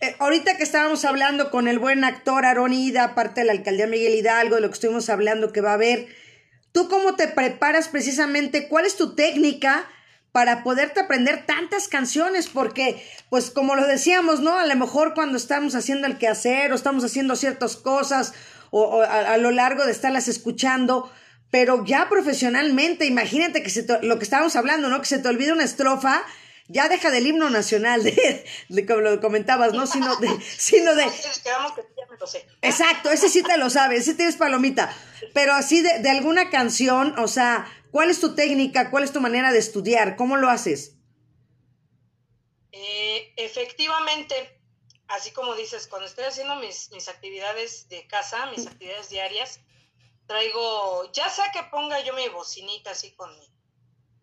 eh, 0.00 0.16
ahorita 0.18 0.56
que 0.56 0.62
estábamos 0.64 1.04
hablando 1.04 1.50
con 1.50 1.68
el 1.68 1.78
buen 1.78 2.02
actor 2.04 2.44
Aaron 2.44 2.72
Ida, 2.72 3.04
aparte 3.04 3.42
de 3.42 3.46
la 3.46 3.52
alcaldía 3.52 3.86
Miguel 3.86 4.14
Hidalgo, 4.14 4.56
de 4.56 4.60
lo 4.60 4.68
que 4.68 4.74
estuvimos 4.74 5.08
hablando 5.08 5.52
que 5.52 5.60
va 5.60 5.70
a 5.70 5.74
haber, 5.74 6.08
¿tú 6.72 6.88
cómo 6.88 7.14
te 7.14 7.28
preparas 7.28 7.88
precisamente? 7.88 8.68
¿Cuál 8.68 8.86
es 8.86 8.96
tu 8.96 9.14
técnica? 9.14 9.88
Para 10.32 10.62
poderte 10.64 11.00
aprender 11.00 11.44
tantas 11.44 11.88
canciones, 11.88 12.48
porque, 12.48 13.06
pues 13.28 13.50
como 13.50 13.74
lo 13.76 13.86
decíamos, 13.86 14.40
¿no? 14.40 14.58
A 14.58 14.66
lo 14.66 14.74
mejor 14.76 15.12
cuando 15.14 15.36
estamos 15.36 15.74
haciendo 15.74 16.06
el 16.06 16.16
quehacer 16.16 16.72
o 16.72 16.74
estamos 16.74 17.04
haciendo 17.04 17.36
ciertas 17.36 17.76
cosas 17.76 18.32
o, 18.70 19.02
a, 19.02 19.36
lo 19.36 19.50
largo 19.50 19.84
de 19.84 19.92
estarlas 19.92 20.28
escuchando, 20.28 21.12
pero 21.50 21.84
ya 21.84 22.08
profesionalmente, 22.08 23.04
imagínate 23.04 23.62
que 23.62 23.68
se 23.68 23.86
lo 24.02 24.16
que 24.16 24.24
estábamos 24.24 24.56
hablando, 24.56 24.88
¿no? 24.88 25.00
Que 25.00 25.06
se 25.06 25.18
te 25.18 25.28
olvida 25.28 25.52
una 25.52 25.64
estrofa, 25.64 26.22
ya 26.68 26.88
deja 26.88 27.10
del 27.10 27.26
himno 27.26 27.50
nacional, 27.50 28.02
de, 28.68 28.86
como 28.86 29.02
lo 29.02 29.20
comentabas, 29.20 29.74
¿no? 29.74 29.86
Sino 29.86 30.16
de... 30.16 30.30
Sino 30.56 30.94
de 30.94 31.04
Exacto, 32.62 33.10
ese 33.10 33.28
sí 33.28 33.42
te 33.42 33.58
lo 33.58 33.68
sabes, 33.68 34.00
ese 34.00 34.14
tienes 34.14 34.36
palomita, 34.36 34.94
pero 35.34 35.52
así 35.52 35.82
de, 35.82 35.98
de 35.98 36.08
alguna 36.08 36.48
canción, 36.48 37.18
o 37.18 37.28
sea, 37.28 37.66
¿Cuál 37.92 38.08
es 38.08 38.20
tu 38.20 38.34
técnica? 38.34 38.90
¿Cuál 38.90 39.04
es 39.04 39.12
tu 39.12 39.20
manera 39.20 39.52
de 39.52 39.58
estudiar? 39.58 40.16
¿Cómo 40.16 40.38
lo 40.38 40.48
haces? 40.48 40.96
Eh, 42.72 43.34
efectivamente, 43.36 44.58
así 45.08 45.30
como 45.32 45.54
dices, 45.54 45.88
cuando 45.88 46.08
estoy 46.08 46.24
haciendo 46.24 46.56
mis, 46.56 46.90
mis, 46.92 47.08
actividades 47.08 47.90
de 47.90 48.06
casa, 48.06 48.46
mis 48.46 48.66
actividades 48.66 49.10
diarias, 49.10 49.60
traigo, 50.26 51.12
ya 51.12 51.28
sea 51.28 51.52
que 51.52 51.64
ponga 51.64 52.02
yo 52.02 52.14
mi 52.14 52.26
bocinita 52.30 52.92
así 52.92 53.12
con 53.12 53.38
mi, 53.38 53.52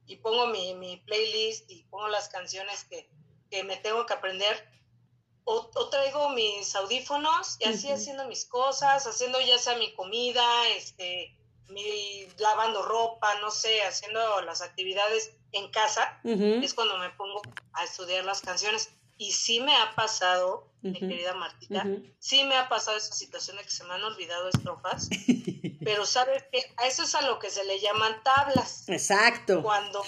y 0.08 0.16
pongo 0.16 0.48
mi, 0.48 0.74
mi 0.74 0.98
playlist 0.98 1.70
y 1.70 1.84
pongo 1.92 2.08
las 2.08 2.28
canciones 2.30 2.86
que, 2.86 3.08
que 3.52 3.64
me 3.64 3.78
tengo 3.78 4.08
que 4.08 4.14
aprender, 4.16 4.68
o, 5.44 5.70
o 5.76 5.90
traigo 5.90 6.30
mis 6.30 6.76
audífonos 6.76 7.58
y 7.60 7.66
así 7.66 7.92
haciendo 7.92 8.28
mis 8.28 8.46
cosas, 8.46 9.06
haciendo 9.06 9.40
ya 9.42 9.60
sea 9.60 9.76
mi 9.76 9.94
comida, 9.94 10.70
este, 10.70 11.39
mi, 11.70 12.28
lavando 12.38 12.82
ropa, 12.84 13.36
no 13.42 13.52
sé, 13.52 13.82
haciendo 13.84 14.42
las 14.42 14.62
actividades 14.62 15.32
en 15.52 15.70
casa, 15.72 16.20
es 16.24 16.74
cuando 16.74 16.98
me 16.98 17.10
pongo 17.12 17.42
a 17.74 17.84
estudiar 17.84 18.26
las 18.26 18.42
canciones. 18.42 18.90
Y 19.18 19.34
sí 19.34 19.60
me 19.60 19.76
ha 19.76 19.96
pasado, 19.96 20.72
mi 20.82 20.98
querida 20.98 21.34
Martita, 21.34 21.86
sí 22.20 22.44
me 22.46 22.56
ha 22.56 22.70
pasado 22.70 22.98
esa 22.98 23.14
situación 23.14 23.58
de 23.58 23.64
que 23.64 23.70
se 23.70 23.84
me 23.84 23.94
han 23.94 24.04
olvidado 24.04 24.48
estrofas, 24.48 25.10
pero 25.84 26.06
sabes 26.06 26.44
que 26.52 26.64
a 26.78 26.88
eso 26.88 27.04
es 27.04 27.16
a 27.16 27.22
lo 27.24 27.38
que 27.38 27.50
se 27.50 27.66
le 27.66 27.80
llaman 27.80 28.24
tablas. 28.24 28.88
Exacto. 28.88 29.62
Cuando, 29.62 30.06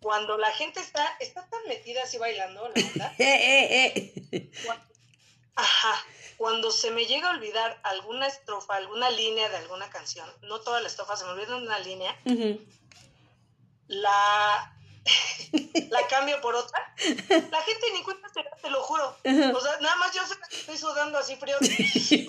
cuando 0.00 0.36
la 0.38 0.50
gente 0.50 0.80
está, 0.80 1.06
está 1.20 1.48
tan 1.48 1.66
metida 1.68 2.02
así 2.02 2.18
bailando, 2.18 2.68
la 2.68 2.82
verdad. 2.82 3.12
Eh, 3.18 3.94
eh, 3.94 4.24
eh. 4.32 4.50
Ajá. 5.54 6.04
Cuando 6.36 6.70
se 6.70 6.90
me 6.90 7.06
llega 7.06 7.30
a 7.30 7.34
olvidar 7.34 7.80
alguna 7.82 8.26
estrofa, 8.26 8.76
alguna 8.76 9.10
línea 9.10 9.48
de 9.48 9.56
alguna 9.56 9.88
canción, 9.90 10.30
no 10.42 10.60
toda 10.60 10.80
la 10.80 10.88
estrofa, 10.88 11.16
se 11.16 11.24
me 11.24 11.30
olvida 11.30 11.56
una 11.56 11.78
línea, 11.78 12.14
la, 13.88 14.76
la 15.90 16.06
cambio 16.08 16.40
por 16.40 16.54
otra. 16.54 16.94
La 17.50 17.62
gente 17.62 17.86
ni 17.94 18.02
cuenta 18.02 18.28
se 18.28 18.44
te 18.60 18.70
lo 18.70 18.82
juro. 18.82 19.16
O 19.54 19.60
sea, 19.60 19.78
nada 19.80 19.96
más 19.96 20.12
yo 20.12 20.22
estoy 20.50 20.76
sudando 20.76 21.18
así 21.18 21.36
frío. 21.36 21.56
y 21.60 22.26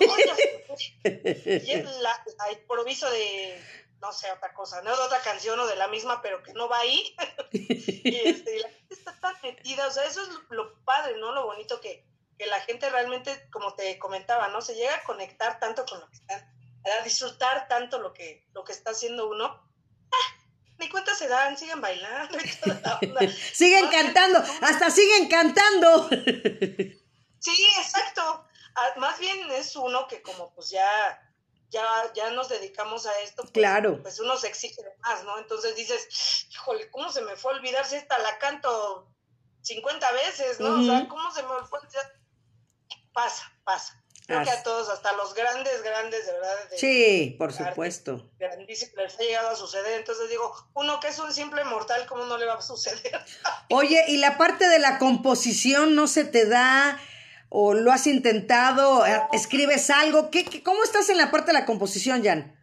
la, 2.00 2.24
la 2.38 2.52
improviso 2.52 3.10
de, 3.10 3.60
no 4.00 4.12
sé, 4.12 4.30
otra 4.30 4.52
cosa, 4.54 4.80
no 4.82 4.96
de 4.96 5.02
otra 5.02 5.20
canción 5.20 5.58
o 5.58 5.66
de 5.66 5.76
la 5.76 5.88
misma, 5.88 6.22
pero 6.22 6.42
que 6.42 6.52
no 6.52 6.68
va 6.68 6.78
ahí. 6.78 7.16
y, 7.52 8.14
este, 8.14 8.60
la 8.60 8.68
gente 8.68 8.94
está 8.94 9.18
tan 9.20 9.34
metida, 9.42 9.86
o 9.86 9.90
sea, 9.90 10.04
eso 10.04 10.22
es 10.22 10.28
lo 10.50 10.74
padre, 10.84 11.16
¿no? 11.18 11.32
Lo 11.32 11.46
bonito 11.46 11.80
que, 11.80 12.04
que 12.38 12.46
la 12.46 12.60
gente 12.60 12.88
realmente, 12.88 13.48
como 13.50 13.74
te 13.74 13.98
comentaba, 13.98 14.48
¿no? 14.48 14.60
Se 14.60 14.74
llega 14.74 14.94
a 14.94 15.02
conectar 15.02 15.58
tanto 15.58 15.84
con 15.84 16.00
lo 16.00 16.08
que 16.08 16.16
están, 16.16 16.40
a 17.00 17.04
disfrutar 17.04 17.66
tanto 17.68 17.98
lo 17.98 18.14
que, 18.14 18.46
lo 18.54 18.64
que 18.64 18.72
está 18.72 18.92
haciendo 18.92 19.28
uno. 19.28 19.44
¡Ah! 19.46 20.44
Ni 20.78 20.88
cuenta 20.88 21.14
se 21.14 21.26
dan, 21.26 21.58
siguen 21.58 21.80
bailando 21.80 22.38
y 22.38 22.48
toda 22.56 22.80
la 22.80 22.98
onda. 23.02 23.20
siguen 23.52 23.88
cantando, 23.88 24.38
hasta 24.62 24.90
siguen 24.90 25.28
cantando. 25.28 26.08
sí, 27.40 27.66
exacto. 27.78 28.44
Ah, 28.76 28.92
más 28.96 29.18
bien 29.18 29.50
es 29.50 29.74
uno 29.74 30.06
que 30.06 30.22
como 30.22 30.54
pues 30.54 30.70
ya, 30.70 30.86
ya, 31.70 31.84
ya 32.14 32.30
nos 32.30 32.48
dedicamos 32.48 33.06
a 33.06 33.20
esto, 33.22 33.42
pues, 33.42 33.52
claro. 33.52 34.00
pues 34.00 34.20
uno 34.20 34.36
se 34.36 34.46
exige 34.46 34.80
más, 35.00 35.24
¿no? 35.24 35.36
Entonces 35.38 35.74
dices, 35.74 36.46
híjole, 36.52 36.88
¿cómo 36.92 37.10
se 37.10 37.22
me 37.22 37.34
fue 37.34 37.52
a 37.52 37.56
olvidar 37.56 37.84
si 37.84 37.96
esta 37.96 38.16
la 38.18 38.38
canto 38.38 39.12
50 39.62 40.12
veces, 40.12 40.60
¿no? 40.60 40.80
O 40.80 40.84
sea, 40.84 41.08
¿cómo 41.08 41.28
se 41.32 41.42
me 41.42 41.48
fue 41.68 41.80
a 41.80 41.82
olvidar? 41.82 42.17
Pasa, 43.18 43.52
pasa. 43.64 44.00
Creo 44.26 44.44
que 44.44 44.50
a 44.50 44.62
todos, 44.62 44.90
hasta 44.90 45.10
los 45.14 45.34
grandes, 45.34 45.82
grandes, 45.82 46.26
de 46.26 46.32
verdad. 46.32 46.56
sí, 46.76 47.34
por 47.38 47.52
supuesto. 47.52 48.30
Grandísimo, 48.38 48.92
les 49.02 49.18
ha 49.18 49.22
llegado 49.22 49.48
a 49.48 49.56
suceder. 49.56 49.98
Entonces 49.98 50.28
digo, 50.28 50.54
uno 50.74 51.00
que 51.00 51.08
es 51.08 51.18
un 51.18 51.32
simple 51.32 51.64
mortal, 51.64 52.06
¿cómo 52.06 52.26
no 52.26 52.36
le 52.36 52.44
va 52.44 52.54
a 52.54 52.62
suceder? 52.62 53.24
Oye, 53.70 54.04
¿y 54.08 54.18
la 54.18 54.36
parte 54.36 54.68
de 54.68 54.78
la 54.78 54.98
composición 54.98 55.96
no 55.96 56.06
se 56.06 56.24
te 56.24 56.46
da 56.46 57.00
o 57.48 57.72
lo 57.72 57.90
has 57.90 58.06
intentado? 58.06 59.04
¿Escribes 59.32 59.90
algo? 59.90 60.30
¿Qué, 60.30 60.62
cómo 60.62 60.84
estás 60.84 61.08
en 61.08 61.16
la 61.16 61.30
parte 61.30 61.48
de 61.48 61.54
la 61.54 61.66
composición, 61.66 62.22
Jan? 62.22 62.54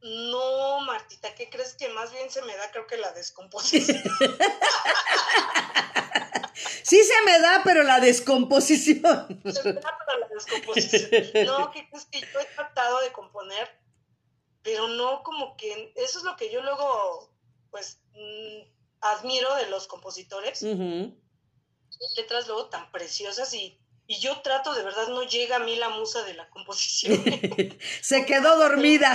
No, 0.00 0.80
Martita, 0.80 1.32
¿qué 1.34 1.48
crees 1.48 1.74
que 1.74 1.90
más 1.90 2.10
bien 2.10 2.28
se 2.30 2.42
me 2.42 2.56
da? 2.56 2.70
Creo 2.72 2.86
que 2.86 2.96
la 2.96 3.12
descomposición. 3.12 4.02
Sí 6.82 7.02
se 7.02 7.24
me 7.24 7.38
da, 7.40 7.62
pero 7.64 7.82
la 7.82 8.00
descomposición. 8.00 9.40
Se 9.52 9.64
me 9.64 9.80
da, 9.80 9.98
pero 10.06 10.18
la 10.18 10.28
descomposición. 10.28 11.46
No, 11.46 11.70
¿qué 11.70 11.88
crees 11.88 12.06
que 12.06 12.20
yo 12.20 12.40
he 12.40 12.44
tratado 12.54 13.00
de 13.00 13.12
componer? 13.12 13.68
Pero 14.62 14.88
no 14.88 15.22
como 15.22 15.56
que, 15.56 15.92
eso 15.96 16.18
es 16.18 16.24
lo 16.24 16.36
que 16.36 16.50
yo 16.50 16.62
luego, 16.62 17.34
pues, 17.70 18.00
mm, 18.14 18.62
admiro 19.00 19.54
de 19.56 19.68
los 19.68 19.86
compositores. 19.86 20.62
Letras 22.16 22.46
luego 22.48 22.66
tan 22.66 22.90
preciosas 22.90 23.52
y, 23.54 23.78
y 24.06 24.18
yo 24.18 24.40
trato, 24.40 24.74
de 24.74 24.82
verdad, 24.82 25.08
no 25.08 25.22
llega 25.22 25.56
a 25.56 25.60
mí 25.60 25.76
la 25.76 25.88
musa 25.88 26.22
de 26.24 26.34
la 26.34 26.48
composición. 26.50 27.22
Se 28.02 28.26
quedó 28.26 28.56
dormida. 28.56 29.14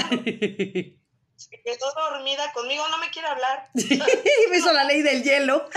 Se 1.37 1.61
quedó 1.63 1.93
dormida 1.93 2.51
conmigo, 2.51 2.87
no 2.89 2.97
me 2.97 3.11
quiere 3.11 3.27
hablar. 3.27 3.69
me 3.73 4.57
hizo 4.57 4.73
la 4.73 4.85
ley 4.85 5.01
del 5.01 5.23
hielo. 5.23 5.69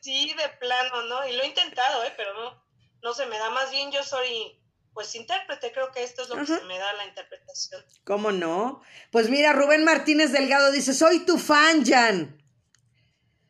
Sí, 0.00 0.34
de 0.34 0.48
plano, 0.60 1.02
¿no? 1.02 1.26
Y 1.26 1.36
lo 1.36 1.42
he 1.42 1.46
intentado, 1.46 2.04
¿eh? 2.04 2.12
Pero 2.16 2.34
no, 2.34 2.62
no 3.02 3.14
se 3.14 3.26
me 3.26 3.38
da. 3.38 3.50
Más 3.50 3.70
bien 3.70 3.90
yo 3.90 4.02
soy, 4.02 4.60
pues, 4.92 5.14
intérprete. 5.14 5.72
Creo 5.72 5.90
que 5.92 6.02
esto 6.02 6.22
es 6.22 6.28
lo 6.28 6.36
que 6.36 6.46
se 6.46 6.64
me 6.64 6.78
da 6.78 6.92
la 6.94 7.06
interpretación. 7.06 7.84
¿Cómo 8.04 8.32
no? 8.32 8.82
Pues 9.10 9.28
mira, 9.28 9.52
Rubén 9.52 9.84
Martínez 9.84 10.32
Delgado 10.32 10.70
dice, 10.72 10.94
soy 10.94 11.20
tu 11.20 11.38
fan, 11.38 11.84
Jan. 11.84 12.42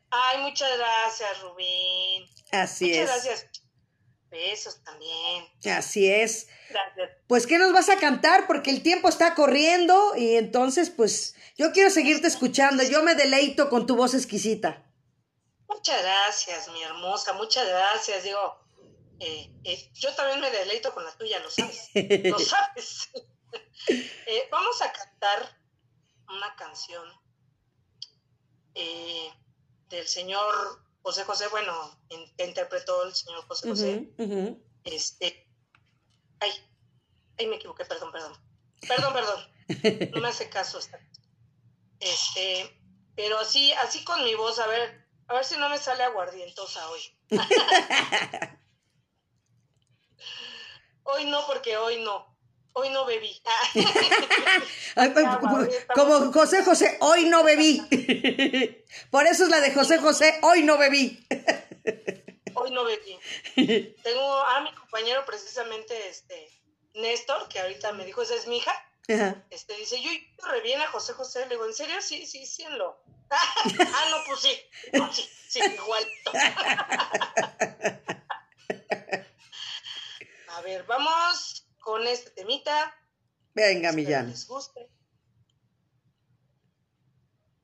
Ay, 0.09 0.39
muchas 0.41 0.69
gracias, 0.77 1.41
Rubén. 1.41 2.25
Así 2.51 2.91
es. 2.91 3.01
Muchas 3.01 3.25
gracias. 3.25 3.51
Besos 4.29 4.83
también. 4.83 5.45
Así 5.75 6.07
es. 6.07 6.47
Gracias. 6.69 7.09
Pues, 7.27 7.47
¿qué 7.47 7.57
nos 7.57 7.73
vas 7.73 7.89
a 7.89 7.97
cantar? 7.97 8.45
Porque 8.45 8.69
el 8.69 8.83
tiempo 8.83 9.09
está 9.09 9.33
corriendo 9.33 10.15
y 10.15 10.35
entonces, 10.35 10.89
pues, 10.89 11.35
yo 11.57 11.71
quiero 11.71 11.89
seguirte 11.89 12.27
escuchando. 12.27 12.83
Yo 12.83 13.01
me 13.01 13.15
deleito 13.15 13.69
con 13.69 13.87
tu 13.87 13.95
voz 13.95 14.13
exquisita. 14.13 14.83
Muchas 15.69 16.01
gracias, 16.01 16.67
mi 16.69 16.81
hermosa, 16.81 17.33
muchas 17.33 17.67
gracias. 17.67 18.23
Digo, 18.23 18.59
eh, 19.19 19.53
eh, 19.63 19.91
yo 19.93 20.13
también 20.15 20.41
me 20.41 20.49
deleito 20.49 20.93
con 20.93 21.05
la 21.05 21.15
tuya, 21.15 21.39
lo 21.39 21.49
sabes. 21.49 21.89
lo 22.23 22.39
sabes. 22.39 23.09
Eh, 23.87 24.47
vamos 24.51 24.79
a 24.81 24.91
cantar 24.91 25.57
una 26.27 26.53
canción 26.57 27.03
del 28.75 30.07
señor 30.07 30.83
José 31.01 31.23
José, 31.23 31.47
bueno, 31.47 31.97
que 32.09 32.45
interpretó 32.45 33.03
el 33.03 33.15
señor 33.15 33.47
José 33.47 33.69
José. 33.69 34.09
Este. 34.83 35.49
Ay, 36.41 36.51
ay, 37.39 37.47
me 37.47 37.55
equivoqué, 37.55 37.85
perdón, 37.85 38.11
perdón. 38.11 38.37
Perdón, 38.87 39.13
perdón. 39.13 40.11
No 40.13 40.21
me 40.21 40.27
hace 40.27 40.49
caso 40.49 40.77
esta. 40.77 40.99
Este, 41.99 42.79
pero 43.15 43.39
así, 43.39 43.71
así 43.73 44.03
con 44.03 44.23
mi 44.23 44.35
voz, 44.35 44.59
a 44.59 44.67
ver, 44.67 45.08
a 45.29 45.33
ver 45.35 45.45
si 45.45 45.55
no 45.57 45.69
me 45.69 45.77
sale 45.77 46.03
aguardientosa 46.03 46.89
hoy. 46.89 47.01
hoy 51.03 51.25
no, 51.25 51.45
porque 51.45 51.77
hoy 51.77 52.01
no. 52.03 52.35
Hoy 52.73 52.89
no 52.89 53.05
bebí. 53.05 53.39
Como 55.95 56.31
José 56.31 56.63
José, 56.63 56.97
hoy 57.01 57.25
no 57.25 57.43
bebí. 57.43 57.79
Por 59.11 59.27
eso 59.27 59.43
es 59.43 59.49
la 59.49 59.59
de 59.59 59.71
José 59.71 59.99
José, 59.99 60.39
hoy 60.41 60.63
no 60.63 60.77
bebí. 60.77 61.23
Hoy 62.55 62.71
no 62.71 62.83
bebí. 62.85 63.19
Tengo 64.03 64.33
a 64.33 64.61
mi 64.61 64.73
compañero 64.73 65.25
precisamente, 65.25 66.09
este, 66.09 66.49
Néstor, 66.95 67.47
que 67.49 67.59
ahorita 67.59 67.91
me 67.91 68.05
dijo, 68.05 68.23
esa 68.23 68.33
es 68.35 68.47
mi 68.47 68.57
hija. 68.57 68.73
Este 69.49 69.75
dice, 69.75 70.01
yo, 70.01 70.09
yo 70.11 70.47
re 70.51 70.61
bien 70.61 70.81
a 70.81 70.87
José 70.87 71.13
José. 71.13 71.41
Le 71.41 71.49
digo, 71.49 71.65
¿en 71.65 71.73
serio? 71.73 72.01
Sí, 72.01 72.25
sí, 72.25 72.45
sí, 72.45 72.63
lo. 72.77 72.99
Ah, 73.31 74.05
no, 74.11 74.17
pues 74.27 74.39
sí. 74.41 74.59
sí, 75.13 75.29
sí, 75.47 75.59
igual. 75.59 76.03
a 80.49 80.61
ver, 80.61 80.83
vamos 80.83 81.67
con 81.79 82.05
este 82.07 82.31
temita. 82.31 82.95
Venga, 83.53 83.91
Millán. 83.91 84.29
les 84.29 84.47
guste. 84.47 84.89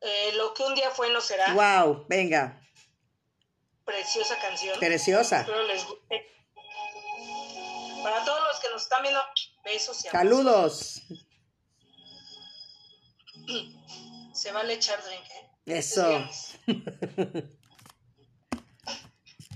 Eh, 0.02 0.34
lo 0.36 0.54
que 0.54 0.64
un 0.64 0.76
día 0.76 0.92
fue 0.92 1.10
no 1.12 1.20
será. 1.22 1.54
Wow, 1.54 2.06
venga. 2.08 2.62
Preciosa 3.84 4.38
canción. 4.40 4.78
Preciosa. 4.80 5.42
Espero 5.42 5.64
les 5.64 5.86
guste. 5.86 6.32
Para 8.04 8.24
todos 8.24 8.42
los 8.48 8.60
que 8.60 8.70
nos 8.70 8.84
están 8.84 9.02
viendo, 9.02 9.20
besos 9.64 10.06
y 10.06 10.08
abrazos. 10.08 10.30
Saludos. 10.30 11.02
Se 14.34 14.52
vale 14.52 14.74
echar 14.74 15.04
drink, 15.04 15.26
¿eh? 15.26 15.45
Eso. 15.66 16.06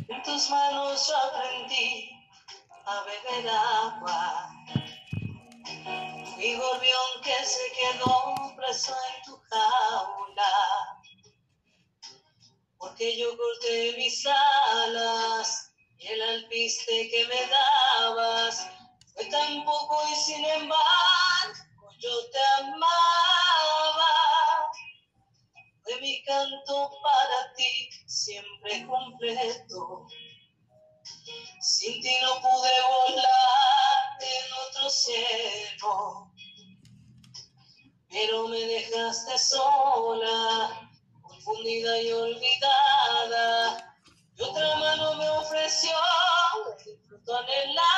En 0.09 0.23
tus 0.23 0.49
manos 0.49 1.13
aprendí 1.23 2.09
a 2.83 3.03
beber 3.03 3.47
agua. 3.47 4.49
Mi 6.37 6.55
gorrión 6.55 7.21
que 7.23 7.45
se 7.45 7.71
quedó 7.79 8.55
preso 8.57 8.91
en 8.91 9.23
tu 9.23 9.39
jaula. 9.51 10.99
Porque 12.79 13.17
yo 13.19 13.37
corté 13.37 13.93
mis 13.97 14.25
alas 14.25 15.71
y 15.99 16.07
el 16.07 16.21
alpiste 16.21 17.09
que 17.09 17.27
me 17.27 17.41
dabas 17.47 18.67
fue 19.13 19.25
tan 19.25 19.63
poco 19.63 20.01
y 20.11 20.15
sin 20.15 20.43
embargo 20.43 21.89
yo 21.99 22.29
te 22.31 22.39
amaba. 22.63 24.09
De 25.89 25.99
mi 26.01 26.21
canto 26.23 26.91
para 27.01 27.53
ti 27.55 27.89
siempre 28.05 28.85
completo. 28.85 30.05
Sin 31.61 31.99
ti 31.99 32.15
no 32.21 32.35
pude 32.35 32.73
volar 32.89 34.17
en 34.21 34.53
otro 34.67 34.87
cielo, 34.87 36.31
pero 38.07 38.47
me 38.49 38.59
dejaste 38.59 39.35
sola, 39.39 40.91
confundida 41.23 41.99
y 42.01 42.11
olvidada. 42.11 43.95
Y 44.35 44.43
otra 44.43 44.75
mano 44.75 45.15
me 45.15 45.27
ofreció 45.27 45.97
el 46.85 46.99
fruto 47.07 47.35
anhelado. 47.35 47.89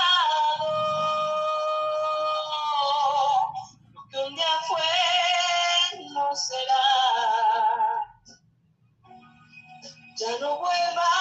No 10.39 10.57
vuelvas 10.57 11.20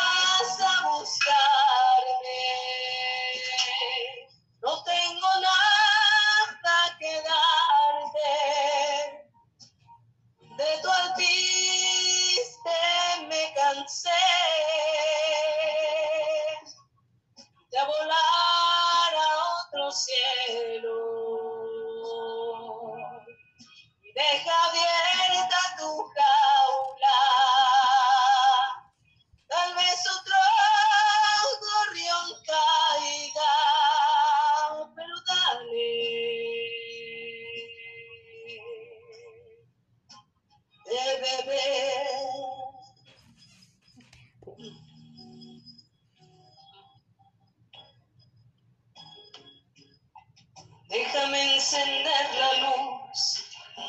Encender 51.33 52.35
la 52.41 52.53
luz, 52.55 53.45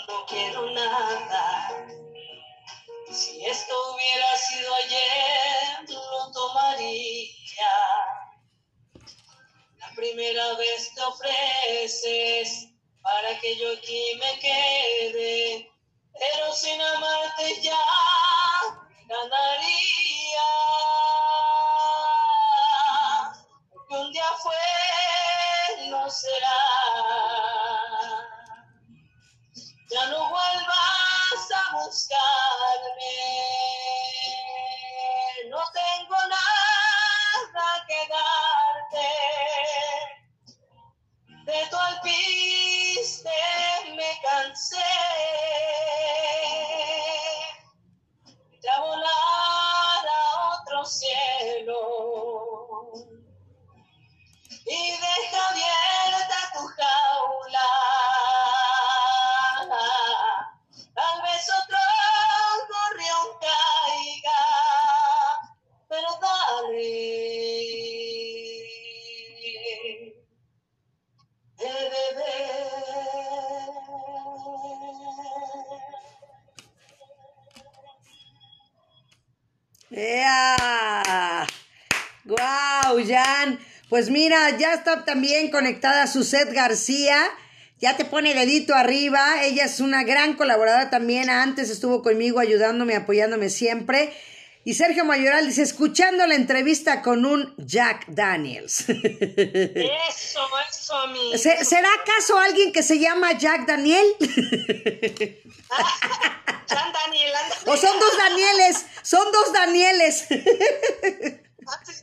no 0.08 0.26
quiero 0.28 0.70
nada. 0.72 1.88
Si 3.12 3.44
esto 3.46 3.74
hubiera 3.94 4.38
sido 4.38 4.76
ayer, 4.86 5.89
lo 5.89 6.32
tomaría. 6.32 7.74
La 9.78 9.89
primera 9.96 10.54
vez 10.54 10.94
te 10.94 11.02
ofreces 11.02 12.68
para 13.02 13.39
que 13.39 13.58
yo 13.58 13.74
aquí 13.74 14.20
me 14.20 14.39
quede, 14.39 15.72
pero 16.14 16.54
sin 16.54 16.80
amarte 16.80 17.60
ya 17.62 17.84
ganaría. 19.08 20.48
Lo 23.74 23.88
que 23.88 23.96
un 23.96 24.12
día 24.12 24.32
fue, 24.44 25.89
no 25.89 26.10
será. 26.10 26.81
Ya 29.92 30.06
no 30.08 30.30
vuelvas 30.30 31.52
a 31.54 31.76
buscarme. 31.76 32.41
Mira, 84.22 84.56
ya 84.58 84.74
está 84.74 85.04
también 85.04 85.50
conectada 85.50 86.06
Suset 86.06 86.52
García. 86.54 87.18
Ya 87.80 87.98
te 87.98 88.06
pone 88.06 88.36
dedito 88.36 88.76
arriba. 88.76 89.42
Ella 89.44 89.66
es 89.66 89.80
una 89.80 90.04
gran 90.04 90.36
colaboradora 90.36 90.92
también. 90.92 91.30
Antes 91.32 91.72
estuvo 91.72 92.04
conmigo 92.04 92.40
ayudándome, 92.40 92.96
apoyándome 92.96 93.50
siempre. 93.50 94.14
Y 94.64 94.76
Sergio 94.76 95.06
Mayoral 95.06 95.48
dice, 95.48 95.64
escuchando 95.64 96.28
la 96.28 96.36
entrevista 96.36 97.02
con 97.02 97.26
un 97.26 97.56
Jack 97.58 98.06
Daniels. 98.10 98.82
Eso, 98.88 100.40
eso, 100.70 101.08
mi. 101.08 101.36
¿Se- 101.44 101.66
¿Será 101.66 101.90
acaso 102.04 102.38
alguien 102.38 102.72
que 102.72 102.84
se 102.84 103.00
llama 103.00 103.32
Jack 103.40 103.66
Daniel? 103.66 104.06
Daniel, 106.70 107.32
anda. 107.44 107.56
¿O 107.72 107.76
son 107.78 108.00
dos 108.00 108.18
Danieles? 108.18 108.86
Son 109.02 109.32
dos 109.32 109.52
Danieles. 109.54 110.26
Ah, 111.68 111.80
sí, 111.86 111.94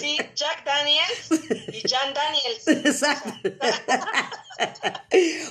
Sí, 0.00 0.16
Jack 0.34 0.64
Daniels 0.64 1.30
y 1.72 1.80
Jan 1.88 2.14
Daniels. 2.14 2.86
Exacto. 2.86 3.32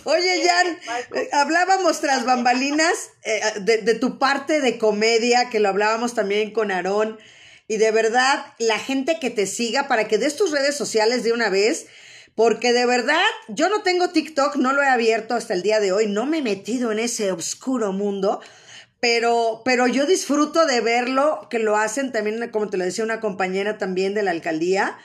Oye, 0.06 0.48
Jan, 0.48 0.80
eh, 1.16 1.30
hablábamos 1.32 2.02
tras 2.02 2.26
bambalinas 2.26 3.12
eh, 3.24 3.42
de, 3.62 3.78
de 3.78 3.96
tu 3.96 4.20
parte 4.20 4.62
de 4.62 4.78
comedia, 4.78 5.50
que 5.50 5.60
lo 5.60 5.70
hablábamos 5.70 6.14
también 6.14 6.52
con 6.52 6.72
Aarón, 6.72 7.18
y 7.68 7.78
de 7.78 7.92
verdad, 7.92 8.46
la 8.60 8.80
gente 8.80 9.20
que 9.20 9.30
te 9.30 9.46
siga 9.46 9.88
para 9.88 10.08
que 10.08 10.18
des 10.18 10.36
tus 10.36 10.52
redes 10.52 10.76
sociales 10.76 11.24
de 11.24 11.34
una 11.34 11.50
vez, 11.50 11.88
porque 12.36 12.72
de 12.72 12.86
verdad, 12.86 13.24
yo 13.48 13.68
no 13.68 13.82
tengo 13.82 14.10
TikTok, 14.10 14.58
no 14.58 14.72
lo 14.72 14.84
he 14.84 14.88
abierto 14.88 15.34
hasta 15.34 15.54
el 15.54 15.64
día 15.64 15.80
de 15.80 15.92
hoy, 15.92 16.08
no 16.08 16.26
me 16.26 16.38
he 16.38 16.42
metido 16.42 16.92
en 16.92 17.00
ese 17.00 17.32
oscuro 17.32 17.92
mundo, 17.92 18.42
pero, 19.00 19.62
pero 19.64 19.88
yo 19.88 20.06
disfruto 20.06 20.66
de 20.66 20.82
verlo, 20.82 21.48
que 21.50 21.60
lo 21.60 21.78
hacen 21.78 22.12
también, 22.12 22.50
como 22.52 22.70
te 22.70 22.78
lo 22.78 22.86
decía, 22.86 23.04
una 23.04 23.20
compañera 23.20 23.78
también 23.78 24.14
de 24.14 24.24
la 24.24 24.32
alcaldía, 24.32 24.98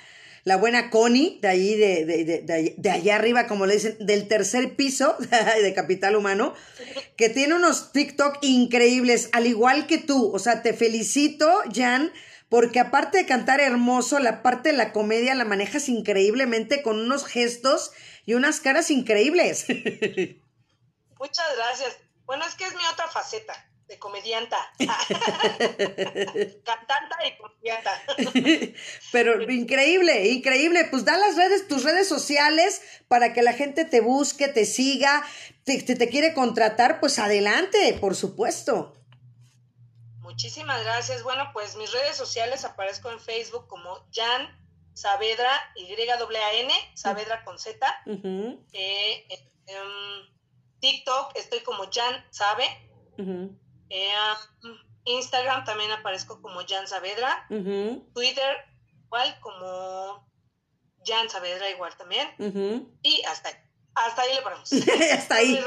la 0.44 0.56
buena 0.56 0.90
Connie, 0.90 1.38
de 1.40 1.48
ahí, 1.48 1.76
de, 1.76 2.04
de, 2.04 2.24
de, 2.24 2.74
de 2.76 2.90
allá- 2.90 3.14
arriba, 3.16 3.46
como 3.46 3.66
le 3.66 3.74
dicen, 3.74 3.96
del 4.00 4.26
tercer 4.26 4.74
piso 4.74 5.16
de 5.62 5.74
Capital 5.74 6.16
Humano, 6.16 6.54
que 7.16 7.28
tiene 7.28 7.54
unos 7.54 7.92
TikTok 7.92 8.38
increíbles, 8.42 9.28
al 9.32 9.46
igual 9.46 9.86
que 9.86 9.98
tú. 9.98 10.32
O 10.34 10.38
sea, 10.38 10.62
te 10.62 10.72
felicito, 10.72 11.48
Jan, 11.72 12.12
porque 12.48 12.80
aparte 12.80 13.18
de 13.18 13.26
cantar 13.26 13.60
hermoso, 13.60 14.18
la 14.18 14.42
parte 14.42 14.70
de 14.70 14.76
la 14.76 14.92
comedia 14.92 15.34
la 15.36 15.44
manejas 15.44 15.88
increíblemente 15.88 16.82
con 16.82 16.98
unos 16.98 17.24
gestos 17.24 17.92
y 18.26 18.34
unas 18.34 18.58
caras 18.58 18.90
increíbles. 18.90 19.66
Muchas 21.20 21.46
gracias. 21.56 21.96
Bueno, 22.24 22.44
es 22.46 22.54
que 22.54 22.64
es 22.64 22.72
mi 22.74 22.82
otra 22.92 23.06
faceta 23.08 23.54
de 23.92 23.98
comedianta. 23.98 24.56
Cantanta 26.64 27.18
y 27.26 27.36
comedianta. 27.36 28.02
Pero 29.12 29.42
increíble, 29.50 30.28
increíble. 30.28 30.86
Pues 30.90 31.04
da 31.04 31.16
las 31.18 31.36
redes, 31.36 31.68
tus 31.68 31.84
redes 31.84 32.08
sociales 32.08 32.80
para 33.08 33.34
que 33.34 33.42
la 33.42 33.52
gente 33.52 33.84
te 33.84 34.00
busque, 34.00 34.48
te 34.48 34.64
siga, 34.64 35.22
te, 35.64 35.82
te, 35.82 35.94
te 35.94 36.08
quiere 36.08 36.32
contratar, 36.32 37.00
pues 37.00 37.18
adelante, 37.18 37.98
por 38.00 38.14
supuesto. 38.16 38.94
Muchísimas 40.20 40.82
gracias. 40.82 41.22
Bueno, 41.22 41.50
pues 41.52 41.76
mis 41.76 41.92
redes 41.92 42.16
sociales 42.16 42.64
aparezco 42.64 43.10
en 43.10 43.20
Facebook 43.20 43.66
como 43.68 44.06
Jan 44.12 44.58
Saavedra, 44.94 45.50
Y-A-N, 45.76 46.72
Saavedra 46.94 47.44
con 47.44 47.58
Z. 47.58 48.02
Ujú, 48.06 48.64
Eh, 48.72 49.26
em, 49.66 50.32
TikTok 50.80 51.36
estoy 51.36 51.60
como 51.60 51.84
Jan 51.92 52.24
Sabe. 52.30 52.64
Eh, 53.94 54.10
Instagram 55.04 55.64
también 55.64 55.90
aparezco 55.90 56.40
como 56.40 56.60
Jan 56.66 56.88
Saavedra. 56.88 57.46
Twitter 58.14 58.56
igual 59.04 59.38
como 59.40 60.26
Jan 61.04 61.28
Saavedra 61.28 61.68
igual 61.70 61.94
también. 61.96 62.28
Y 63.02 63.22
hasta 63.28 63.50
ahí. 63.50 63.54
Hasta 63.94 64.22
ahí 64.22 64.30
le. 64.32 65.12
Hasta 65.12 65.34
ahí. 65.34 65.60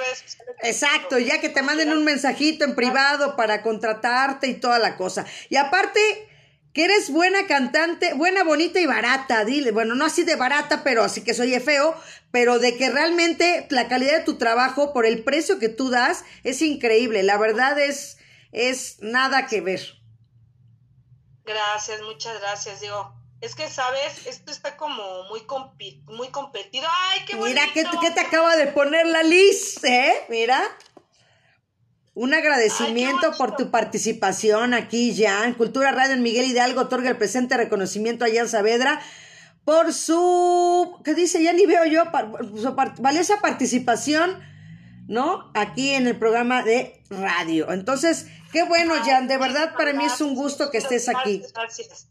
Exacto, 0.63 1.19
ya 1.19 1.39
que 1.39 1.49
te 1.49 1.61
manden 1.61 1.91
un 1.91 2.03
mensajito 2.03 2.65
en 2.65 2.75
privado 2.75 3.35
para 3.35 3.61
contratarte 3.61 4.47
y 4.47 4.55
toda 4.55 4.79
la 4.79 4.97
cosa. 4.97 5.27
Y 5.49 5.57
aparte, 5.57 5.99
que 6.73 6.85
eres 6.85 7.11
buena 7.11 7.45
cantante, 7.45 8.13
buena, 8.15 8.43
bonita 8.43 8.79
y 8.79 8.87
barata, 8.87 9.45
dile. 9.45 9.71
Bueno, 9.71 9.93
no 9.93 10.05
así 10.05 10.23
de 10.23 10.35
barata, 10.35 10.83
pero 10.83 11.03
así 11.03 11.23
que 11.23 11.35
soy 11.35 11.57
feo, 11.59 11.95
pero 12.31 12.57
de 12.57 12.75
que 12.77 12.89
realmente 12.89 13.67
la 13.69 13.87
calidad 13.87 14.17
de 14.17 14.23
tu 14.23 14.37
trabajo 14.37 14.91
por 14.91 15.05
el 15.05 15.23
precio 15.23 15.59
que 15.59 15.69
tú 15.69 15.89
das 15.89 16.25
es 16.43 16.63
increíble. 16.63 17.21
La 17.21 17.37
verdad 17.37 17.79
es, 17.79 18.14
es 18.55 18.97
nada 19.01 19.47
que 19.47 19.59
ver. 19.59 19.81
Gracias, 21.43 22.01
muchas 22.01 22.39
gracias. 22.39 22.79
Digo, 22.79 23.13
es 23.41 23.53
que, 23.53 23.69
¿sabes? 23.69 24.25
Esto 24.25 24.51
está 24.51 24.77
como 24.77 25.23
muy, 25.25 25.45
muy 26.05 26.29
competido. 26.29 26.87
¡Ay, 26.89 27.25
qué 27.27 27.35
bonito! 27.35 27.59
Mira, 27.61 27.73
¿qué, 27.73 27.83
¿qué, 27.99 28.11
te 28.11 28.21
acaba 28.21 28.55
de 28.55 28.67
poner 28.67 29.05
la 29.07 29.23
Liz? 29.23 29.83
¿Eh? 29.83 30.25
Mira. 30.29 30.63
Un 32.13 32.33
agradecimiento 32.33 33.33
por 33.37 33.57
tu 33.57 33.69
participación 33.71 34.73
aquí, 34.73 35.13
Jan. 35.21 35.53
Cultura 35.53 35.91
Radio 35.91 36.13
en 36.13 36.23
Miguel 36.23 36.45
Hidalgo 36.45 36.81
otorga 36.81 37.09
el 37.09 37.17
presente 37.17 37.57
reconocimiento 37.57 38.23
a 38.23 38.29
Jan 38.33 38.47
Saavedra 38.47 39.01
por 39.65 39.91
su, 39.93 41.01
¿qué 41.03 41.13
dice? 41.13 41.43
Ya 41.43 41.51
ni 41.51 41.65
veo 41.65 41.85
yo, 41.85 42.03
su 42.55 42.73
valiosa 42.99 43.41
participación, 43.41 44.39
¿no? 45.07 45.51
Aquí 45.53 45.91
en 45.91 46.07
el 46.07 46.17
programa 46.17 46.63
de 46.63 47.03
radio. 47.09 47.71
Entonces, 47.71 48.27
qué 48.51 48.63
bueno, 48.63 48.95
Jan, 49.03 49.27
de 49.27 49.37
verdad 49.37 49.73
para 49.75 49.93
mí 49.93 50.05
es 50.05 50.21
un 50.21 50.35
gusto 50.35 50.71
que 50.71 50.79
estés 50.79 51.09
aquí. 51.09 51.43
Gracias. 51.53 52.07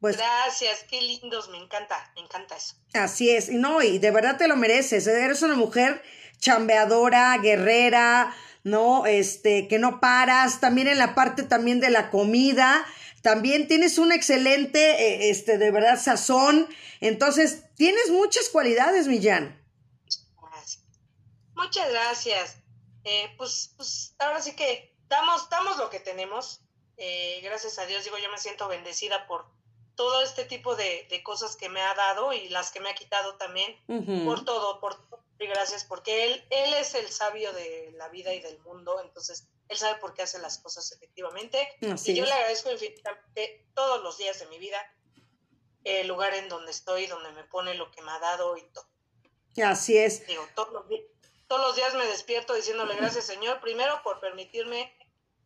Pues, 0.00 0.18
Gracias, 0.18 0.84
qué 0.90 1.00
lindos, 1.00 1.48
me 1.48 1.58
encanta, 1.58 2.12
me 2.14 2.20
encanta 2.20 2.56
eso. 2.56 2.74
Así 2.92 3.30
es, 3.30 3.48
y 3.48 3.56
no, 3.56 3.82
y 3.82 3.98
de 3.98 4.10
verdad 4.10 4.36
te 4.36 4.46
lo 4.46 4.54
mereces, 4.54 5.06
¿eh? 5.06 5.24
eres 5.24 5.42
una 5.42 5.54
mujer 5.54 6.02
chambeadora, 6.38 7.36
guerrera, 7.38 8.34
¿no? 8.62 9.06
Este, 9.06 9.68
que 9.68 9.78
no 9.78 10.00
paras, 10.00 10.60
también 10.60 10.86
en 10.88 10.98
la 10.98 11.14
parte 11.14 11.42
también 11.44 11.80
de 11.80 11.90
la 11.90 12.10
comida, 12.10 12.84
también 13.22 13.68
tienes 13.68 13.98
un 13.98 14.12
excelente, 14.12 14.78
eh, 14.78 15.30
este, 15.30 15.56
de 15.56 15.70
verdad, 15.70 15.98
sazón, 16.00 16.68
entonces 17.00 17.64
tienes 17.74 18.10
muchas 18.10 18.50
cualidades, 18.50 19.08
Millán. 19.08 19.65
Muchas 21.56 21.90
gracias. 21.90 22.56
Eh, 23.04 23.34
pues, 23.36 23.74
pues 23.76 24.14
ahora 24.18 24.40
sí 24.40 24.54
que 24.54 24.94
damos, 25.08 25.48
damos 25.50 25.76
lo 25.76 25.90
que 25.90 26.00
tenemos. 26.00 26.60
gracias 27.42 27.78
a 27.78 27.86
Dios, 27.86 28.04
digo, 28.04 28.16
yo 28.18 28.30
me 28.30 28.38
siento 28.38 28.68
bendecida 28.68 29.26
por, 29.26 29.46
todo 29.96 30.22
este 30.22 30.44
tipo 30.44 30.76
de, 30.76 31.08
cosas 31.24 31.56
que 31.56 31.68
me 31.68 31.80
ha 31.80 31.94
dado 31.94 32.32
y 32.32 32.48
las 32.50 32.70
que 32.70 32.80
me 32.80 32.90
ha 32.90 32.94
quitado 32.94 33.36
también, 33.36 33.76
por 34.24 34.44
todo, 34.44 34.78
por 34.78 34.96
y 35.38 35.46
gracias, 35.46 35.84
porque 35.84 36.24
él, 36.24 36.44
él 36.48 36.72
es 36.74 36.94
el 36.94 37.08
sabio 37.08 37.52
de 37.52 37.92
la 37.96 38.08
vida 38.08 38.32
y 38.32 38.40
del 38.40 38.58
mundo, 38.60 39.00
entonces 39.02 39.48
él 39.68 39.76
sabe 39.76 40.00
por 40.00 40.14
qué 40.14 40.22
hace 40.22 40.38
las 40.38 40.58
cosas 40.58 40.90
efectivamente. 40.92 41.76
y 41.80 42.14
yo 42.14 42.24
le 42.24 42.32
agradezco 42.32 42.70
infinitamente 42.70 43.66
todos 43.74 44.02
los 44.02 44.16
días 44.16 44.38
de 44.38 44.46
mi 44.46 44.58
vida, 44.58 44.78
el 45.84 46.06
lugar 46.08 46.34
en 46.34 46.48
donde 46.48 46.70
estoy, 46.70 47.06
donde 47.06 47.32
me 47.32 47.44
pone 47.44 47.74
lo 47.74 47.90
que 47.90 48.00
me 48.00 48.12
ha 48.12 48.18
dado 48.18 48.56
y 48.56 48.62
todo. 48.70 48.86
Así 49.62 49.98
es. 49.98 50.26
Digo, 50.26 50.46
todos 50.54 50.72
los, 50.72 50.84
todos 51.48 51.62
los 51.62 51.76
días 51.76 51.94
me 51.94 52.06
despierto 52.06 52.54
diciéndole 52.54 52.96
gracias 52.96 53.26
Señor, 53.26 53.60
primero 53.60 54.00
por 54.02 54.20
permitirme 54.20 54.92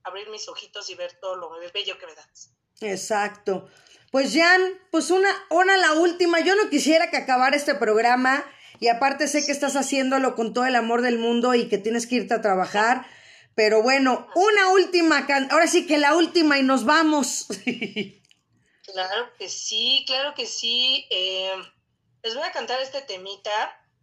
abrir 0.02 0.28
mis 0.30 0.48
ojitos 0.48 0.88
y 0.90 0.94
ver 0.94 1.12
todo 1.20 1.36
lo 1.36 1.50
bello 1.72 1.98
que 1.98 2.06
me 2.06 2.14
das. 2.14 2.52
Exacto. 2.80 3.68
Pues 4.10 4.34
Jan, 4.34 4.60
pues 4.90 5.10
una, 5.10 5.30
una 5.50 5.76
la 5.76 5.92
última. 5.92 6.40
Yo 6.40 6.56
no 6.56 6.68
quisiera 6.68 7.10
que 7.10 7.16
acabara 7.16 7.56
este 7.56 7.74
programa 7.74 8.44
y 8.80 8.88
aparte 8.88 9.28
sé 9.28 9.44
que 9.44 9.52
estás 9.52 9.76
haciéndolo 9.76 10.34
con 10.34 10.52
todo 10.52 10.64
el 10.66 10.74
amor 10.74 11.02
del 11.02 11.18
mundo 11.18 11.54
y 11.54 11.68
que 11.68 11.78
tienes 11.78 12.06
que 12.06 12.16
irte 12.16 12.34
a 12.34 12.42
trabajar. 12.42 13.06
Pero 13.54 13.82
bueno, 13.82 14.28
una 14.34 14.70
última, 14.70 15.26
ahora 15.50 15.66
sí 15.66 15.86
que 15.86 15.98
la 15.98 16.14
última 16.14 16.58
y 16.58 16.62
nos 16.62 16.84
vamos. 16.84 17.46
claro 18.92 19.30
que 19.38 19.48
sí, 19.48 20.04
claro 20.06 20.34
que 20.34 20.46
sí. 20.46 21.06
Eh, 21.10 21.52
les 22.22 22.34
voy 22.34 22.44
a 22.44 22.52
cantar 22.52 22.80
este 22.80 23.02
temita 23.02 23.50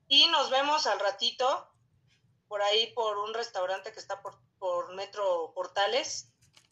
y 0.07 0.27
nos 0.27 0.49
vemos 0.49 0.87
al 0.87 0.99
ratito 0.99 1.67
por 2.47 2.61
ahí 2.61 2.93
por 2.93 3.17
un 3.17 3.33
restaurante 3.33 3.91
que 3.91 3.99
está 3.99 4.21
por, 4.21 4.37
por 4.59 4.93
Metro 4.95 5.51
Portales. 5.53 6.27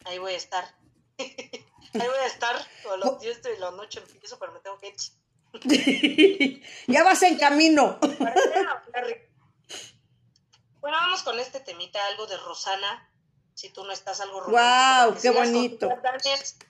Ahí 0.06 0.18
voy 0.18 0.34
a 0.34 0.38
estar. 0.38 0.76
Ahí 1.18 2.08
voy 2.08 2.20
a 2.24 2.28
estar 2.28 2.56
todos 2.84 3.00
los 3.00 3.20
días 3.22 3.42
de 3.42 3.58
la 3.58 3.72
noche 3.72 4.00
empiezo, 4.00 4.38
pero 4.38 4.52
me 4.52 4.60
tengo 4.60 4.78
que 4.80 4.88
ir. 4.88 4.96
ya 6.88 7.04
vas 7.04 7.24
en 7.24 7.38
camino. 7.38 7.98
bueno, 10.82 10.98
vamos 10.98 11.24
con 11.24 11.40
este 11.40 11.62
temita, 11.62 12.06
algo 12.08 12.28
de 12.28 12.38
Rosana. 12.38 13.10
Si 13.54 13.70
tú 13.70 13.86
no 13.86 13.94
estás 13.94 14.20
algo 14.20 14.42
romántico. 14.42 15.14
¡Wow! 15.14 15.22
¡Qué 15.22 15.30
bonito! 15.30 15.90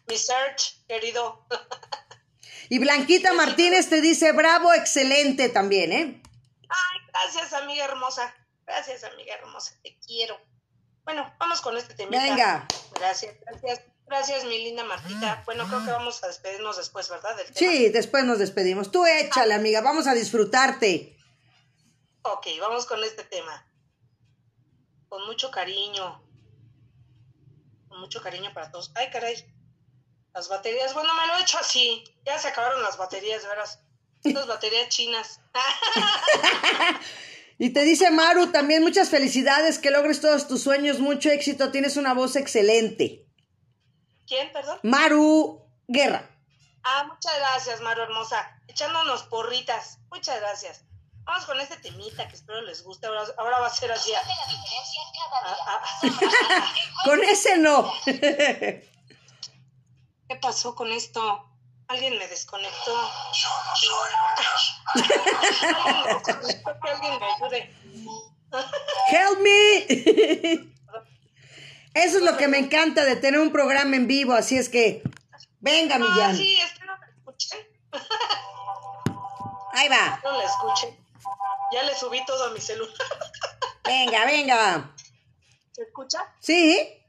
mi 0.08 0.18
search, 0.18 0.86
querido. 0.88 1.48
y 2.70 2.78
Blanquita 2.78 3.34
Martínez 3.34 3.90
te 3.90 4.02
dice, 4.02 4.32
bravo, 4.34 4.72
excelente 4.74 5.50
también, 5.50 5.92
¿eh? 5.92 6.22
Ay, 6.70 7.00
gracias, 7.08 7.54
amiga 7.54 7.86
hermosa. 7.86 8.32
Gracias, 8.66 9.04
amiga 9.04 9.36
hermosa. 9.36 9.74
Te 9.84 9.98
quiero. 10.06 10.38
Bueno, 11.04 11.32
vamos 11.40 11.62
con 11.62 11.78
este 11.78 11.94
temita. 11.94 12.24
Venga. 12.24 12.68
Gracias, 12.96 13.36
gracias. 13.42 13.82
Gracias, 14.08 14.44
mi 14.46 14.64
linda 14.64 14.84
Martita. 14.84 15.42
Bueno, 15.46 15.68
creo 15.68 15.84
que 15.84 15.92
vamos 15.92 16.24
a 16.24 16.28
despedirnos 16.28 16.78
después, 16.78 17.10
¿verdad? 17.10 17.36
Sí, 17.56 17.90
después 17.90 18.24
nos 18.24 18.38
despedimos. 18.38 18.92
Tú 18.92 19.06
échale, 19.06 19.56
amiga, 19.56 19.82
vamos 19.82 20.06
a 20.06 20.14
disfrutarte. 20.14 21.18
Ok, 22.22 22.48
vamos 22.60 22.86
con 22.86 23.04
este 23.04 23.24
tema. 23.24 23.68
Con 25.10 25.26
mucho 25.26 25.50
cariño. 25.50 26.24
Con 27.88 28.00
mucho 28.00 28.22
cariño 28.22 28.54
para 28.54 28.70
todos. 28.70 28.92
Ay, 28.96 29.10
caray. 29.10 29.36
Las 30.34 30.50
baterías, 30.50 30.94
bueno, 30.94 31.14
me 31.16 31.28
lo 31.28 31.38
he 31.38 31.42
hecho 31.42 31.58
así. 31.58 32.04
Ya 32.26 32.38
se 32.38 32.50
acabaron 32.50 32.82
las 32.84 32.98
baterías, 32.98 33.44
veras. 33.48 33.80
Las 34.24 34.48
baterías 34.48 34.90
chinas. 34.90 35.40
y 37.58 37.72
te 37.72 37.82
dice 37.82 38.12
Maru 38.12 38.52
también 38.52 38.84
muchas 38.84 39.10
felicidades, 39.10 39.80
que 39.80 39.92
logres 39.92 40.22
todos 40.22 40.48
tus 40.48 40.62
sueños, 40.62 41.00
mucho 41.00 41.30
éxito, 41.30 41.72
tienes 41.72 41.98
una 41.98 42.14
voz 42.14 42.36
excelente. 42.36 43.26
¿Quién, 44.28 44.52
perdón? 44.52 44.80
Maru 44.84 45.62
Guerra. 45.88 46.30
Ah, 46.84 47.06
muchas 47.08 47.38
gracias, 47.38 47.82
Maru 47.82 48.04
Hermosa. 48.04 48.62
Echándonos 48.68 49.24
porritas. 49.24 50.00
Muchas 50.12 50.40
gracias. 50.40 50.86
Vamos 51.24 51.46
con 51.46 51.60
este 51.60 51.78
temita 51.78 52.28
que 52.28 52.36
espero 52.36 52.62
les 52.62 52.84
guste. 52.84 53.08
Ahora, 53.08 53.60
va 53.60 53.68
a 53.68 53.70
ser 53.72 53.92
así. 53.92 54.12
Ah, 54.14 54.22
ah. 55.68 55.82
con 57.06 57.24
ese 57.24 57.58
no. 57.58 57.92
¿Qué 58.06 58.84
pasó 60.40 60.76
con 60.76 60.92
esto? 60.92 61.50
Alguien 61.88 62.18
me 62.18 62.28
desconectó. 62.28 63.12
Yo 63.34 63.50
no 63.66 63.76
soy 63.76 63.90
alguien 64.96 66.24
que 66.82 66.90
alguien 66.90 67.20
me 67.20 67.26
ayude. 67.26 67.60
Help 69.12 69.40
me. 69.40 70.72
Eso 71.94 72.18
es 72.18 72.24
lo 72.24 72.36
que 72.38 72.48
me 72.48 72.58
encanta 72.58 73.06
de 73.06 73.16
tener 73.16 73.40
un 73.40 73.52
programa 73.52 73.96
en 73.96 74.08
vivo, 74.08 74.34
así 74.34 74.58
es 74.58 74.68
que 74.68 75.02
venga, 75.60 75.98
Millán. 75.98 76.32
Ah, 76.32 76.36
sí, 76.36 76.58
es 76.58 76.74
que 76.74 76.86
no 76.86 76.94
escuché. 77.18 77.70
Ahí 79.74 79.88
va. 79.88 80.20
No 80.24 80.38
la 80.38 80.44
escuché. 80.44 80.98
Ya 81.72 81.84
le 81.84 81.96
subí 81.96 82.24
todo 82.26 82.48
a 82.48 82.50
mi 82.52 82.60
celular. 82.60 82.94
Venga, 83.84 84.26
venga. 84.26 84.96
¿Se 85.72 85.84
escucha? 85.84 86.34
Sí. 86.40 87.02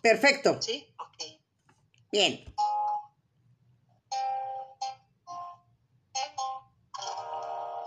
Perfecto. 0.00 0.60
Sí, 0.60 0.86
ok. 0.98 1.22
Bien. 2.12 2.44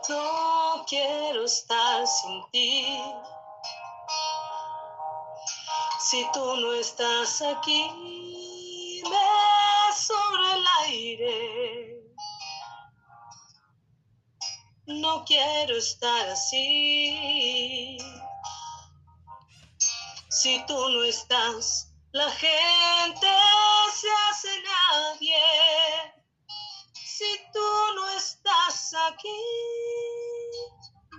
No 0.10 0.86
quiero 0.88 1.44
estar 1.44 2.08
sin 2.08 2.44
ti 2.52 2.98
si 6.10 6.26
tú 6.32 6.56
no 6.56 6.74
estás 6.74 7.42
aquí, 7.42 7.84
me 9.04 9.94
sobre 9.94 10.54
el 10.54 10.66
aire. 10.84 12.02
No 14.86 15.26
quiero 15.26 15.76
estar 15.76 16.30
así. 16.30 17.98
Si 20.30 20.66
tú 20.66 20.90
no 20.90 21.04
estás, 21.04 21.92
la 22.14 22.32
gente 22.32 23.28
se 23.94 24.08
hace 24.30 24.64
nadie. 24.64 25.44
Si 26.94 27.38
tú 27.52 27.70
no 27.96 28.10
estás 28.12 28.94
aquí, 29.10 29.87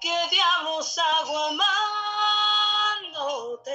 qué 0.00 0.28
diablos 0.30 0.98
hago 0.98 1.38
amándote. 3.04 3.70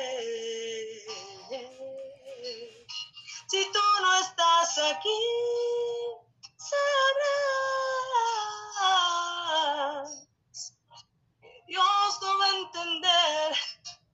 Si 3.48 3.72
tú 3.72 3.80
no 4.02 4.16
estás 4.16 4.78
aquí, 4.80 5.22
sabrás 6.58 7.06
que 11.40 11.64
Dios 11.68 12.20
no 12.22 12.38
va 12.40 12.46
a 12.46 12.58
entender 12.58 13.56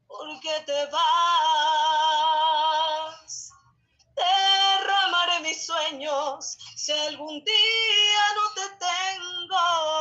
por 0.07 0.39
qué 0.41 0.59
te 0.66 0.86
vas. 0.88 1.01
Derramaré 4.16 5.39
mis 5.39 5.66
sueños 5.66 6.57
si 6.76 6.91
algún 6.91 7.43
día 7.43 8.34
no 8.36 8.53
te 8.53 8.70
tengo. 8.86 10.01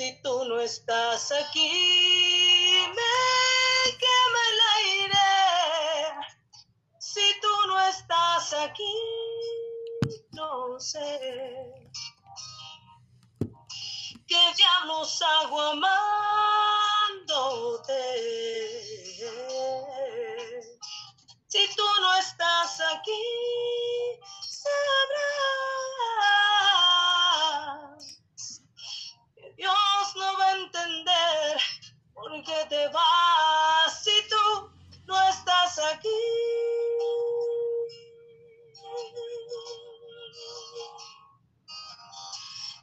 Si 0.00 0.16
tú 0.22 0.34
no 0.46 0.58
estás 0.58 1.30
aquí, 1.30 1.68
me 2.88 3.16
quema 4.00 4.42
el 4.50 4.58
aire. 4.78 5.28
Si 6.98 7.26
tú 7.42 7.54
no 7.66 7.78
estás 7.82 8.54
aquí, 8.54 8.96
no 10.32 10.80
sé. 10.80 11.84
¿Qué 14.26 14.42
diablos 14.56 15.20
hago 15.20 15.60
amándote? 15.60 15.92
Si 21.46 21.68
tú 21.76 21.84
no 22.00 22.16
estás 22.16 22.80
aquí, 22.94 23.22
te 32.68 32.88
vas 32.88 34.04
si 34.04 34.28
tú 34.28 34.70
no 35.06 35.28
estás 35.28 35.78
aquí. 35.78 36.08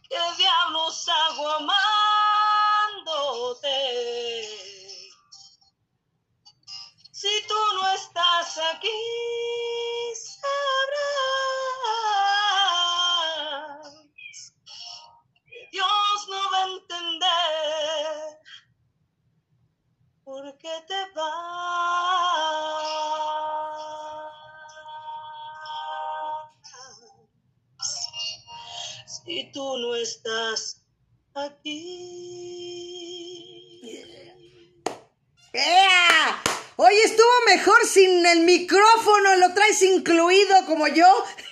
¿Qué 0.09 0.19
diablos 0.37 1.07
hago 1.09 1.51
amándote? 1.51 1.77
Si 7.11 7.47
tú 7.47 7.55
no 7.75 7.87
estás 7.93 8.57
aquí, 8.73 8.89
por 20.47 20.57
qué 20.59 20.69
te 20.87 20.95
vas. 21.13 21.27
Si 29.25 29.51
tú 29.51 29.77
no 29.77 29.95
estás 29.95 30.85
aquí. 31.33 32.37
Hoy 36.79 36.93
estuvo 37.03 37.27
mejor 37.47 37.87
sin 37.87 38.23
el 38.23 38.41
micrófono, 38.41 39.35
lo 39.37 39.51
traes 39.55 39.81
incluido 39.81 40.63
como 40.67 40.87
yo. 40.87 41.07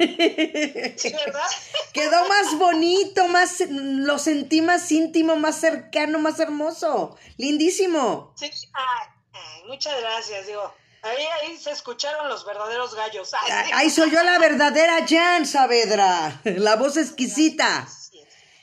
Quedó 1.93 2.27
más 2.29 2.55
bonito, 2.59 3.27
más 3.29 3.63
lo 3.67 4.19
sentí 4.19 4.61
más 4.61 4.91
íntimo, 4.91 5.35
más 5.35 5.59
cercano, 5.59 6.19
más 6.19 6.39
hermoso. 6.39 7.17
Lindísimo. 7.37 8.35
Sí, 8.37 8.51
ay, 8.73 9.07
ay, 9.33 9.63
muchas 9.65 9.99
gracias, 9.99 10.45
digo. 10.45 10.71
Ahí, 11.01 11.25
ahí 11.41 11.57
se 11.57 11.71
escucharon 11.71 12.29
los 12.29 12.45
verdaderos 12.45 12.93
gallos. 12.93 13.31
Ay. 13.33 13.71
Ahí 13.73 13.89
soy 13.89 14.11
yo 14.11 14.21
la 14.21 14.37
verdadera 14.37 15.07
Jan 15.07 15.47
Saavedra, 15.47 16.39
la 16.43 16.75
voz 16.75 16.97
exquisita. 16.97 17.87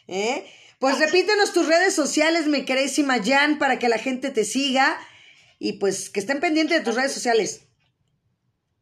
¿Eh? 0.07 0.49
Pues 0.79 1.01
repítenos 1.01 1.53
tus 1.53 1.67
redes 1.67 1.93
sociales, 1.93 2.47
mi 2.47 2.65
queridísima 2.65 3.17
Jan, 3.21 3.59
para 3.59 3.81
que 3.81 3.89
la 3.89 3.99
gente 3.99 4.31
te 4.31 4.45
siga 4.45 4.97
y 5.63 5.75
pues 5.75 6.11
que 6.11 6.19
estén 6.19 6.41
pendientes 6.41 6.79
de 6.79 6.85
tus 6.85 6.97
redes 6.97 7.15
sociales. 7.15 7.69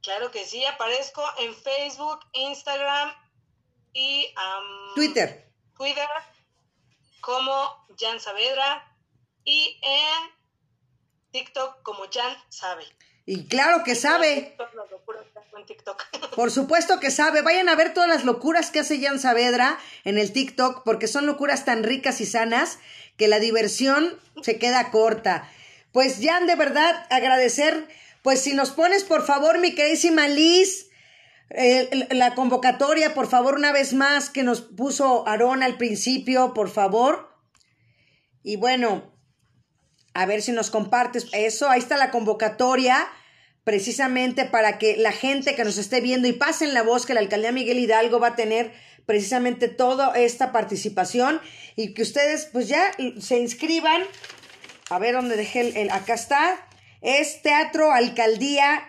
Claro 0.01 0.31
que 0.31 0.47
sí, 0.47 0.65
aparezco 0.65 1.23
en 1.39 1.55
Facebook, 1.55 2.21
Instagram 2.33 3.13
y 3.93 4.33
Twitter. 4.95 5.53
Twitter 5.77 6.09
como 7.21 7.53
Jan 7.99 8.19
Saavedra 8.19 8.97
y 9.45 9.79
en 9.83 10.31
TikTok 11.33 11.83
como 11.83 12.05
Jan 12.11 12.35
Sabe. 12.49 12.87
Y 13.27 13.47
claro 13.47 13.85
que 13.85 13.95
sabe, 13.95 14.57
por 16.35 16.51
supuesto 16.51 16.99
que 16.99 17.11
sabe. 17.11 17.43
Vayan 17.43 17.69
a 17.69 17.77
ver 17.77 17.93
todas 17.93 18.09
las 18.09 18.25
locuras 18.25 18.71
que 18.71 18.81
hace 18.81 18.99
Jan 18.99 19.21
Saavedra 19.21 19.79
en 20.05 20.17
el 20.17 20.33
TikTok, 20.33 20.83
porque 20.85 21.09
son 21.09 21.27
locuras 21.27 21.67
tan 21.67 21.85
ricas 21.85 22.23
y 22.23 22.27
sanas 22.27 22.79
que 23.19 23.29
la 23.29 23.39
diversión 23.39 24.19
se 24.41 24.59
queda 24.59 24.91
corta. 24.91 25.47
Pues 25.93 26.19
Jan, 26.23 26.47
de 26.47 26.55
verdad, 26.55 27.07
agradecer, 27.11 27.87
pues 28.23 28.41
si 28.41 28.55
nos 28.55 28.71
pones, 28.71 29.05
por 29.05 29.25
favor, 29.25 29.59
mi 29.59 29.75
queridísima 29.75 30.29
Liz, 30.29 30.89
eh, 31.51 32.07
la 32.11 32.35
convocatoria, 32.35 33.13
por 33.13 33.29
favor, 33.29 33.55
una 33.55 33.73
vez 33.73 33.93
más, 33.93 34.31
que 34.31 34.45
nos 34.45 34.61
puso 34.61 35.27
Aarón 35.27 35.63
al 35.63 35.77
principio, 35.77 36.55
por 36.55 36.71
favor. 36.71 37.29
Y 38.43 38.57
bueno, 38.57 39.13
a 40.15 40.27
ver 40.27 40.43
si 40.43 40.53
nos 40.53 40.71
compartes 40.71 41.27
eso. 41.33 41.69
Ahí 41.69 41.81
está 41.81 41.97
la 41.97 42.11
convocatoria, 42.11 43.09
precisamente 43.65 44.45
para 44.45 44.79
que 44.79 44.97
la 44.97 45.13
gente 45.13 45.55
que 45.55 45.65
nos 45.65 45.77
esté 45.77 46.01
viendo 46.01 46.29
y 46.29 46.33
pasen 46.33 46.73
la 46.73 46.83
voz 46.83 47.05
que 47.05 47.15
la 47.15 47.21
alcaldía 47.21 47.53
Miguel 47.53 47.79
Hidalgo 47.79 48.21
va 48.21 48.29
a 48.29 48.37
tener 48.37 48.73
precisamente 49.07 49.69
toda 49.69 50.17
esta 50.19 50.53
participación 50.53 51.41
y 51.75 51.95
que 51.95 52.03
ustedes 52.03 52.47
pues 52.53 52.69
ya 52.69 52.93
se 53.19 53.39
inscriban. 53.39 54.03
A 54.91 54.99
ver 54.99 55.15
dónde 55.15 55.37
dejé 55.37 55.61
el, 55.61 55.77
el- 55.77 55.91
acá 55.91 56.15
está. 56.15 56.57
Es 57.01 57.43
Teatro 57.43 57.93
Alcaldía 57.93 58.83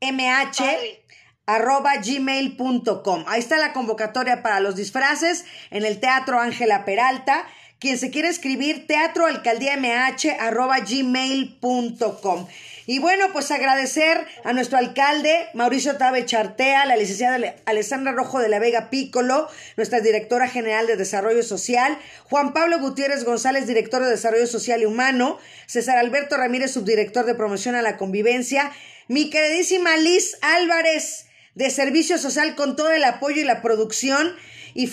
MH 0.00 0.56
Padre. 0.58 1.04
arroba 1.46 1.92
gmail.com. 2.04 3.24
Ahí 3.26 3.40
está 3.40 3.56
la 3.58 3.72
convocatoria 3.72 4.42
para 4.42 4.60
los 4.60 4.76
disfraces 4.76 5.44
en 5.70 5.84
el 5.84 6.00
Teatro 6.00 6.38
Ángela 6.40 6.84
Peralta. 6.84 7.46
Quien 7.78 7.98
se 7.98 8.10
quiere 8.10 8.28
escribir, 8.28 8.86
teatro 8.86 9.26
alcaldía 9.26 9.76
mh 9.76 10.40
arroba 10.40 10.78
gmail.com. 10.80 12.46
Y 12.88 13.00
bueno, 13.00 13.26
pues 13.32 13.50
agradecer 13.50 14.24
a 14.44 14.52
nuestro 14.52 14.78
alcalde 14.78 15.48
Mauricio 15.54 15.96
Tabe 15.96 16.24
Chartea, 16.24 16.86
la 16.86 16.96
licenciada 16.96 17.34
Ale- 17.34 17.56
Alessandra 17.66 18.12
Rojo 18.12 18.38
de 18.38 18.48
la 18.48 18.60
Vega 18.60 18.90
Pícolo, 18.90 19.48
nuestra 19.76 19.98
directora 20.00 20.48
general 20.48 20.86
de 20.86 20.96
Desarrollo 20.96 21.42
Social, 21.42 21.98
Juan 22.30 22.52
Pablo 22.52 22.78
Gutiérrez 22.78 23.24
González, 23.24 23.66
director 23.66 24.04
de 24.04 24.10
Desarrollo 24.10 24.46
Social 24.46 24.82
y 24.82 24.86
Humano, 24.86 25.38
César 25.66 25.98
Alberto 25.98 26.36
Ramírez, 26.36 26.70
subdirector 26.72 27.26
de 27.26 27.34
Promoción 27.34 27.74
a 27.74 27.82
la 27.82 27.96
Convivencia, 27.96 28.70
mi 29.08 29.30
queridísima 29.30 29.96
Liz 29.96 30.36
Álvarez, 30.40 31.26
de 31.56 31.70
servicio 31.70 32.18
social 32.18 32.54
con 32.54 32.76
todo 32.76 32.90
el 32.92 33.02
apoyo 33.02 33.40
y 33.40 33.44
la 33.44 33.62
producción 33.62 34.36